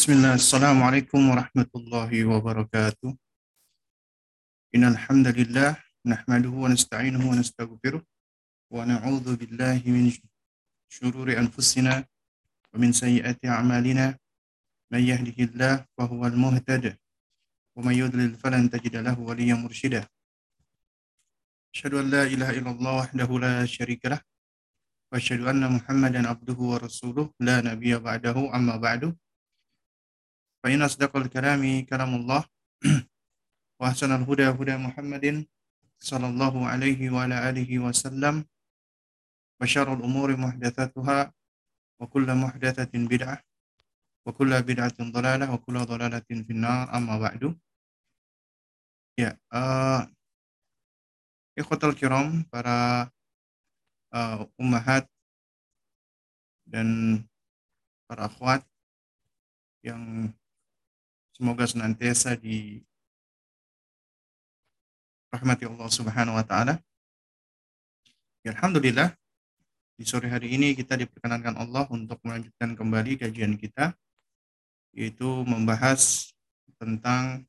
[0.00, 0.34] بسم الله.
[0.34, 3.10] السلام عليكم ورحمة الله وبركاته.
[4.74, 5.76] إن الحمد لله
[6.08, 8.00] نحمده ونستعينه ونستغفره
[8.72, 10.08] ونعوذ بالله من
[10.88, 12.08] شرور أنفسنا
[12.72, 14.16] ومن سيئات أعمالنا.
[14.88, 16.96] من يهده الله فهو المهتد
[17.76, 20.08] ومن يضلل فلن تجد له وليا مرشدا.
[21.76, 24.20] أشهد أن لا إله إلا الله وحده لا شريك له
[25.12, 27.36] وأشهد أن محمدا عبده ورسوله.
[27.40, 29.12] لا نبي بعده أما بعده
[30.62, 32.44] فإن أصدق الكلام كلام الله
[33.80, 35.46] وأحسن الهدى هدى محمد
[36.00, 38.44] صلى الله عليه وعلى آله وسلم
[39.60, 41.32] وشر الأمور محدثاتها
[42.00, 43.38] وكل محدثة بدعة
[44.26, 46.96] وكل بدعة ضلالة وكل ضلالة في النار.
[46.96, 47.56] أما بعد
[49.20, 50.08] ya uh,
[51.52, 53.10] ikhwatal kiram para
[54.16, 55.04] uh, ummahat
[56.64, 57.20] dan
[58.08, 58.64] para akhwat
[59.84, 60.32] yang
[61.40, 62.84] Semoga senantiasa di
[65.32, 66.76] rahmati Allah Subhanahu wa taala.
[68.44, 69.16] Ya, Alhamdulillah
[69.96, 73.96] di sore hari ini kita diperkenankan Allah untuk melanjutkan kembali kajian kita
[74.92, 76.28] yaitu membahas
[76.76, 77.48] tentang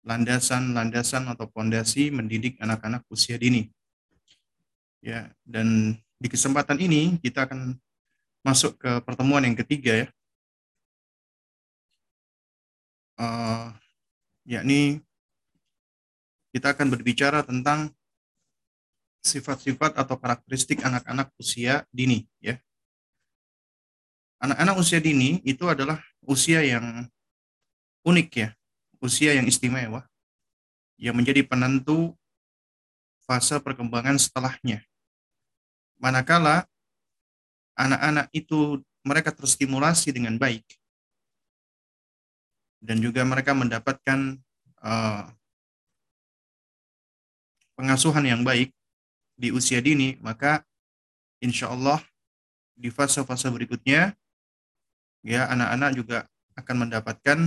[0.00, 3.68] landasan-landasan atau pondasi mendidik anak-anak usia dini.
[5.04, 7.76] Ya, dan di kesempatan ini kita akan
[8.40, 10.08] masuk ke pertemuan yang ketiga ya
[13.20, 13.68] uh,
[14.48, 15.04] yakni
[16.50, 17.92] kita akan berbicara tentang
[19.20, 22.56] sifat-sifat atau karakteristik anak-anak usia dini ya.
[24.40, 27.04] Anak-anak usia dini itu adalah usia yang
[28.08, 28.48] unik ya,
[29.04, 30.08] usia yang istimewa
[30.96, 32.16] yang menjadi penentu
[33.28, 34.80] fase perkembangan setelahnya.
[36.00, 36.64] Manakala
[37.76, 40.64] anak-anak itu mereka terstimulasi dengan baik,
[42.80, 44.40] dan juga mereka mendapatkan
[44.80, 45.28] uh,
[47.76, 48.72] pengasuhan yang baik
[49.36, 50.64] di usia dini, maka
[51.40, 52.00] insya Allah
[52.76, 54.16] di fase-fase berikutnya
[55.20, 56.18] ya anak-anak juga
[56.56, 57.38] akan mendapatkan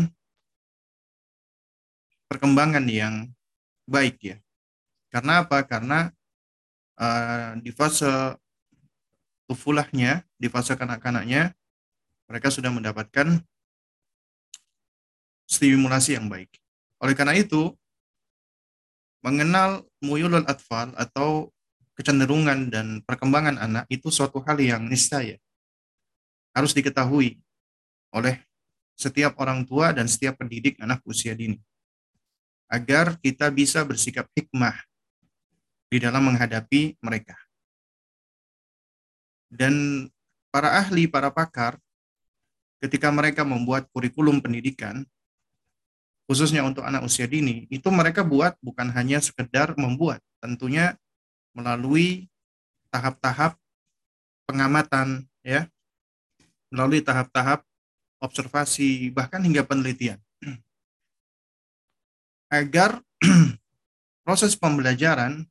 [2.30, 3.30] perkembangan yang
[3.86, 4.38] baik ya.
[5.14, 5.62] Karena apa?
[5.66, 6.10] Karena
[6.98, 8.10] uh, di fase
[9.46, 11.54] tufulahnya, di fase kanak-kanaknya,
[12.26, 13.38] mereka sudah mendapatkan
[15.48, 16.50] stimulasi yang baik.
[17.04, 17.72] Oleh karena itu,
[19.24, 21.52] mengenal muyulul atfal atau
[21.96, 25.38] kecenderungan dan perkembangan anak itu suatu hal yang niscaya
[26.54, 27.40] harus diketahui
[28.14, 28.42] oleh
[28.94, 31.58] setiap orang tua dan setiap pendidik anak usia dini
[32.70, 34.74] agar kita bisa bersikap hikmah
[35.94, 37.38] di dalam menghadapi mereka.
[39.54, 40.10] Dan
[40.50, 41.78] para ahli, para pakar,
[42.82, 45.06] ketika mereka membuat kurikulum pendidikan,
[46.28, 50.96] khususnya untuk anak usia dini, itu mereka buat bukan hanya sekedar membuat, tentunya
[51.52, 52.32] melalui
[52.90, 53.60] tahap-tahap
[54.48, 55.68] pengamatan ya,
[56.72, 57.62] melalui tahap-tahap
[58.24, 60.18] observasi bahkan hingga penelitian.
[62.58, 63.04] Agar
[64.26, 65.44] proses pembelajaran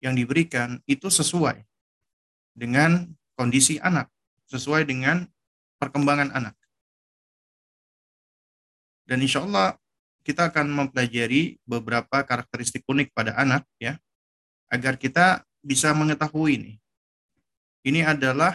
[0.00, 1.60] yang diberikan itu sesuai
[2.56, 4.10] dengan kondisi anak,
[4.50, 5.28] sesuai dengan
[5.78, 6.54] perkembangan anak.
[9.06, 9.78] Dan insya Allah
[10.28, 13.96] kita akan mempelajari beberapa karakteristik unik pada anak ya
[14.68, 16.72] agar kita bisa mengetahui ini.
[17.80, 18.52] Ini adalah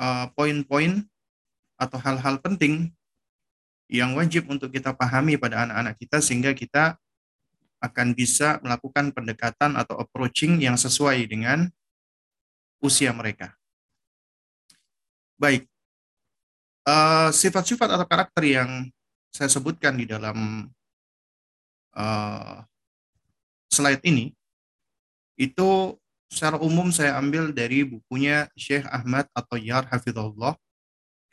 [0.00, 1.04] uh, poin-poin
[1.76, 2.88] atau hal-hal penting
[3.92, 6.96] yang wajib untuk kita pahami pada anak-anak kita sehingga kita
[7.84, 11.68] akan bisa melakukan pendekatan atau approaching yang sesuai dengan
[12.80, 13.52] usia mereka.
[15.36, 15.68] Baik,
[16.88, 18.88] uh, sifat-sifat uh, atau karakter yang
[19.28, 20.66] saya sebutkan di dalam
[21.98, 22.62] uh,
[23.68, 24.32] slide ini
[25.34, 25.98] itu
[26.30, 30.54] secara umum saya ambil dari bukunya Syekh Ahmad atau Yar Hafizullah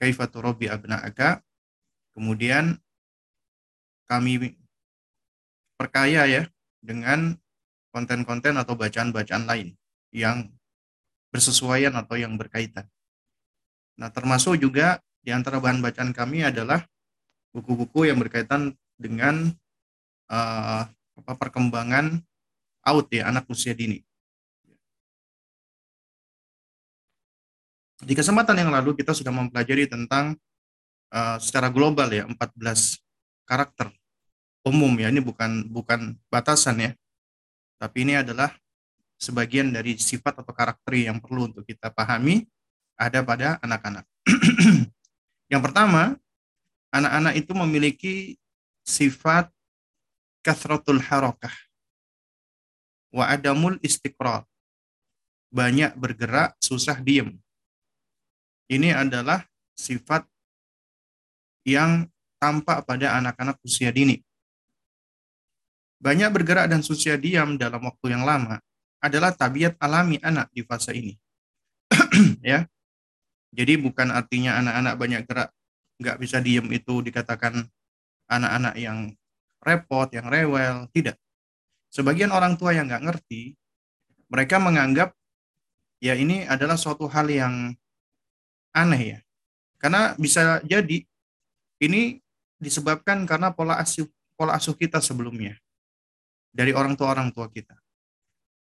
[0.01, 1.41] Kaifatu Rabbi Abna'aka
[2.17, 2.81] kemudian
[4.09, 4.57] kami
[5.75, 6.44] perkaya ya
[6.79, 7.35] dengan
[7.91, 9.73] konten-konten atau bacaan-bacaan lain
[10.13, 10.47] yang
[11.33, 12.88] bersesuaian atau yang berkaitan.
[14.00, 16.83] Nah, termasuk juga di antara bahan bacaan kami adalah
[17.51, 19.51] buku-buku yang berkaitan dengan
[20.30, 20.86] uh,
[21.24, 22.22] perkembangan
[22.86, 24.01] out ya anak usia dini.
[28.06, 30.38] Di kesempatan yang lalu kita sudah mempelajari tentang
[31.10, 33.01] uh, secara global ya 14
[33.48, 33.89] karakter
[34.66, 36.92] umum ya ini bukan bukan batasan ya.
[37.78, 38.51] Tapi ini adalah
[39.16, 42.44] sebagian dari sifat atau karakter yang perlu untuk kita pahami
[43.00, 44.06] ada pada anak-anak.
[45.54, 46.18] yang pertama
[46.92, 48.16] anak-anak itu memiliki
[48.83, 49.55] sifat
[50.45, 51.53] kathratul harakah
[53.09, 54.45] wa adamul istiqrar.
[55.50, 57.39] Banyak bergerak, susah diem.
[58.68, 60.27] Ini adalah sifat
[61.63, 64.19] yang tampak pada anak-anak usia dini.
[65.97, 68.59] Banyak bergerak dan susah diam dalam waktu yang lama
[69.00, 71.13] adalah tabiat alami anak di fase ini.
[72.44, 72.68] ya.
[73.56, 75.50] Jadi bukan artinya anak-anak banyak gerak
[75.95, 77.63] nggak bisa diem itu dikatakan
[78.27, 79.15] anak-anak yang
[79.65, 81.17] repot, yang rewel, tidak.
[81.89, 83.57] Sebagian orang tua yang nggak ngerti,
[84.29, 85.17] mereka menganggap
[85.97, 87.73] ya ini adalah suatu hal yang
[88.77, 89.19] aneh ya.
[89.81, 91.01] Karena bisa jadi
[91.81, 92.21] ini
[92.62, 94.07] disebabkan karena pola asuh
[94.38, 95.57] pola asuh kita sebelumnya
[96.56, 97.75] dari orang tua orang tua kita.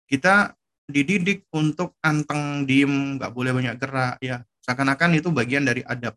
[0.05, 0.53] Kita
[0.85, 4.45] dididik untuk anteng diem, nggak boleh banyak gerak ya.
[4.61, 6.13] Seakan-akan itu bagian dari adab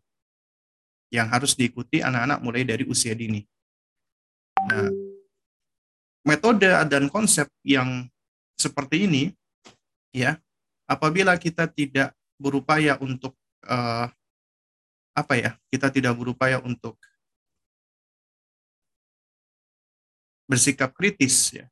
[1.09, 3.41] yang harus diikuti anak-anak mulai dari usia dini.
[4.67, 4.91] Nah,
[6.27, 8.09] metode dan konsep yang
[8.59, 9.23] seperti ini,
[10.11, 10.35] ya,
[10.89, 14.11] apabila kita tidak berupaya untuk uh,
[15.15, 16.99] apa ya, kita tidak berupaya untuk
[20.49, 21.65] bersikap kritis, ya,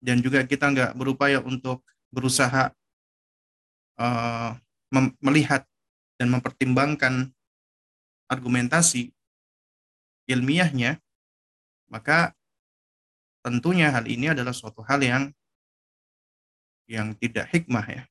[0.00, 2.72] dan juga kita nggak berupaya untuk berusaha
[4.00, 4.52] uh,
[5.20, 5.66] melihat
[6.16, 7.34] dan mempertimbangkan
[8.30, 9.10] argumentasi
[10.30, 11.03] ilmiahnya,
[11.88, 12.32] maka
[13.44, 15.22] tentunya hal ini adalah suatu hal yang
[16.88, 18.02] yang tidak hikmah ya.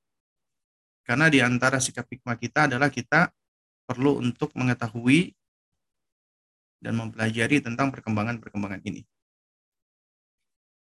[1.03, 3.29] Karena di antara sikap hikmah kita adalah kita
[3.83, 5.35] perlu untuk mengetahui
[6.79, 9.03] dan mempelajari tentang perkembangan-perkembangan ini.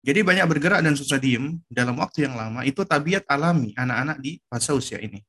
[0.08, 4.40] Jadi banyak bergerak dan susah diem dalam waktu yang lama itu tabiat alami anak-anak di
[4.48, 5.20] fase usia ini.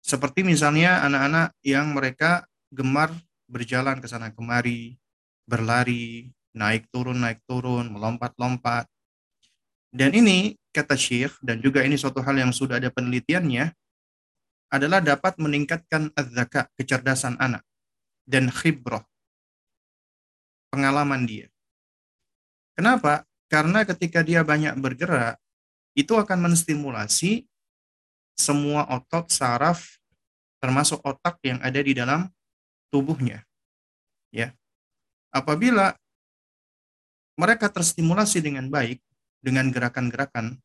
[0.00, 3.12] Seperti misalnya anak-anak yang mereka gemar
[3.44, 4.96] berjalan ke sana kemari,
[5.44, 8.88] berlari, naik turun, naik turun, melompat-lompat.
[9.92, 13.72] Dan ini, kata Syekh, dan juga ini suatu hal yang sudah ada penelitiannya,
[14.72, 17.60] adalah dapat meningkatkan adzaka, kecerdasan anak,
[18.24, 19.04] dan khibroh,
[20.72, 21.52] pengalaman dia.
[22.72, 23.28] Kenapa?
[23.52, 25.36] Karena ketika dia banyak bergerak,
[25.92, 27.44] itu akan menstimulasi
[28.32, 30.00] semua otot saraf,
[30.56, 32.32] termasuk otak yang ada di dalam
[32.88, 33.44] tubuhnya.
[34.32, 34.56] Ya.
[35.28, 35.92] Apabila
[37.36, 39.00] mereka terstimulasi dengan baik
[39.42, 40.60] dengan gerakan-gerakan,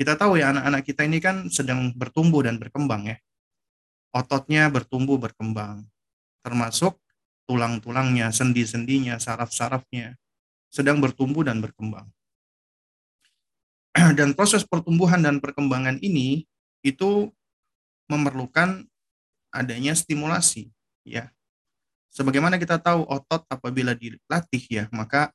[0.00, 3.16] kita tahu ya anak-anak kita ini kan sedang bertumbuh dan berkembang ya.
[4.10, 5.86] Ototnya bertumbuh berkembang,
[6.42, 6.98] termasuk
[7.46, 10.18] tulang-tulangnya, sendi-sendinya, saraf-sarafnya
[10.70, 12.06] sedang bertumbuh dan berkembang.
[14.18, 16.46] Dan proses pertumbuhan dan perkembangan ini
[16.86, 17.26] itu
[18.06, 18.86] memerlukan
[19.50, 20.70] adanya stimulasi
[21.02, 21.26] ya
[22.10, 25.30] Sebagaimana kita tahu otot apabila dilatih ya, maka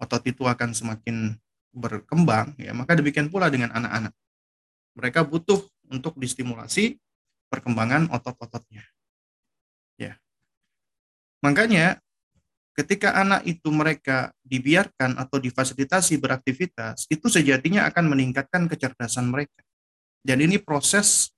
[0.00, 1.36] otot itu akan semakin
[1.70, 4.14] berkembang ya, maka demikian pula dengan anak-anak.
[4.98, 6.98] Mereka butuh untuk distimulasi
[7.52, 8.82] perkembangan otot-ototnya.
[10.00, 10.18] Ya.
[11.44, 12.00] Makanya
[12.74, 19.60] ketika anak itu mereka dibiarkan atau difasilitasi beraktivitas, itu sejatinya akan meningkatkan kecerdasan mereka.
[20.24, 21.32] Dan ini proses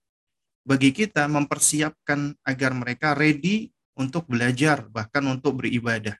[0.62, 6.14] bagi kita mempersiapkan agar mereka ready untuk belajar bahkan untuk beribadah.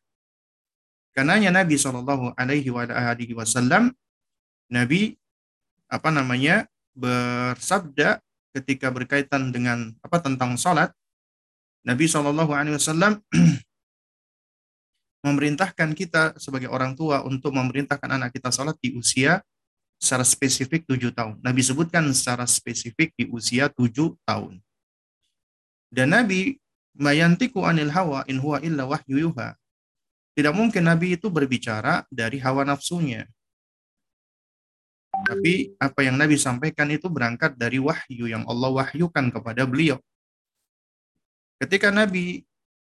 [1.12, 2.72] Karena Nabi Shallallahu Alaihi
[3.36, 3.92] Wasallam
[4.72, 5.12] Nabi
[5.92, 6.64] apa namanya
[6.96, 8.20] bersabda
[8.56, 10.92] ketika berkaitan dengan apa tentang salat
[11.84, 13.20] Nabi Shallallahu Alaihi Wasallam
[15.26, 19.44] memerintahkan kita sebagai orang tua untuk memerintahkan anak kita salat di usia
[20.02, 21.38] secara spesifik tujuh tahun.
[21.38, 24.58] Nabi sebutkan secara spesifik di usia tujuh tahun.
[25.92, 26.58] Dan Nabi
[26.98, 29.30] mayantiku anil hawa in huwa illa wahyu.
[30.32, 33.28] Tidak mungkin Nabi itu berbicara dari hawa nafsunya.
[35.12, 40.00] Tapi apa yang Nabi sampaikan itu berangkat dari wahyu yang Allah wahyukan kepada beliau.
[41.60, 42.42] Ketika Nabi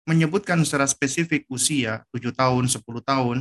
[0.08, 3.38] menyebutkan secara spesifik usia 7 tahun, 10 tahun,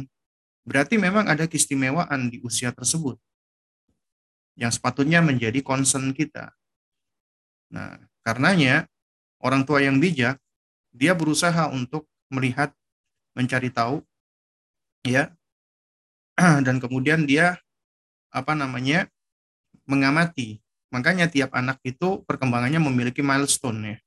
[0.67, 3.15] berarti memang ada keistimewaan di usia tersebut
[4.59, 6.51] yang sepatutnya menjadi concern kita.
[7.71, 8.87] Nah, karenanya
[9.43, 10.39] orang tua yang bijak
[10.95, 12.71] dia berusaha untuk melihat,
[13.35, 14.01] mencari tahu,
[15.05, 15.29] ya,
[16.65, 17.59] dan kemudian dia
[18.31, 19.11] apa namanya
[19.85, 20.63] mengamati.
[20.89, 23.97] Makanya tiap anak itu perkembangannya memiliki milestone ya,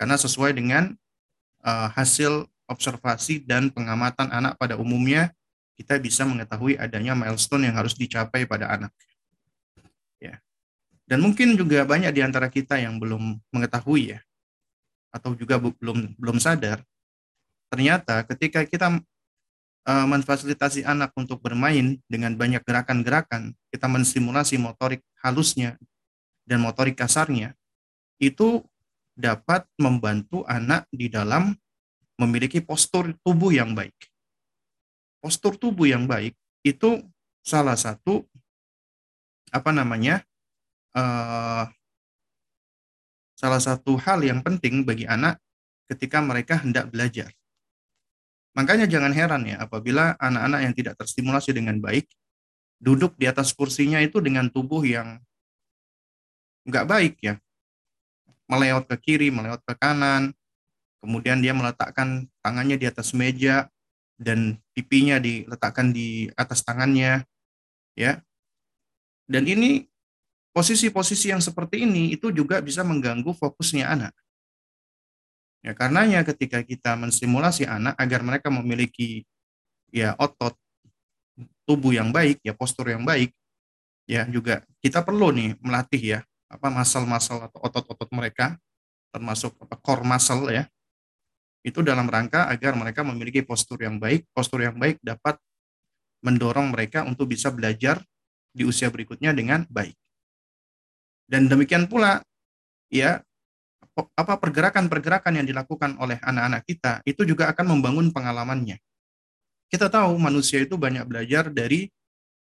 [0.00, 0.96] karena sesuai dengan
[1.62, 5.32] uh, hasil observasi dan pengamatan anak pada umumnya
[5.78, 8.92] kita bisa mengetahui adanya milestone yang harus dicapai pada anak.
[10.18, 10.42] Ya.
[11.06, 14.20] Dan mungkin juga banyak di antara kita yang belum mengetahui ya
[15.08, 16.84] atau juga belum belum sadar
[17.68, 19.00] ternyata ketika kita
[19.88, 25.80] uh, memfasilitasi anak untuk bermain dengan banyak gerakan-gerakan, kita menstimulasi motorik halusnya
[26.44, 27.56] dan motorik kasarnya,
[28.20, 28.64] itu
[29.18, 31.56] dapat membantu anak di dalam
[32.18, 33.94] memiliki postur tubuh yang baik.
[35.18, 37.02] Postur tubuh yang baik itu
[37.42, 38.26] salah satu
[39.48, 40.20] apa namanya
[40.92, 41.64] uh,
[43.38, 45.38] salah satu hal yang penting bagi anak
[45.88, 47.30] ketika mereka hendak belajar.
[48.56, 52.08] Makanya jangan heran ya apabila anak-anak yang tidak terstimulasi dengan baik
[52.78, 55.18] duduk di atas kursinya itu dengan tubuh yang
[56.68, 57.34] nggak baik ya,
[58.46, 60.36] meleot ke kiri, meleot ke kanan,
[61.02, 63.66] kemudian dia meletakkan tangannya di atas meja
[64.18, 67.24] dan pipinya diletakkan di atas tangannya,
[67.94, 68.20] ya.
[69.28, 69.86] Dan ini
[70.52, 74.14] posisi-posisi yang seperti ini itu juga bisa mengganggu fokusnya anak.
[75.62, 79.26] Ya, karenanya ketika kita menstimulasi anak agar mereka memiliki
[79.90, 80.54] ya otot
[81.66, 83.34] tubuh yang baik, ya postur yang baik,
[84.08, 88.56] ya juga kita perlu nih melatih ya apa masal-masal atau otot-otot mereka
[89.12, 90.64] termasuk apa core muscle ya
[91.60, 95.36] itu dalam rangka agar mereka memiliki postur yang baik postur yang baik dapat
[96.24, 98.00] mendorong mereka untuk bisa belajar
[98.50, 99.94] di usia berikutnya dengan baik.
[101.28, 102.24] Dan demikian pula
[102.88, 103.20] ya
[104.14, 108.78] apa pergerakan-pergerakan yang dilakukan oleh anak-anak kita itu juga akan membangun pengalamannya.
[109.68, 111.90] Kita tahu manusia itu banyak belajar dari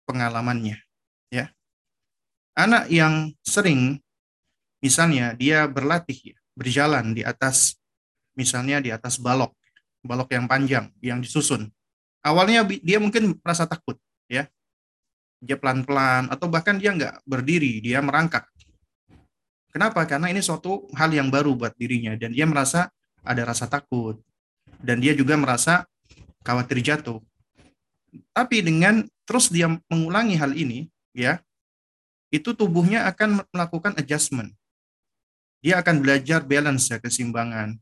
[0.06, 0.78] pengalamannya
[1.28, 1.50] ya.
[2.54, 3.98] Anak yang sering
[4.78, 7.80] misalnya dia berlatih berjalan di atas
[8.36, 9.56] misalnya di atas balok
[10.04, 11.70] balok yang panjang yang disusun.
[12.22, 13.98] Awalnya dia mungkin merasa takut
[14.30, 14.46] ya.
[15.42, 18.46] Dia pelan-pelan atau bahkan dia nggak berdiri dia merangkak
[19.72, 22.92] kenapa karena ini suatu hal yang baru buat dirinya dan dia merasa
[23.24, 24.20] ada rasa takut
[24.78, 25.88] dan dia juga merasa
[26.44, 27.18] khawatir jatuh
[28.36, 30.86] tapi dengan terus dia mengulangi hal ini
[31.16, 31.40] ya
[32.32, 34.56] itu tubuhnya akan melakukan adjustment.
[35.60, 37.76] Dia akan belajar balance ya, keseimbangan.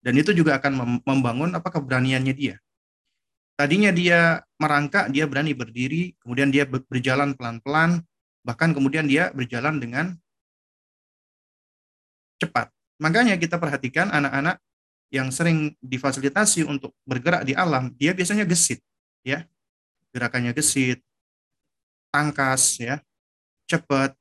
[0.00, 2.56] Dan itu juga akan membangun apa keberaniannya dia.
[3.58, 8.06] Tadinya dia merangkak, dia berani berdiri, kemudian dia berjalan pelan-pelan,
[8.46, 10.14] bahkan kemudian dia berjalan dengan
[12.40, 12.72] cepat.
[13.00, 14.60] Makanya kita perhatikan anak-anak
[15.12, 18.82] yang sering difasilitasi untuk bergerak di alam, dia biasanya gesit,
[19.22, 19.46] ya.
[20.10, 21.04] Gerakannya gesit,
[22.10, 23.04] tangkas, ya
[23.66, 24.14] cepat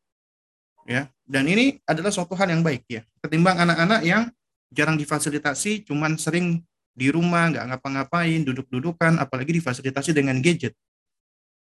[0.89, 4.29] ya dan ini adalah suatu hal yang baik ya ketimbang anak-anak yang
[4.74, 6.62] jarang difasilitasi cuman sering
[6.95, 10.74] di rumah nggak ngapa-ngapain duduk-dudukan apalagi difasilitasi dengan gadget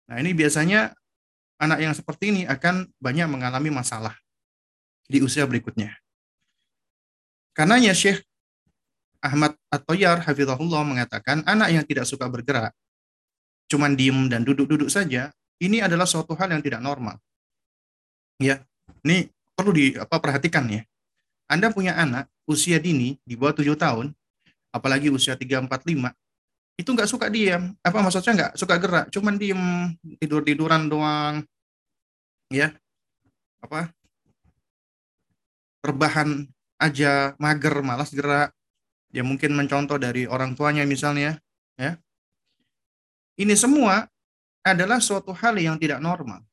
[0.07, 0.91] nah ini biasanya
[1.59, 4.15] anak yang seperti ini akan banyak mengalami masalah
[5.07, 5.95] di usia berikutnya
[7.53, 8.25] karenanya Syekh
[9.23, 12.75] Ahmad At-Toyar Hafizahullah mengatakan anak yang tidak suka bergerak
[13.71, 15.31] cuman diem dan duduk-duduk saja
[15.63, 17.15] ini adalah suatu hal yang tidak normal.
[18.41, 18.61] Ya
[19.05, 20.83] ini perlu di apa perhatikan ya.
[21.47, 24.11] Anda punya anak usia dini di bawah tujuh tahun
[24.75, 26.11] apalagi usia tiga empat lima
[26.73, 29.05] itu nggak suka diam apa maksudnya nggak suka gerak?
[29.13, 29.61] Cuman diem
[30.19, 31.45] tidur tiduran doang.
[32.51, 32.73] Ya
[33.63, 33.89] apa
[35.79, 36.43] terbahan
[36.83, 38.51] aja mager malas gerak
[39.15, 41.39] ya mungkin mencontoh dari orang tuanya misalnya
[41.79, 41.95] ya
[43.39, 44.03] ini semua
[44.67, 46.43] adalah suatu hal yang tidak normal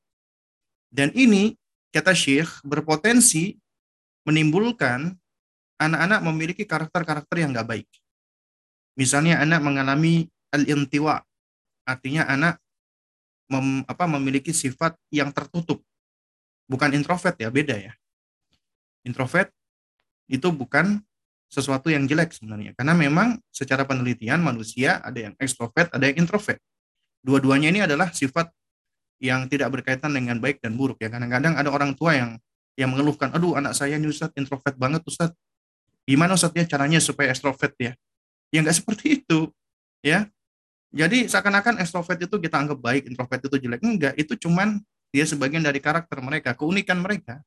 [0.91, 1.55] dan ini
[1.95, 3.59] kata Syekh, berpotensi
[4.27, 5.15] menimbulkan
[5.79, 7.89] anak-anak memiliki karakter-karakter yang nggak baik.
[8.99, 11.23] Misalnya anak mengalami al-intiwa,
[11.87, 12.59] artinya anak
[13.47, 15.81] mem, apa, memiliki sifat yang tertutup.
[16.67, 17.93] Bukan introvert ya, beda ya.
[19.07, 19.51] Introvert
[20.31, 21.03] itu bukan
[21.51, 22.73] sesuatu yang jelek sebenarnya.
[22.79, 26.63] Karena memang secara penelitian manusia ada yang ekstrovert, ada yang introvert.
[27.21, 28.49] Dua-duanya ini adalah sifat
[29.21, 31.11] yang tidak berkaitan dengan baik dan buruk ya.
[31.11, 32.39] Kadang-kadang ada orang tua yang
[32.79, 35.35] yang mengeluhkan, aduh anak saya ini Ustaz introvert banget Ustaz.
[36.09, 37.93] Gimana Ustaz ya caranya supaya extrovert ya?
[38.55, 39.53] Ya nggak seperti itu
[40.01, 40.31] ya.
[40.91, 43.81] Jadi seakan-akan extrovert itu kita anggap baik, introvert itu jelek.
[43.85, 44.83] Enggak, itu cuman
[45.15, 47.43] dia sebagian dari karakter mereka, keunikan mereka.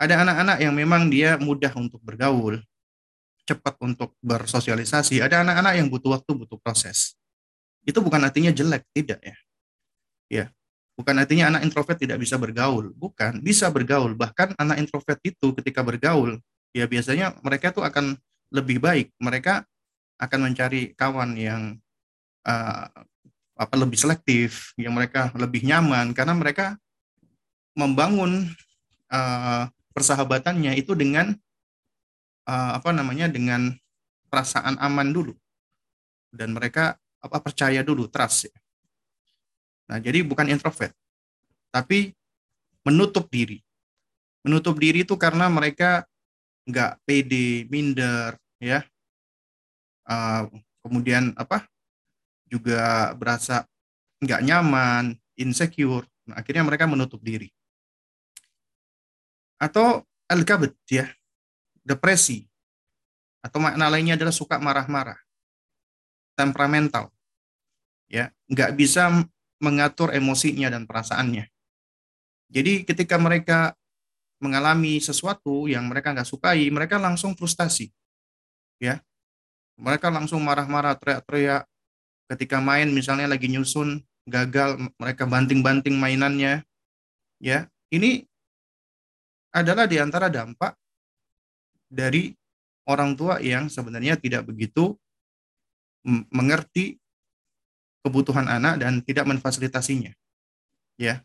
[0.00, 2.56] Ada anak-anak yang memang dia mudah untuk bergaul,
[3.44, 5.20] cepat untuk bersosialisasi.
[5.20, 7.12] Ada anak-anak yang butuh waktu, butuh proses.
[7.84, 9.36] Itu bukan artinya jelek, tidak ya.
[10.30, 10.46] Ya,
[11.00, 14.12] Bukan artinya anak introvert tidak bisa bergaul, bukan, bisa bergaul.
[14.12, 16.36] Bahkan anak introvert itu ketika bergaul,
[16.76, 18.20] ya biasanya mereka tuh akan
[18.52, 19.08] lebih baik.
[19.16, 19.64] Mereka
[20.20, 21.80] akan mencari kawan yang
[22.44, 22.84] uh,
[23.56, 26.76] apa lebih selektif, yang mereka lebih nyaman karena mereka
[27.72, 28.52] membangun
[29.08, 31.36] uh, persahabatannya itu dengan
[32.48, 33.76] uh, apa namanya dengan
[34.32, 35.36] perasaan aman dulu.
[36.30, 38.54] dan mereka apa percaya dulu trust ya.
[39.90, 40.94] Nah, jadi bukan introvert,
[41.74, 42.14] tapi
[42.86, 43.58] menutup diri.
[44.46, 46.06] Menutup diri itu karena mereka
[46.70, 48.86] nggak pede, minder, ya.
[50.06, 50.46] Uh,
[50.86, 51.66] kemudian apa?
[52.46, 53.66] Juga berasa
[54.22, 56.06] nggak nyaman, insecure.
[56.30, 57.50] Nah, akhirnya mereka menutup diri.
[59.60, 61.12] Atau al-kabet ya,
[61.84, 62.48] depresi.
[63.44, 65.20] Atau makna lainnya adalah suka marah-marah,
[66.36, 67.12] temperamental.
[68.08, 69.08] Ya, nggak bisa
[69.60, 71.46] mengatur emosinya dan perasaannya.
[72.50, 73.76] Jadi ketika mereka
[74.40, 77.92] mengalami sesuatu yang mereka nggak sukai, mereka langsung frustasi.
[78.80, 79.04] Ya,
[79.76, 81.68] mereka langsung marah-marah, teriak-teriak.
[82.32, 86.64] Ketika main misalnya lagi nyusun, gagal, mereka banting-banting mainannya.
[87.40, 88.29] Ya, ini
[89.50, 90.74] adalah di antara dampak
[91.90, 92.30] dari
[92.86, 94.94] orang tua yang sebenarnya tidak begitu
[96.32, 96.96] mengerti
[98.00, 100.14] kebutuhan anak dan tidak memfasilitasinya.
[100.96, 101.20] Ya.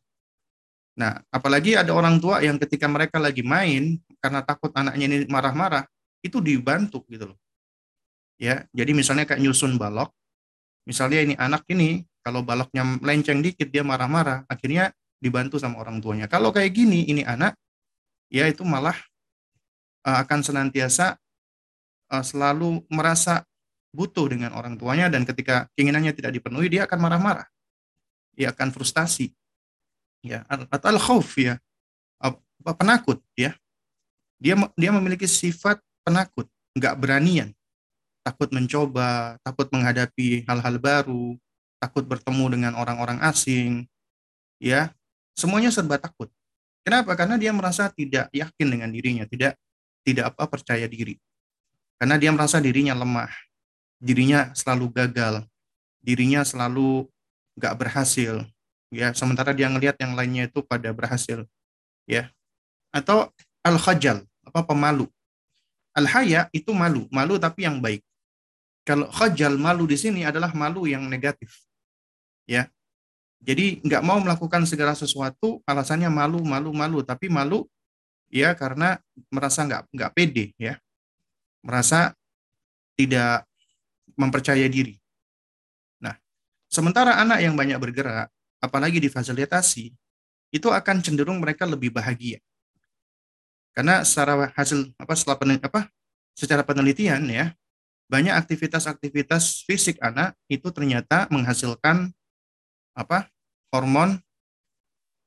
[0.96, 5.84] Nah, apalagi ada orang tua yang ketika mereka lagi main karena takut anaknya ini marah-marah,
[6.24, 7.40] itu dibantu gitu loh.
[8.36, 10.12] Ya, jadi misalnya kayak nyusun balok,
[10.84, 16.28] misalnya ini anak ini kalau baloknya melenceng dikit dia marah-marah, akhirnya dibantu sama orang tuanya.
[16.28, 17.56] Kalau kayak gini, ini anak
[18.36, 19.00] ya itu malah
[20.04, 21.16] uh, akan senantiasa
[22.12, 23.48] uh, selalu merasa
[23.96, 27.48] butuh dengan orang tuanya dan ketika keinginannya tidak dipenuhi dia akan marah-marah.
[28.36, 29.32] Dia akan frustasi.
[30.20, 31.56] Ya, atau al-khauf ya.
[32.76, 33.56] penakut ya.
[34.42, 37.56] Dia dia memiliki sifat penakut, enggak beranian.
[38.26, 41.38] Takut mencoba, takut menghadapi hal-hal baru,
[41.80, 43.86] takut bertemu dengan orang-orang asing.
[44.58, 44.92] Ya,
[45.38, 46.34] semuanya serba takut.
[46.86, 47.18] Kenapa?
[47.18, 49.58] Karena dia merasa tidak yakin dengan dirinya, tidak
[50.06, 51.18] tidak apa percaya diri.
[51.98, 53.34] Karena dia merasa dirinya lemah,
[53.98, 55.42] dirinya selalu gagal,
[55.98, 57.10] dirinya selalu
[57.58, 58.46] nggak berhasil,
[58.94, 59.10] ya.
[59.18, 61.50] Sementara dia ngelihat yang lainnya itu pada berhasil,
[62.06, 62.30] ya.
[62.94, 63.34] Atau
[63.66, 65.10] al khajal apa pemalu.
[65.98, 68.06] Al haya itu malu, malu tapi yang baik.
[68.86, 71.66] Kalau khajal malu di sini adalah malu yang negatif,
[72.46, 72.70] ya.
[73.46, 77.70] Jadi nggak mau melakukan segala sesuatu alasannya malu, malu, malu, tapi malu
[78.34, 78.98] ya karena
[79.30, 80.82] merasa nggak nggak pede ya,
[81.62, 82.18] merasa
[82.98, 83.46] tidak
[84.18, 84.98] mempercaya diri.
[86.02, 86.18] Nah,
[86.66, 89.94] sementara anak yang banyak bergerak, apalagi difasilitasi,
[90.50, 92.42] itu akan cenderung mereka lebih bahagia.
[93.76, 95.92] Karena secara hasil apa setelah pen, apa
[96.34, 97.54] secara penelitian ya,
[98.10, 102.10] banyak aktivitas-aktivitas fisik anak itu ternyata menghasilkan
[102.96, 103.30] apa?
[103.76, 104.24] Hormon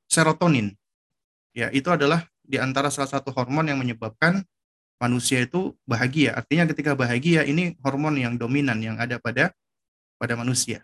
[0.09, 0.73] serotonin.
[1.53, 4.41] Ya, itu adalah di antara salah satu hormon yang menyebabkan
[4.97, 6.33] manusia itu bahagia.
[6.33, 9.53] Artinya ketika bahagia ini hormon yang dominan yang ada pada
[10.17, 10.81] pada manusia.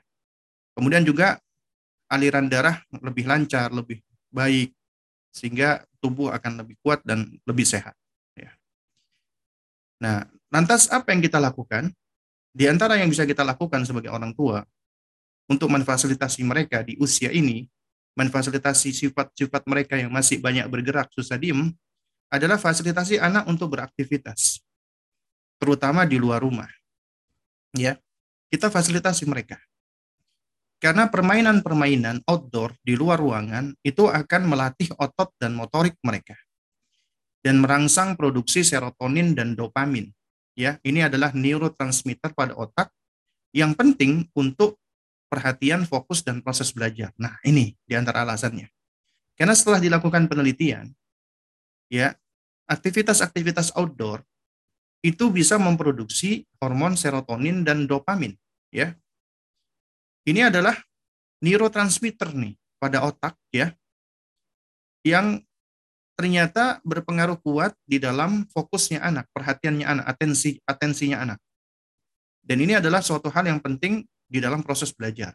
[0.78, 1.42] Kemudian juga
[2.08, 4.72] aliran darah lebih lancar, lebih baik
[5.34, 7.98] sehingga tubuh akan lebih kuat dan lebih sehat.
[8.38, 8.54] Ya.
[10.00, 10.24] Nah,
[10.54, 11.92] lantas apa yang kita lakukan?
[12.56, 14.64] Di antara yang bisa kita lakukan sebagai orang tua
[15.46, 17.66] untuk memfasilitasi mereka di usia ini,
[18.18, 21.74] memfasilitasi sifat-sifat mereka yang masih banyak bergerak, susah diem,
[22.32, 24.64] adalah fasilitasi anak untuk beraktivitas,
[25.62, 26.70] terutama di luar rumah.
[27.76, 28.00] Ya,
[28.50, 29.60] kita fasilitasi mereka.
[30.80, 36.36] Karena permainan-permainan outdoor di luar ruangan itu akan melatih otot dan motorik mereka
[37.46, 40.10] dan merangsang produksi serotonin dan dopamin.
[40.58, 42.90] Ya, ini adalah neurotransmitter pada otak
[43.54, 44.82] yang penting untuk
[45.36, 47.12] perhatian, fokus dan proses belajar.
[47.20, 48.72] Nah, ini di antara alasannya.
[49.36, 50.96] Karena setelah dilakukan penelitian,
[51.92, 52.16] ya,
[52.72, 54.24] aktivitas-aktivitas outdoor
[55.04, 58.32] itu bisa memproduksi hormon serotonin dan dopamin,
[58.72, 58.96] ya.
[60.24, 60.80] Ini adalah
[61.44, 63.70] neurotransmitter nih pada otak ya
[65.06, 65.38] yang
[66.18, 71.40] ternyata berpengaruh kuat di dalam fokusnya anak, perhatiannya anak, atensi atensinya anak.
[72.42, 75.34] Dan ini adalah suatu hal yang penting di dalam proses belajar.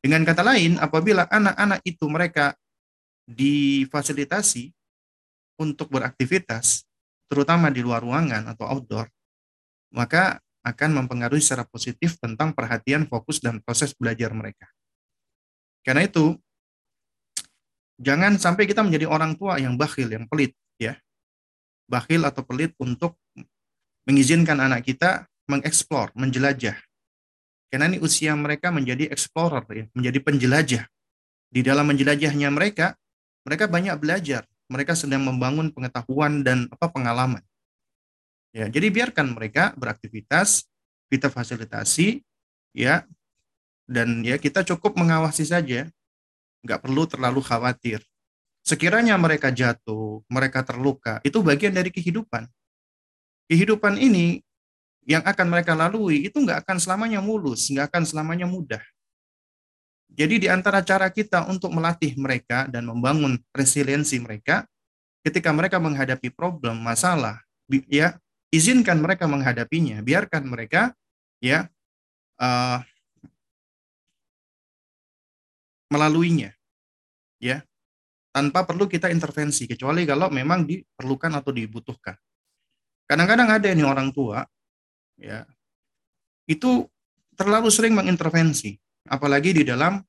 [0.00, 2.56] Dengan kata lain, apabila anak-anak itu mereka
[3.28, 4.72] difasilitasi
[5.60, 6.88] untuk beraktivitas,
[7.28, 9.06] terutama di luar ruangan atau outdoor,
[9.92, 14.68] maka akan mempengaruhi secara positif tentang perhatian, fokus, dan proses belajar mereka.
[15.80, 16.36] Karena itu,
[17.96, 20.96] jangan sampai kita menjadi orang tua yang bakhil, yang pelit, ya.
[21.88, 23.16] Bakhil atau pelit untuk
[24.04, 26.76] mengizinkan anak kita mengeksplor, menjelajah.
[27.70, 30.84] Karena ini usia mereka menjadi explorer, ya, menjadi penjelajah.
[31.50, 32.98] Di dalam menjelajahnya mereka,
[33.46, 37.42] mereka banyak belajar, mereka sedang membangun pengetahuan dan apa pengalaman.
[38.50, 40.66] Ya, jadi biarkan mereka beraktivitas,
[41.06, 42.26] kita fasilitasi,
[42.74, 43.06] ya
[43.90, 45.90] dan ya kita cukup mengawasi saja
[46.62, 47.98] nggak perlu terlalu khawatir
[48.62, 52.46] sekiranya mereka jatuh mereka terluka itu bagian dari kehidupan
[53.50, 54.44] kehidupan ini
[55.08, 58.82] yang akan mereka lalui itu nggak akan selamanya mulus nggak akan selamanya mudah.
[60.10, 64.66] Jadi di antara cara kita untuk melatih mereka dan membangun resiliensi mereka
[65.22, 67.38] ketika mereka menghadapi problem, masalah,
[67.86, 68.18] ya
[68.50, 70.90] izinkan mereka menghadapinya, biarkan mereka
[71.38, 71.70] ya
[72.42, 72.82] uh,
[75.94, 76.50] melaluinya,
[77.38, 77.62] ya.
[78.30, 82.14] Tanpa perlu kita intervensi kecuali kalau memang diperlukan atau dibutuhkan.
[83.10, 84.46] Kadang-kadang ada ini orang tua,
[85.20, 85.44] ya
[86.48, 86.88] itu
[87.36, 88.74] terlalu sering mengintervensi
[89.06, 90.02] apalagi di dalam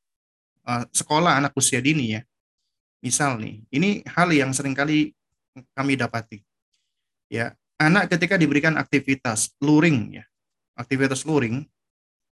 [0.65, 2.21] uh, sekolah anak usia dini ya.
[3.01, 5.09] Misal nih, ini hal yang sering kali
[5.73, 6.37] kami dapati.
[7.33, 10.23] Ya, anak ketika diberikan aktivitas luring ya,
[10.77, 11.65] aktivitas luring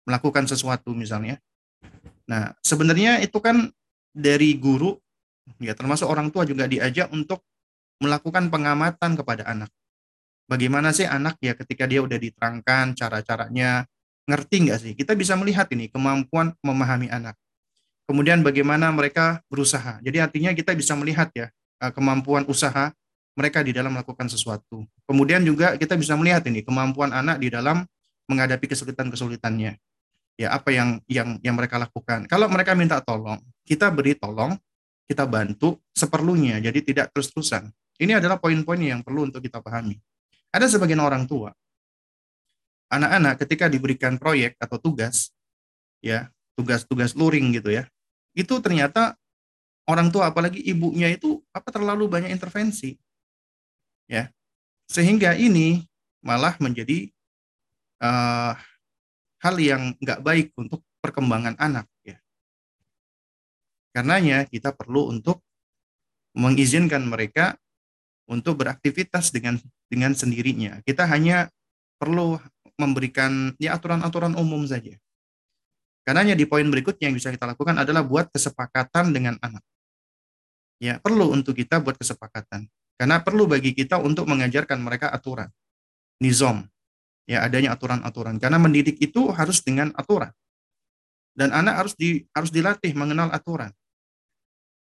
[0.03, 1.39] melakukan sesuatu misalnya.
[2.27, 3.71] Nah, sebenarnya itu kan
[4.11, 4.99] dari guru
[5.63, 7.47] ya termasuk orang tua juga diajak untuk
[8.03, 9.71] melakukan pengamatan kepada anak.
[10.47, 13.83] Bagaimana sih anak ya ketika dia udah diterangkan cara-caranya,
[14.31, 14.93] ngerti nggak sih?
[14.95, 17.35] Kita bisa melihat ini kemampuan memahami anak.
[18.07, 19.99] Kemudian bagaimana mereka berusaha.
[19.99, 21.51] Jadi artinya kita bisa melihat ya
[21.83, 22.95] eh, kemampuan usaha
[23.35, 24.87] mereka di dalam melakukan sesuatu.
[25.05, 27.83] Kemudian juga kita bisa melihat ini kemampuan anak di dalam
[28.31, 29.75] menghadapi kesulitan-kesulitannya.
[30.37, 32.31] Ya, apa yang yang yang mereka lakukan.
[32.31, 34.55] Kalau mereka minta tolong, kita beri tolong,
[35.11, 36.63] kita bantu seperlunya.
[36.63, 37.67] Jadi tidak terus-terusan.
[37.97, 39.97] Ini adalah poin-poin yang perlu untuk kita pahami.
[40.57, 41.53] Ada sebagian orang tua
[42.89, 45.35] anak-anak ketika diberikan proyek atau tugas,
[46.01, 47.85] ya tugas-tugas luring gitu ya,
[48.33, 49.19] itu ternyata
[49.91, 52.97] orang tua apalagi ibunya itu apa terlalu banyak intervensi,
[54.07, 54.31] ya
[54.87, 55.83] sehingga ini
[56.23, 57.11] malah menjadi
[58.01, 58.55] uh,
[59.43, 62.19] hal yang nggak baik untuk perkembangan anak ya.
[63.91, 65.43] Karenanya kita perlu untuk
[66.37, 67.57] mengizinkan mereka
[68.29, 70.83] untuk beraktivitas dengan dengan sendirinya.
[70.83, 71.51] Kita hanya
[71.97, 72.39] perlu
[72.77, 74.95] memberikan ya aturan-aturan umum saja.
[76.07, 79.65] Karena di poin berikutnya yang bisa kita lakukan adalah buat kesepakatan dengan anak.
[80.79, 82.71] Ya, perlu untuk kita buat kesepakatan.
[82.95, 85.51] Karena perlu bagi kita untuk mengajarkan mereka aturan.
[86.23, 86.63] Nizom.
[87.27, 88.39] Ya, adanya aturan-aturan.
[88.39, 90.31] Karena mendidik itu harus dengan aturan.
[91.35, 93.75] Dan anak harus di harus dilatih mengenal aturan.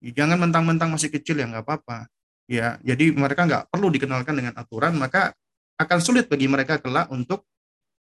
[0.02, 2.10] Jangan mentang-mentang masih kecil ya nggak apa-apa.
[2.52, 5.32] Ya, jadi mereka nggak perlu dikenalkan dengan aturan, maka
[5.80, 7.48] akan sulit bagi mereka kelak untuk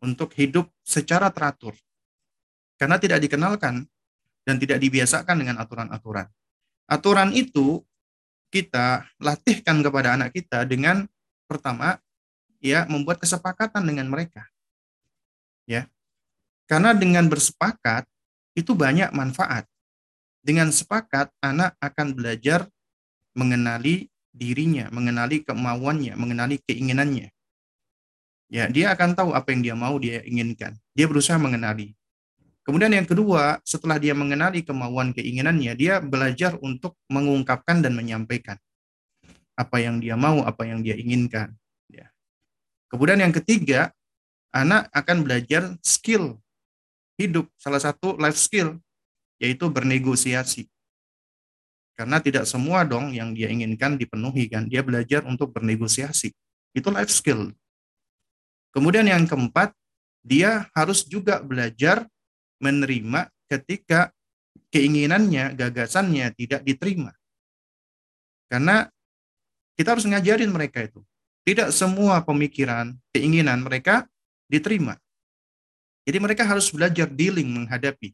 [0.04, 1.72] untuk hidup secara teratur.
[2.76, 3.88] Karena tidak dikenalkan
[4.44, 6.28] dan tidak dibiasakan dengan aturan-aturan.
[6.84, 7.80] Aturan itu
[8.52, 11.08] kita latihkan kepada anak kita dengan
[11.48, 11.96] pertama
[12.60, 14.44] ya membuat kesepakatan dengan mereka.
[15.64, 15.88] Ya.
[16.68, 18.04] Karena dengan bersepakat
[18.52, 19.64] itu banyak manfaat.
[20.44, 22.68] Dengan sepakat anak akan belajar
[23.32, 27.32] mengenali dirinya, mengenali kemauannya, mengenali keinginannya.
[28.46, 30.76] Ya, dia akan tahu apa yang dia mau, dia inginkan.
[30.92, 31.96] Dia berusaha mengenali.
[32.62, 38.58] Kemudian yang kedua, setelah dia mengenali kemauan keinginannya, dia belajar untuk mengungkapkan dan menyampaikan
[39.56, 41.56] apa yang dia mau, apa yang dia inginkan.
[41.88, 42.12] Ya.
[42.92, 43.90] Kemudian yang ketiga,
[44.52, 46.38] anak akan belajar skill
[47.16, 48.76] hidup, salah satu life skill,
[49.40, 50.68] yaitu bernegosiasi.
[51.96, 54.68] Karena tidak semua dong yang dia inginkan dipenuhi kan.
[54.68, 56.28] Dia belajar untuk bernegosiasi.
[56.76, 57.56] Itu life skill.
[58.76, 59.72] Kemudian yang keempat,
[60.20, 62.04] dia harus juga belajar
[62.60, 64.12] menerima ketika
[64.68, 67.16] keinginannya, gagasannya tidak diterima.
[68.52, 68.84] Karena
[69.80, 71.00] kita harus ngajarin mereka itu.
[71.48, 74.04] Tidak semua pemikiran, keinginan mereka
[74.44, 75.00] diterima.
[76.04, 78.12] Jadi mereka harus belajar dealing menghadapi.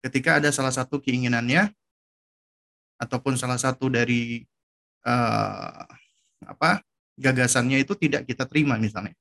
[0.00, 1.72] Ketika ada salah satu keinginannya
[3.00, 4.44] ataupun salah satu dari
[5.08, 5.82] uh,
[6.44, 6.84] apa
[7.16, 9.16] gagasannya itu tidak kita terima misalnya.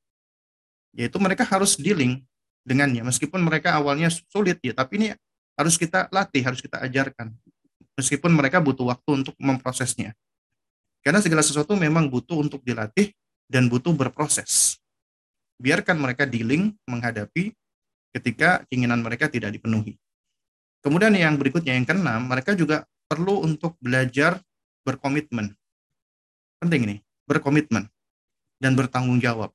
[0.91, 2.19] Yaitu mereka harus dealing
[2.67, 3.07] dengannya.
[3.07, 5.07] Meskipun mereka awalnya sulit ya tapi ini
[5.55, 7.31] harus kita latih harus kita ajarkan.
[7.95, 10.11] Meskipun mereka butuh waktu untuk memprosesnya.
[10.99, 13.11] Karena segala sesuatu memang butuh untuk dilatih
[13.47, 14.79] dan butuh berproses.
[15.59, 17.51] Biarkan mereka dealing menghadapi
[18.15, 19.99] ketika keinginan mereka tidak dipenuhi.
[20.79, 24.37] Kemudian yang berikutnya yang keenam mereka juga perlu untuk belajar
[24.85, 25.57] berkomitmen
[26.61, 26.95] penting ini
[27.25, 27.89] berkomitmen
[28.61, 29.49] dan bertanggung jawab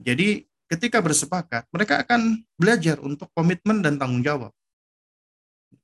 [0.00, 4.50] jadi ketika bersepakat, mereka akan belajar untuk komitmen dan tanggung jawab.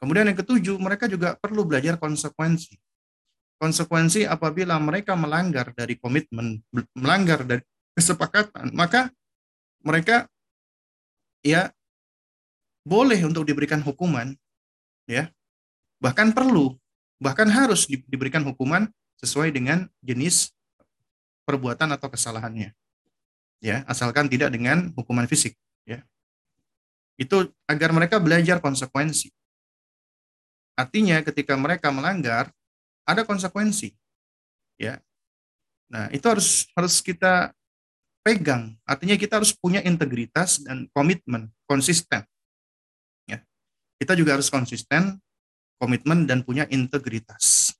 [0.00, 2.74] Kemudian yang ketujuh, mereka juga perlu belajar konsekuensi.
[3.60, 6.64] Konsekuensi apabila mereka melanggar dari komitmen,
[6.96, 9.12] melanggar dari kesepakatan, maka
[9.84, 10.24] mereka
[11.44, 11.68] ya
[12.80, 14.32] boleh untuk diberikan hukuman,
[15.04, 15.28] ya,
[16.00, 16.74] bahkan perlu,
[17.20, 18.88] bahkan harus diberikan hukuman
[19.20, 20.50] sesuai dengan jenis
[21.44, 22.72] perbuatan atau kesalahannya.
[23.60, 25.52] Ya, asalkan tidak dengan hukuman fisik,
[25.84, 26.00] ya.
[27.20, 29.28] Itu agar mereka belajar konsekuensi.
[30.72, 32.48] Artinya ketika mereka melanggar
[33.04, 33.92] ada konsekuensi.
[34.80, 35.04] Ya.
[35.92, 37.52] Nah, itu harus harus kita
[38.24, 38.80] pegang.
[38.88, 42.24] Artinya kita harus punya integritas dan komitmen, konsisten.
[43.28, 43.44] Ya.
[44.00, 45.20] Kita juga harus konsisten,
[45.80, 47.72] komitmen dan punya integritas.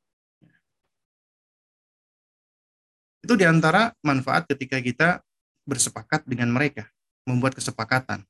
[3.21, 5.21] Itu di antara manfaat ketika kita
[5.69, 6.89] bersepakat dengan mereka,
[7.29, 8.25] membuat kesepakatan.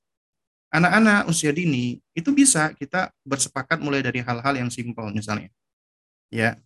[0.71, 5.51] Anak-anak usia dini itu bisa kita bersepakat mulai dari hal-hal yang simpel misalnya.
[6.31, 6.59] Ya.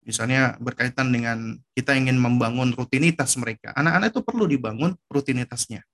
[0.00, 3.76] Misalnya berkaitan dengan kita ingin membangun rutinitas mereka.
[3.76, 5.84] Anak-anak itu perlu dibangun rutinitasnya.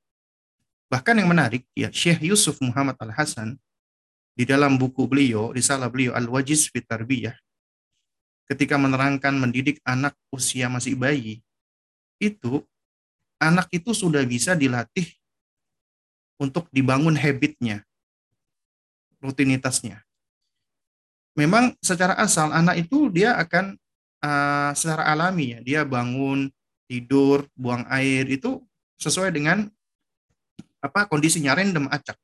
[0.86, 3.58] Bahkan yang menarik ya Syekh Yusuf Muhammad Al-Hasan
[4.36, 7.34] di dalam buku beliau, risalah beliau Al-Wajiz fit Tarbiyah
[8.46, 11.42] ketika menerangkan mendidik anak usia masih bayi
[12.22, 12.62] itu
[13.42, 15.04] anak itu sudah bisa dilatih
[16.36, 17.84] untuk dibangun habitnya,
[19.20, 20.04] rutinitasnya.
[21.36, 23.76] Memang secara asal anak itu dia akan
[24.24, 26.48] uh, secara alami ya, dia bangun,
[26.88, 28.64] tidur, buang air itu
[28.96, 29.68] sesuai dengan
[30.80, 32.16] apa kondisinya random acak.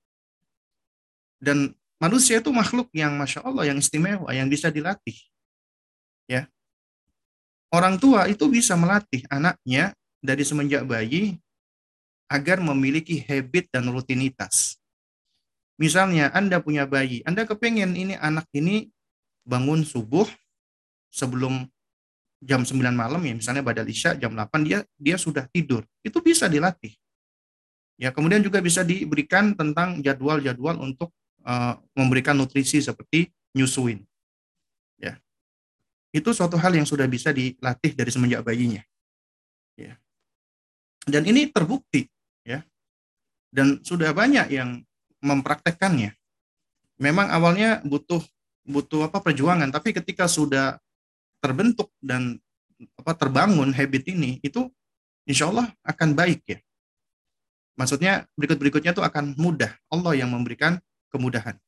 [1.43, 5.15] Dan manusia itu makhluk yang masya Allah yang istimewa, yang bisa dilatih.
[6.27, 6.51] Ya,
[7.73, 11.41] Orang tua itu bisa melatih anaknya dari semenjak bayi
[12.29, 14.77] agar memiliki habit dan rutinitas.
[15.81, 18.93] Misalnya Anda punya bayi, Anda kepengen ini anak ini
[19.49, 20.29] bangun subuh
[21.09, 21.65] sebelum
[22.45, 25.81] jam 9 malam ya, misalnya badal isya jam 8 dia dia sudah tidur.
[26.05, 26.93] Itu bisa dilatih.
[27.97, 31.09] Ya, kemudian juga bisa diberikan tentang jadwal-jadwal untuk
[31.47, 34.03] uh, memberikan nutrisi seperti nyusuin
[36.13, 38.85] itu suatu hal yang sudah bisa dilatih dari semenjak bayinya.
[39.81, 39.97] Ya.
[41.09, 42.07] Dan ini terbukti,
[42.45, 42.61] ya.
[43.49, 44.85] Dan sudah banyak yang
[45.25, 46.13] mempraktekkannya.
[47.01, 48.21] Memang awalnya butuh
[48.63, 50.79] butuh apa perjuangan, tapi ketika sudah
[51.43, 52.39] terbentuk dan
[52.95, 54.71] apa terbangun habit ini, itu
[55.27, 56.59] insya Allah akan baik ya.
[57.75, 59.73] Maksudnya berikut-berikutnya itu akan mudah.
[59.89, 60.77] Allah yang memberikan
[61.13, 61.61] kemudahan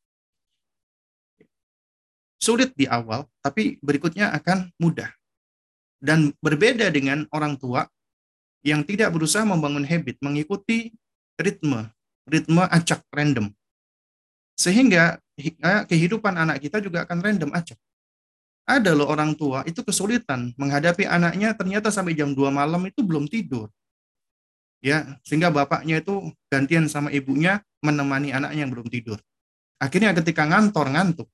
[2.44, 5.08] sulit di awal, tapi berikutnya akan mudah.
[5.96, 7.88] Dan berbeda dengan orang tua
[8.60, 10.92] yang tidak berusaha membangun habit, mengikuti
[11.40, 11.88] ritme,
[12.28, 13.48] ritme acak random.
[14.60, 17.80] Sehingga eh, kehidupan anak kita juga akan random acak.
[18.64, 23.28] Ada loh orang tua itu kesulitan menghadapi anaknya ternyata sampai jam 2 malam itu belum
[23.28, 23.72] tidur.
[24.84, 29.16] Ya, sehingga bapaknya itu gantian sama ibunya menemani anaknya yang belum tidur.
[29.84, 31.28] Akhirnya ketika ngantor ngantuk,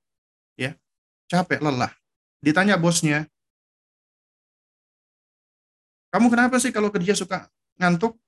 [0.59, 0.75] ya
[1.31, 1.95] capek, lelah.
[2.43, 3.31] Ditanya bosnya,
[6.11, 7.47] kamu kenapa sih kalau kerja suka
[7.79, 8.19] ngantuk?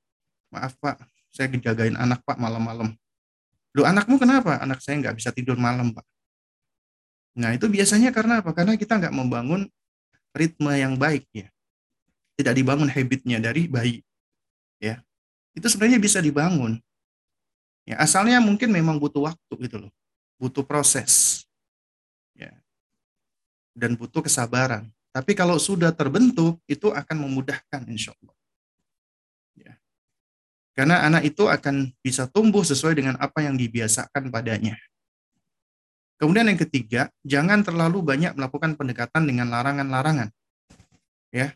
[0.55, 2.95] Maaf pak, saya ngejagain anak pak malam-malam.
[3.75, 4.63] Lu anakmu kenapa?
[4.63, 6.07] Anak saya nggak bisa tidur malam pak.
[7.35, 8.55] Nah itu biasanya karena apa?
[8.55, 9.67] Karena kita nggak membangun
[10.31, 11.51] ritme yang baik ya.
[12.39, 13.99] Tidak dibangun habitnya dari bayi.
[14.79, 15.03] Ya,
[15.51, 16.79] itu sebenarnya bisa dibangun.
[17.83, 19.91] Ya, asalnya mungkin memang butuh waktu gitu loh,
[20.43, 21.43] butuh proses
[23.73, 24.87] dan butuh kesabaran.
[25.13, 28.35] Tapi kalau sudah terbentuk, itu akan memudahkan insya Allah.
[29.53, 29.73] Ya.
[30.73, 34.73] Karena anak itu akan bisa tumbuh sesuai dengan apa yang dibiasakan padanya.
[36.17, 40.33] Kemudian yang ketiga, jangan terlalu banyak melakukan pendekatan dengan larangan-larangan.
[41.33, 41.53] Ya,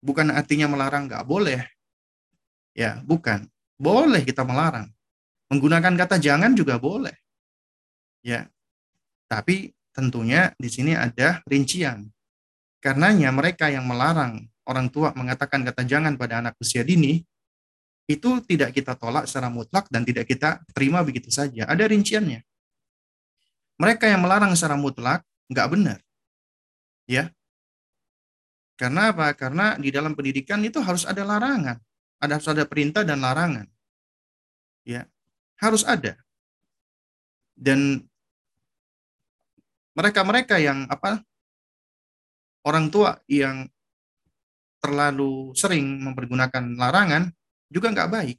[0.00, 1.64] bukan artinya melarang nggak boleh.
[2.76, 3.48] Ya, bukan.
[3.76, 4.88] Boleh kita melarang.
[5.48, 7.12] Menggunakan kata jangan juga boleh.
[8.26, 8.50] Ya,
[9.30, 12.10] tapi tentunya di sini ada rincian.
[12.82, 17.22] Karenanya mereka yang melarang orang tua mengatakan kata jangan pada anak usia dini,
[18.06, 21.66] itu tidak kita tolak secara mutlak dan tidak kita terima begitu saja.
[21.66, 22.42] Ada rinciannya.
[23.78, 25.98] Mereka yang melarang secara mutlak nggak benar.
[27.06, 27.30] Ya.
[28.78, 29.32] Karena apa?
[29.38, 31.78] Karena di dalam pendidikan itu harus ada larangan.
[32.22, 33.66] Ada harus ada perintah dan larangan.
[34.86, 35.06] Ya.
[35.58, 36.14] Harus ada.
[37.56, 38.04] Dan
[39.96, 41.24] mereka-mereka yang apa
[42.68, 43.64] orang tua yang
[44.78, 47.32] terlalu sering mempergunakan larangan
[47.72, 48.38] juga nggak baik.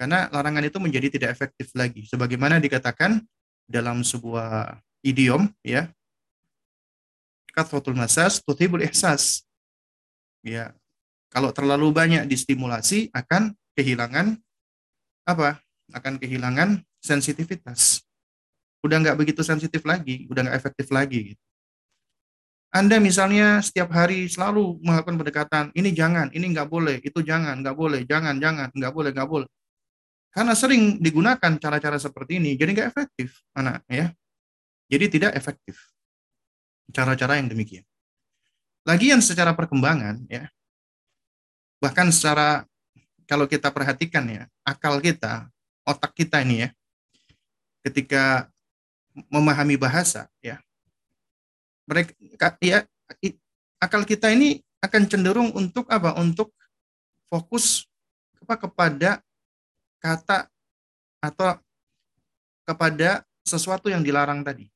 [0.00, 2.08] Karena larangan itu menjadi tidak efektif lagi.
[2.08, 3.22] Sebagaimana dikatakan
[3.68, 5.90] dalam sebuah idiom, ya,
[7.54, 9.46] kathratul masas tutibul ihsas.
[10.42, 10.74] Ya,
[11.30, 14.42] kalau terlalu banyak distimulasi akan kehilangan
[15.22, 15.62] apa?
[15.94, 18.02] Akan kehilangan sensitivitas.
[18.82, 21.34] Udah nggak begitu sensitif lagi, udah nggak efektif lagi.
[21.34, 21.42] Gitu.
[22.72, 27.76] Anda misalnya setiap hari selalu melakukan pendekatan, ini jangan, ini nggak boleh, itu jangan, nggak
[27.76, 29.48] boleh, jangan, jangan, nggak boleh, nggak boleh.
[30.32, 34.08] Karena sering digunakan cara-cara seperti ini, jadi nggak efektif, anak ya.
[34.88, 35.92] Jadi tidak efektif
[36.90, 37.84] cara-cara yang demikian.
[38.88, 40.48] Lagian secara perkembangan ya,
[41.78, 42.64] bahkan secara
[43.28, 45.52] kalau kita perhatikan ya, akal kita,
[45.84, 46.68] otak kita ini ya,
[47.84, 48.48] ketika
[49.28, 50.60] memahami bahasa ya,
[51.84, 52.12] mereka
[52.62, 52.88] ya
[53.82, 56.14] akal kita ini akan cenderung untuk apa?
[56.18, 56.54] Untuk
[57.30, 57.86] fokus
[58.42, 59.10] apa kepada
[60.02, 60.50] kata
[61.22, 61.54] atau
[62.66, 64.66] kepada sesuatu yang dilarang tadi.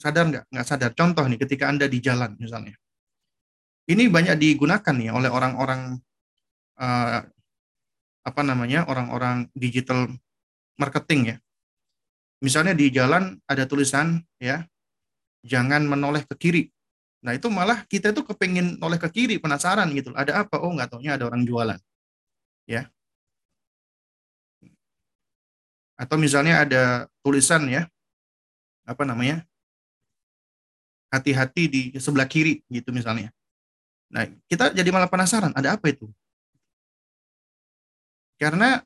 [0.00, 0.44] Sadar nggak?
[0.48, 0.90] Nggak sadar.
[0.96, 2.76] Contoh nih, ketika Anda di jalan misalnya.
[3.84, 5.98] Ini banyak digunakan nih oleh orang-orang
[6.78, 7.20] uh,
[8.20, 10.08] apa namanya orang-orang digital
[10.78, 11.36] marketing ya.
[12.40, 14.64] Misalnya di jalan ada tulisan ya,
[15.44, 16.64] jangan menoleh ke kiri.
[17.20, 20.16] Nah itu malah kita itu kepingin noleh ke kiri, penasaran gitu.
[20.16, 20.56] Ada apa?
[20.56, 21.76] Oh nggak taunya ada orang jualan.
[22.64, 22.88] Ya.
[26.00, 26.82] Atau misalnya ada
[27.20, 27.84] tulisan ya,
[28.88, 29.44] apa namanya?
[31.12, 33.28] Hati-hati di sebelah kiri gitu misalnya.
[34.08, 36.08] Nah kita jadi malah penasaran, ada apa itu?
[38.40, 38.80] Karena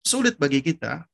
[0.00, 1.04] sulit bagi kita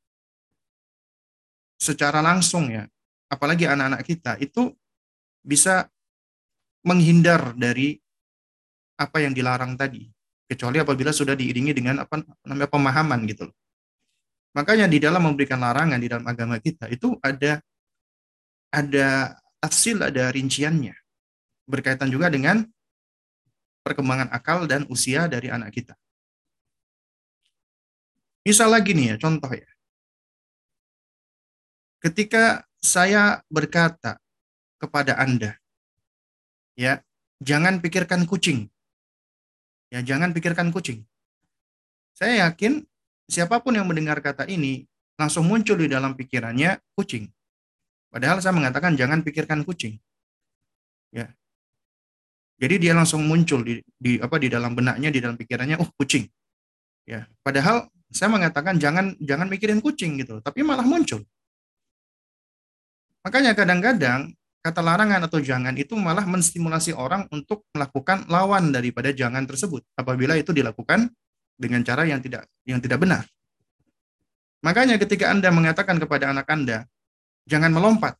[1.76, 2.88] secara langsung ya,
[3.28, 4.72] apalagi anak-anak kita itu
[5.44, 5.88] bisa
[6.82, 7.96] menghindar dari
[8.96, 10.08] apa yang dilarang tadi,
[10.48, 13.46] kecuali apabila sudah diiringi dengan apa namanya pemahaman gitu
[14.56, 17.60] Makanya di dalam memberikan larangan di dalam agama kita itu ada
[18.72, 20.96] ada tafsir, ada rinciannya.
[21.68, 22.64] Berkaitan juga dengan
[23.84, 25.92] perkembangan akal dan usia dari anak kita.
[28.48, 29.68] Misal lagi nih ya, contoh ya.
[32.00, 34.20] Ketika saya berkata
[34.76, 35.56] kepada Anda,
[36.76, 37.00] ya,
[37.40, 38.68] jangan pikirkan kucing.
[39.88, 41.06] Ya, jangan pikirkan kucing.
[42.16, 42.84] Saya yakin
[43.28, 47.28] siapa pun yang mendengar kata ini langsung muncul di dalam pikirannya kucing.
[48.12, 50.00] Padahal saya mengatakan jangan pikirkan kucing.
[51.12, 51.32] Ya.
[52.56, 56.24] Jadi dia langsung muncul di, di apa di dalam benaknya di dalam pikirannya, oh kucing.
[57.04, 57.28] Ya.
[57.44, 61.20] Padahal saya mengatakan jangan jangan mikirin kucing gitu, tapi malah muncul.
[63.26, 64.30] Makanya kadang-kadang
[64.62, 70.38] kata larangan atau jangan itu malah menstimulasi orang untuk melakukan lawan daripada jangan tersebut apabila
[70.38, 71.10] itu dilakukan
[71.58, 73.26] dengan cara yang tidak yang tidak benar.
[74.62, 76.86] Makanya ketika Anda mengatakan kepada anak Anda,
[77.50, 78.14] jangan melompat,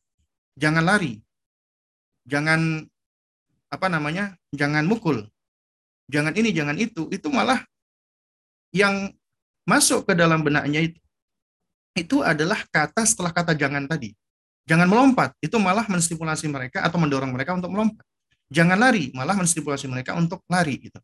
[0.59, 1.23] jangan lari,
[2.27, 2.83] jangan
[3.71, 4.35] apa namanya?
[4.51, 5.27] jangan mukul,
[6.07, 7.63] jangan ini, jangan itu, itu malah
[8.75, 9.11] yang
[9.63, 10.99] masuk ke dalam benaknya itu
[11.95, 14.11] itu adalah kata setelah kata jangan tadi.
[14.67, 18.03] Jangan melompat, itu malah menstimulasi mereka atau mendorong mereka untuk melompat.
[18.51, 20.99] Jangan lari, malah menstimulasi mereka untuk lari gitu.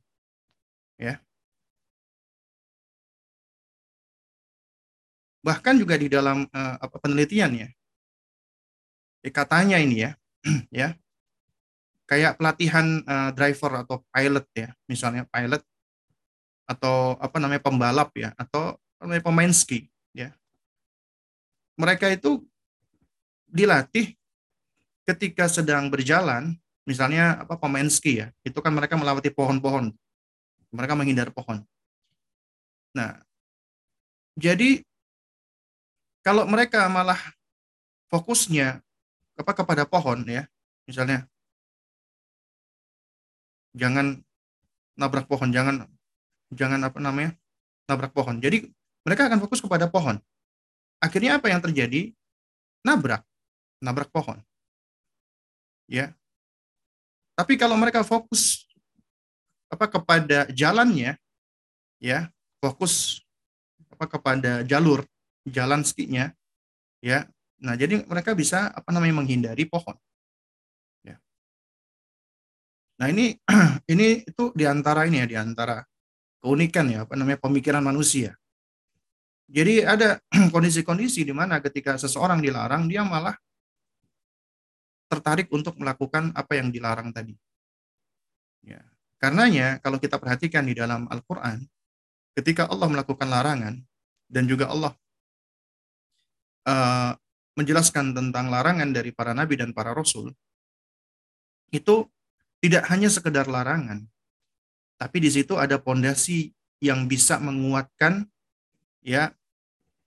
[1.00, 1.24] Ya.
[5.44, 7.68] Bahkan juga di dalam uh, penelitian ya.
[9.24, 10.12] Eh, katanya ini ya,
[10.84, 10.96] ya.
[12.04, 15.64] Kayak pelatihan uh, driver atau pilot ya, misalnya pilot
[16.68, 20.36] atau apa namanya pembalap ya, atau pemain ski ya.
[21.80, 22.44] Mereka itu
[23.54, 24.18] dilatih
[25.06, 26.58] ketika sedang berjalan,
[26.90, 29.94] misalnya apa pemain ski ya, itu kan mereka melewati pohon-pohon,
[30.74, 31.62] mereka menghindar pohon.
[32.98, 33.22] Nah,
[34.34, 34.82] jadi
[36.26, 37.20] kalau mereka malah
[38.10, 38.82] fokusnya
[39.38, 40.50] apa kepada pohon ya,
[40.90, 41.30] misalnya
[43.78, 44.18] jangan
[44.98, 45.86] nabrak pohon, jangan
[46.50, 47.38] jangan apa namanya
[47.86, 48.42] nabrak pohon.
[48.42, 48.66] Jadi
[49.06, 50.18] mereka akan fokus kepada pohon.
[50.98, 52.16] Akhirnya apa yang terjadi?
[52.84, 53.24] Nabrak
[53.84, 54.40] nabrak pohon.
[55.92, 56.16] Ya.
[57.36, 58.64] Tapi kalau mereka fokus
[59.68, 61.20] apa kepada jalannya
[62.00, 62.32] ya,
[62.64, 63.20] fokus
[63.92, 65.04] apa kepada jalur
[65.44, 66.32] jalan skinya
[67.04, 67.28] ya.
[67.60, 69.96] Nah, jadi mereka bisa apa namanya menghindari pohon.
[71.04, 71.20] Ya.
[73.00, 73.36] Nah, ini
[73.94, 75.84] ini itu di antara ini ya, di antara
[76.40, 78.36] keunikan ya, apa namanya pemikiran manusia.
[79.48, 80.20] Jadi ada
[80.54, 83.36] kondisi-kondisi di mana ketika seseorang dilarang dia malah
[85.14, 87.38] tertarik untuk melakukan apa yang dilarang tadi.
[88.66, 88.82] Ya.
[89.22, 91.62] Karenanya kalau kita perhatikan di dalam Al-Quran,
[92.34, 93.78] ketika Allah melakukan larangan
[94.28, 94.92] dan juga Allah
[96.66, 97.14] uh,
[97.54, 100.34] menjelaskan tentang larangan dari para nabi dan para rasul,
[101.70, 102.10] itu
[102.60, 104.04] tidak hanya sekedar larangan,
[104.98, 106.50] tapi di situ ada pondasi
[106.82, 108.28] yang bisa menguatkan
[109.04, 109.32] ya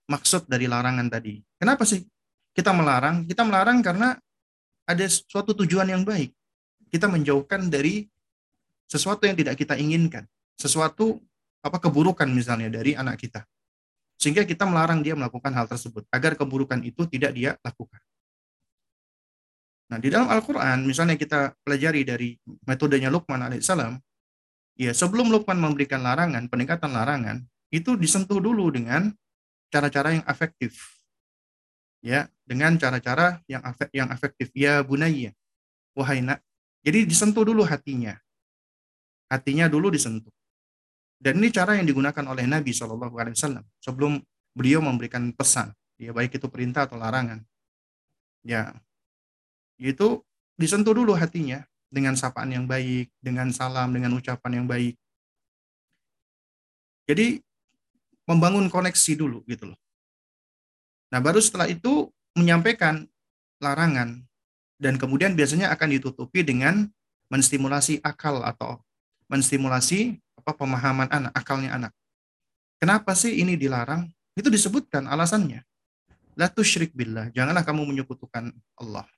[0.09, 1.41] maksud dari larangan tadi.
[1.57, 2.05] Kenapa sih
[2.53, 3.25] kita melarang?
[3.25, 4.17] Kita melarang karena
[4.87, 6.31] ada suatu tujuan yang baik.
[6.87, 8.07] Kita menjauhkan dari
[8.87, 10.23] sesuatu yang tidak kita inginkan,
[10.55, 11.19] sesuatu
[11.59, 13.43] apa keburukan misalnya dari anak kita.
[14.17, 17.99] Sehingga kita melarang dia melakukan hal tersebut agar keburukan itu tidak dia lakukan.
[19.87, 22.35] Nah, di dalam Al-Qur'an misalnya kita pelajari dari
[22.65, 23.99] metodenya Luqman alaihissalam,
[24.79, 29.11] ya sebelum Luqman memberikan larangan, peningkatan larangan, itu disentuh dulu dengan
[29.67, 30.96] cara-cara yang efektif.
[32.07, 33.59] Ya, dengan cara-cara yang
[33.91, 34.47] yang efektif.
[34.55, 35.35] Ya bunayya,
[35.91, 36.39] wahai nak.
[36.87, 38.15] Jadi disentuh dulu hatinya.
[39.27, 40.31] Hatinya dulu disentuh.
[41.19, 44.23] Dan ini cara yang digunakan oleh Nabi Wasallam sebelum
[44.55, 47.43] beliau memberikan pesan, ya baik itu perintah atau larangan.
[48.47, 48.71] Ya,
[49.75, 50.23] itu
[50.55, 54.95] disentuh dulu hatinya dengan sapaan yang baik, dengan salam, dengan ucapan yang baik.
[57.07, 57.43] Jadi
[58.27, 59.79] membangun koneksi dulu gitu loh.
[61.07, 63.07] Nah, baru setelah itu menyampaikan
[63.63, 64.21] larangan
[64.77, 66.85] dan kemudian biasanya akan ditutupi dengan
[67.31, 68.79] menstimulasi akal atau
[69.27, 71.91] menstimulasi apa pemahaman anak, akalnya anak.
[72.77, 74.07] Kenapa sih ini dilarang?
[74.37, 75.65] Itu disebutkan alasannya.
[76.37, 79.09] La tusyrik billah, janganlah kamu menyekutukan Allah.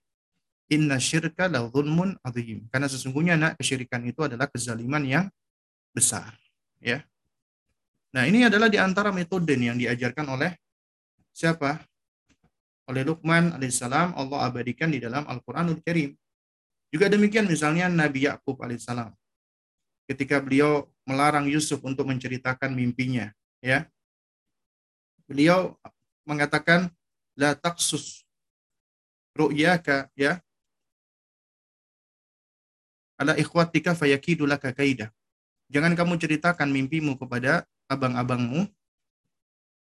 [0.71, 2.63] Inna syirka la zulmun azim.
[2.71, 5.25] Karena sesungguhnya anak kesyirikan itu adalah kezaliman yang
[5.91, 6.31] besar,
[6.79, 7.03] ya.
[8.15, 10.55] Nah, ini adalah di antara metode yang diajarkan oleh
[11.33, 11.83] siapa?
[12.89, 16.17] Oleh Luqman alaihissalam Allah abadikan di dalam Al-Qur'anul Karim.
[16.89, 19.13] Juga demikian misalnya Nabi Yakub alaihissalam.
[20.09, 23.29] Ketika beliau melarang Yusuf untuk menceritakan mimpinya,
[23.61, 23.85] ya.
[25.29, 25.77] Beliau
[26.25, 26.89] mengatakan
[27.37, 28.25] la taksus
[29.37, 30.41] ru'yaka ya
[33.19, 35.11] ala ikhwatika fayakidu laka kaida.
[35.69, 38.65] Jangan kamu ceritakan mimpimu kepada abang-abangmu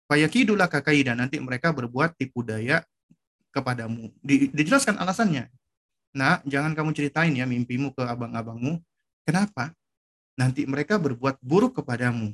[0.09, 2.83] fayakidulah kakaida nanti mereka berbuat tipu daya
[3.53, 4.11] kepadamu.
[4.25, 5.53] Di, dijelaskan alasannya.
[6.17, 8.81] Nah, jangan kamu ceritain ya mimpimu ke abang-abangmu.
[9.29, 9.77] Kenapa?
[10.41, 12.33] Nanti mereka berbuat buruk kepadamu,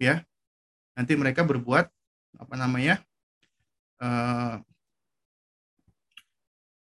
[0.00, 0.26] ya.
[0.98, 1.86] Nanti mereka berbuat
[2.40, 2.98] apa namanya?
[4.02, 4.58] Uh,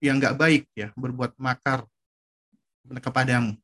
[0.03, 1.87] yang nggak baik ya, berbuat makar
[2.99, 3.55] kepadamu.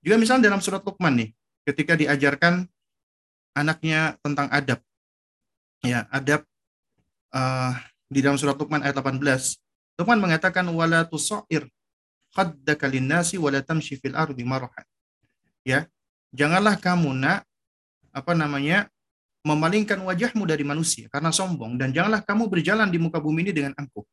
[0.00, 1.30] Juga misalnya dalam surat Luqman nih,
[1.68, 2.64] ketika diajarkan
[3.52, 4.80] anaknya tentang adab.
[5.80, 6.44] Ya, adab
[7.32, 7.72] uh,
[8.12, 9.16] di dalam surat Luqman ayat 18.
[9.96, 11.64] Luqman mengatakan wala tusair
[12.36, 14.84] khaddaka linnasi wala tamshi fil ardi marahan.
[15.64, 15.88] Ya,
[16.36, 17.48] janganlah kamu nak
[18.12, 18.92] apa namanya
[19.40, 23.72] memalingkan wajahmu dari manusia karena sombong dan janganlah kamu berjalan di muka bumi ini dengan
[23.72, 24.04] angkuh.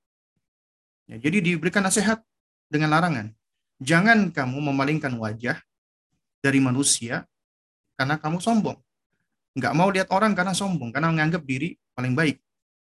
[1.08, 2.24] Ya, jadi diberikan nasihat
[2.72, 3.36] dengan larangan.
[3.84, 5.60] Jangan kamu memalingkan wajah
[6.40, 7.28] dari manusia
[8.00, 8.80] karena kamu sombong.
[9.58, 12.38] Nggak mau lihat orang karena sombong, karena menganggap diri paling baik.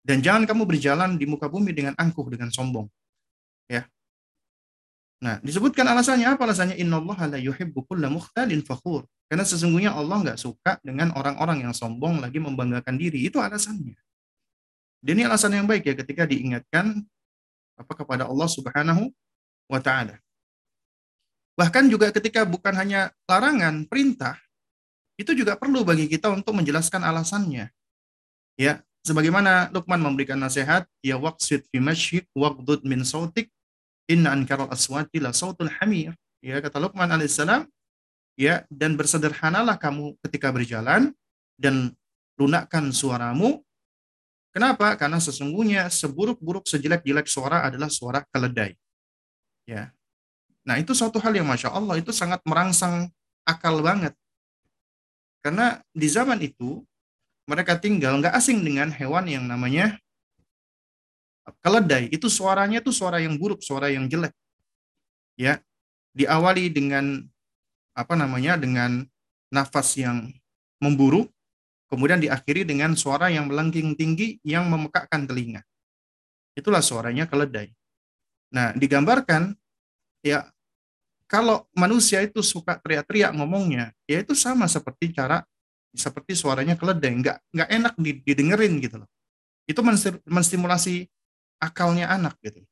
[0.05, 2.91] Dan jangan kamu berjalan di muka bumi dengan angkuh, dengan sombong.
[3.71, 3.87] Ya.
[5.23, 6.45] Nah, disebutkan alasannya apa?
[6.45, 9.09] Alasannya innallaha la yuhibbu kulla mukhtalin fakhur.
[9.31, 13.25] Karena sesungguhnya Allah nggak suka dengan orang-orang yang sombong lagi membanggakan diri.
[13.25, 13.97] Itu alasannya.
[15.01, 17.01] Dan ini alasan yang baik ya ketika diingatkan
[17.81, 19.09] apa kepada Allah Subhanahu
[19.71, 20.21] wa taala.
[21.55, 24.37] Bahkan juga ketika bukan hanya larangan, perintah,
[25.15, 27.71] itu juga perlu bagi kita untuk menjelaskan alasannya.
[28.59, 33.51] Ya, sebagaimana Luqman memberikan nasihat, ya waqsid fi masyik waqdud min sautik
[34.11, 36.15] inna ankaral aswati la sautul hamir.
[36.43, 37.67] Ya, kata Luqman alaihissalam,
[38.37, 41.15] ya, dan bersederhanalah kamu ketika berjalan
[41.57, 41.95] dan
[42.39, 43.63] lunakkan suaramu.
[44.55, 44.95] Kenapa?
[44.95, 48.79] Karena sesungguhnya seburuk-buruk sejelek-jelek suara adalah suara keledai.
[49.67, 49.91] Ya.
[50.63, 53.11] Nah, itu suatu hal yang Masya Allah, itu sangat merangsang
[53.43, 54.15] akal banget.
[55.45, 56.81] Karena di zaman itu
[57.45, 60.01] mereka tinggal nggak asing dengan hewan yang namanya
[61.61, 62.09] keledai.
[62.09, 64.33] Itu suaranya tuh suara yang buruk, suara yang jelek.
[65.37, 65.61] Ya,
[66.17, 67.29] diawali dengan
[67.93, 69.05] apa namanya dengan
[69.53, 70.33] nafas yang
[70.81, 71.29] memburu,
[71.93, 75.61] kemudian diakhiri dengan suara yang melengking tinggi yang memekakkan telinga.
[76.57, 77.69] Itulah suaranya keledai.
[78.55, 79.53] Nah, digambarkan
[80.25, 80.49] ya
[81.35, 85.43] kalau manusia itu suka teriak-teriak ngomongnya, ya itu sama seperti cara
[85.91, 89.11] seperti suaranya keledai, nggak nggak enak didengerin gitu loh.
[89.67, 89.83] Itu
[90.31, 91.11] menstimulasi
[91.59, 92.63] akalnya anak gitu.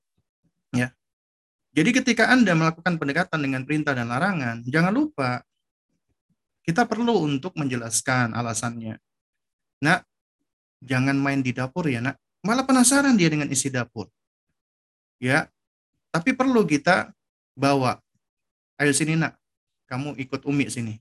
[0.70, 0.94] Ya.
[1.74, 5.42] Jadi ketika Anda melakukan pendekatan dengan perintah dan larangan, jangan lupa
[6.62, 8.94] kita perlu untuk menjelaskan alasannya.
[9.82, 10.06] Nah,
[10.78, 12.14] jangan main di dapur ya, Nak.
[12.46, 14.06] Malah penasaran dia dengan isi dapur.
[15.18, 15.50] Ya.
[16.14, 17.10] Tapi perlu kita
[17.58, 17.98] bawa
[18.82, 19.38] ayo sini nak,
[19.86, 20.98] kamu ikut Umi sini.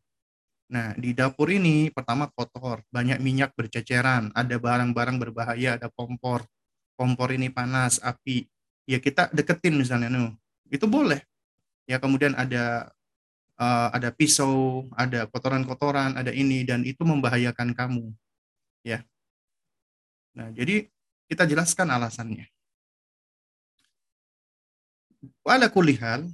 [0.72, 6.48] Nah, di dapur ini pertama kotor, banyak minyak berceceran, ada barang-barang berbahaya, ada kompor.
[6.96, 8.48] Kompor ini panas, api.
[8.88, 10.38] Ya kita deketin misalnya, no.
[10.72, 11.20] itu boleh.
[11.90, 12.88] Ya kemudian ada
[13.60, 18.14] uh, ada pisau, ada kotoran-kotoran, ada ini dan itu membahayakan kamu.
[18.88, 19.04] Ya.
[20.32, 20.88] Nah, jadi
[21.28, 22.48] kita jelaskan alasannya.
[25.44, 26.32] Wala kulihal,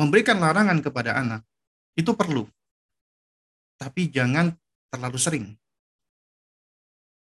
[0.00, 1.44] memberikan larangan kepada anak
[1.92, 2.48] itu perlu
[3.80, 4.52] tapi jangan
[4.92, 5.46] terlalu sering.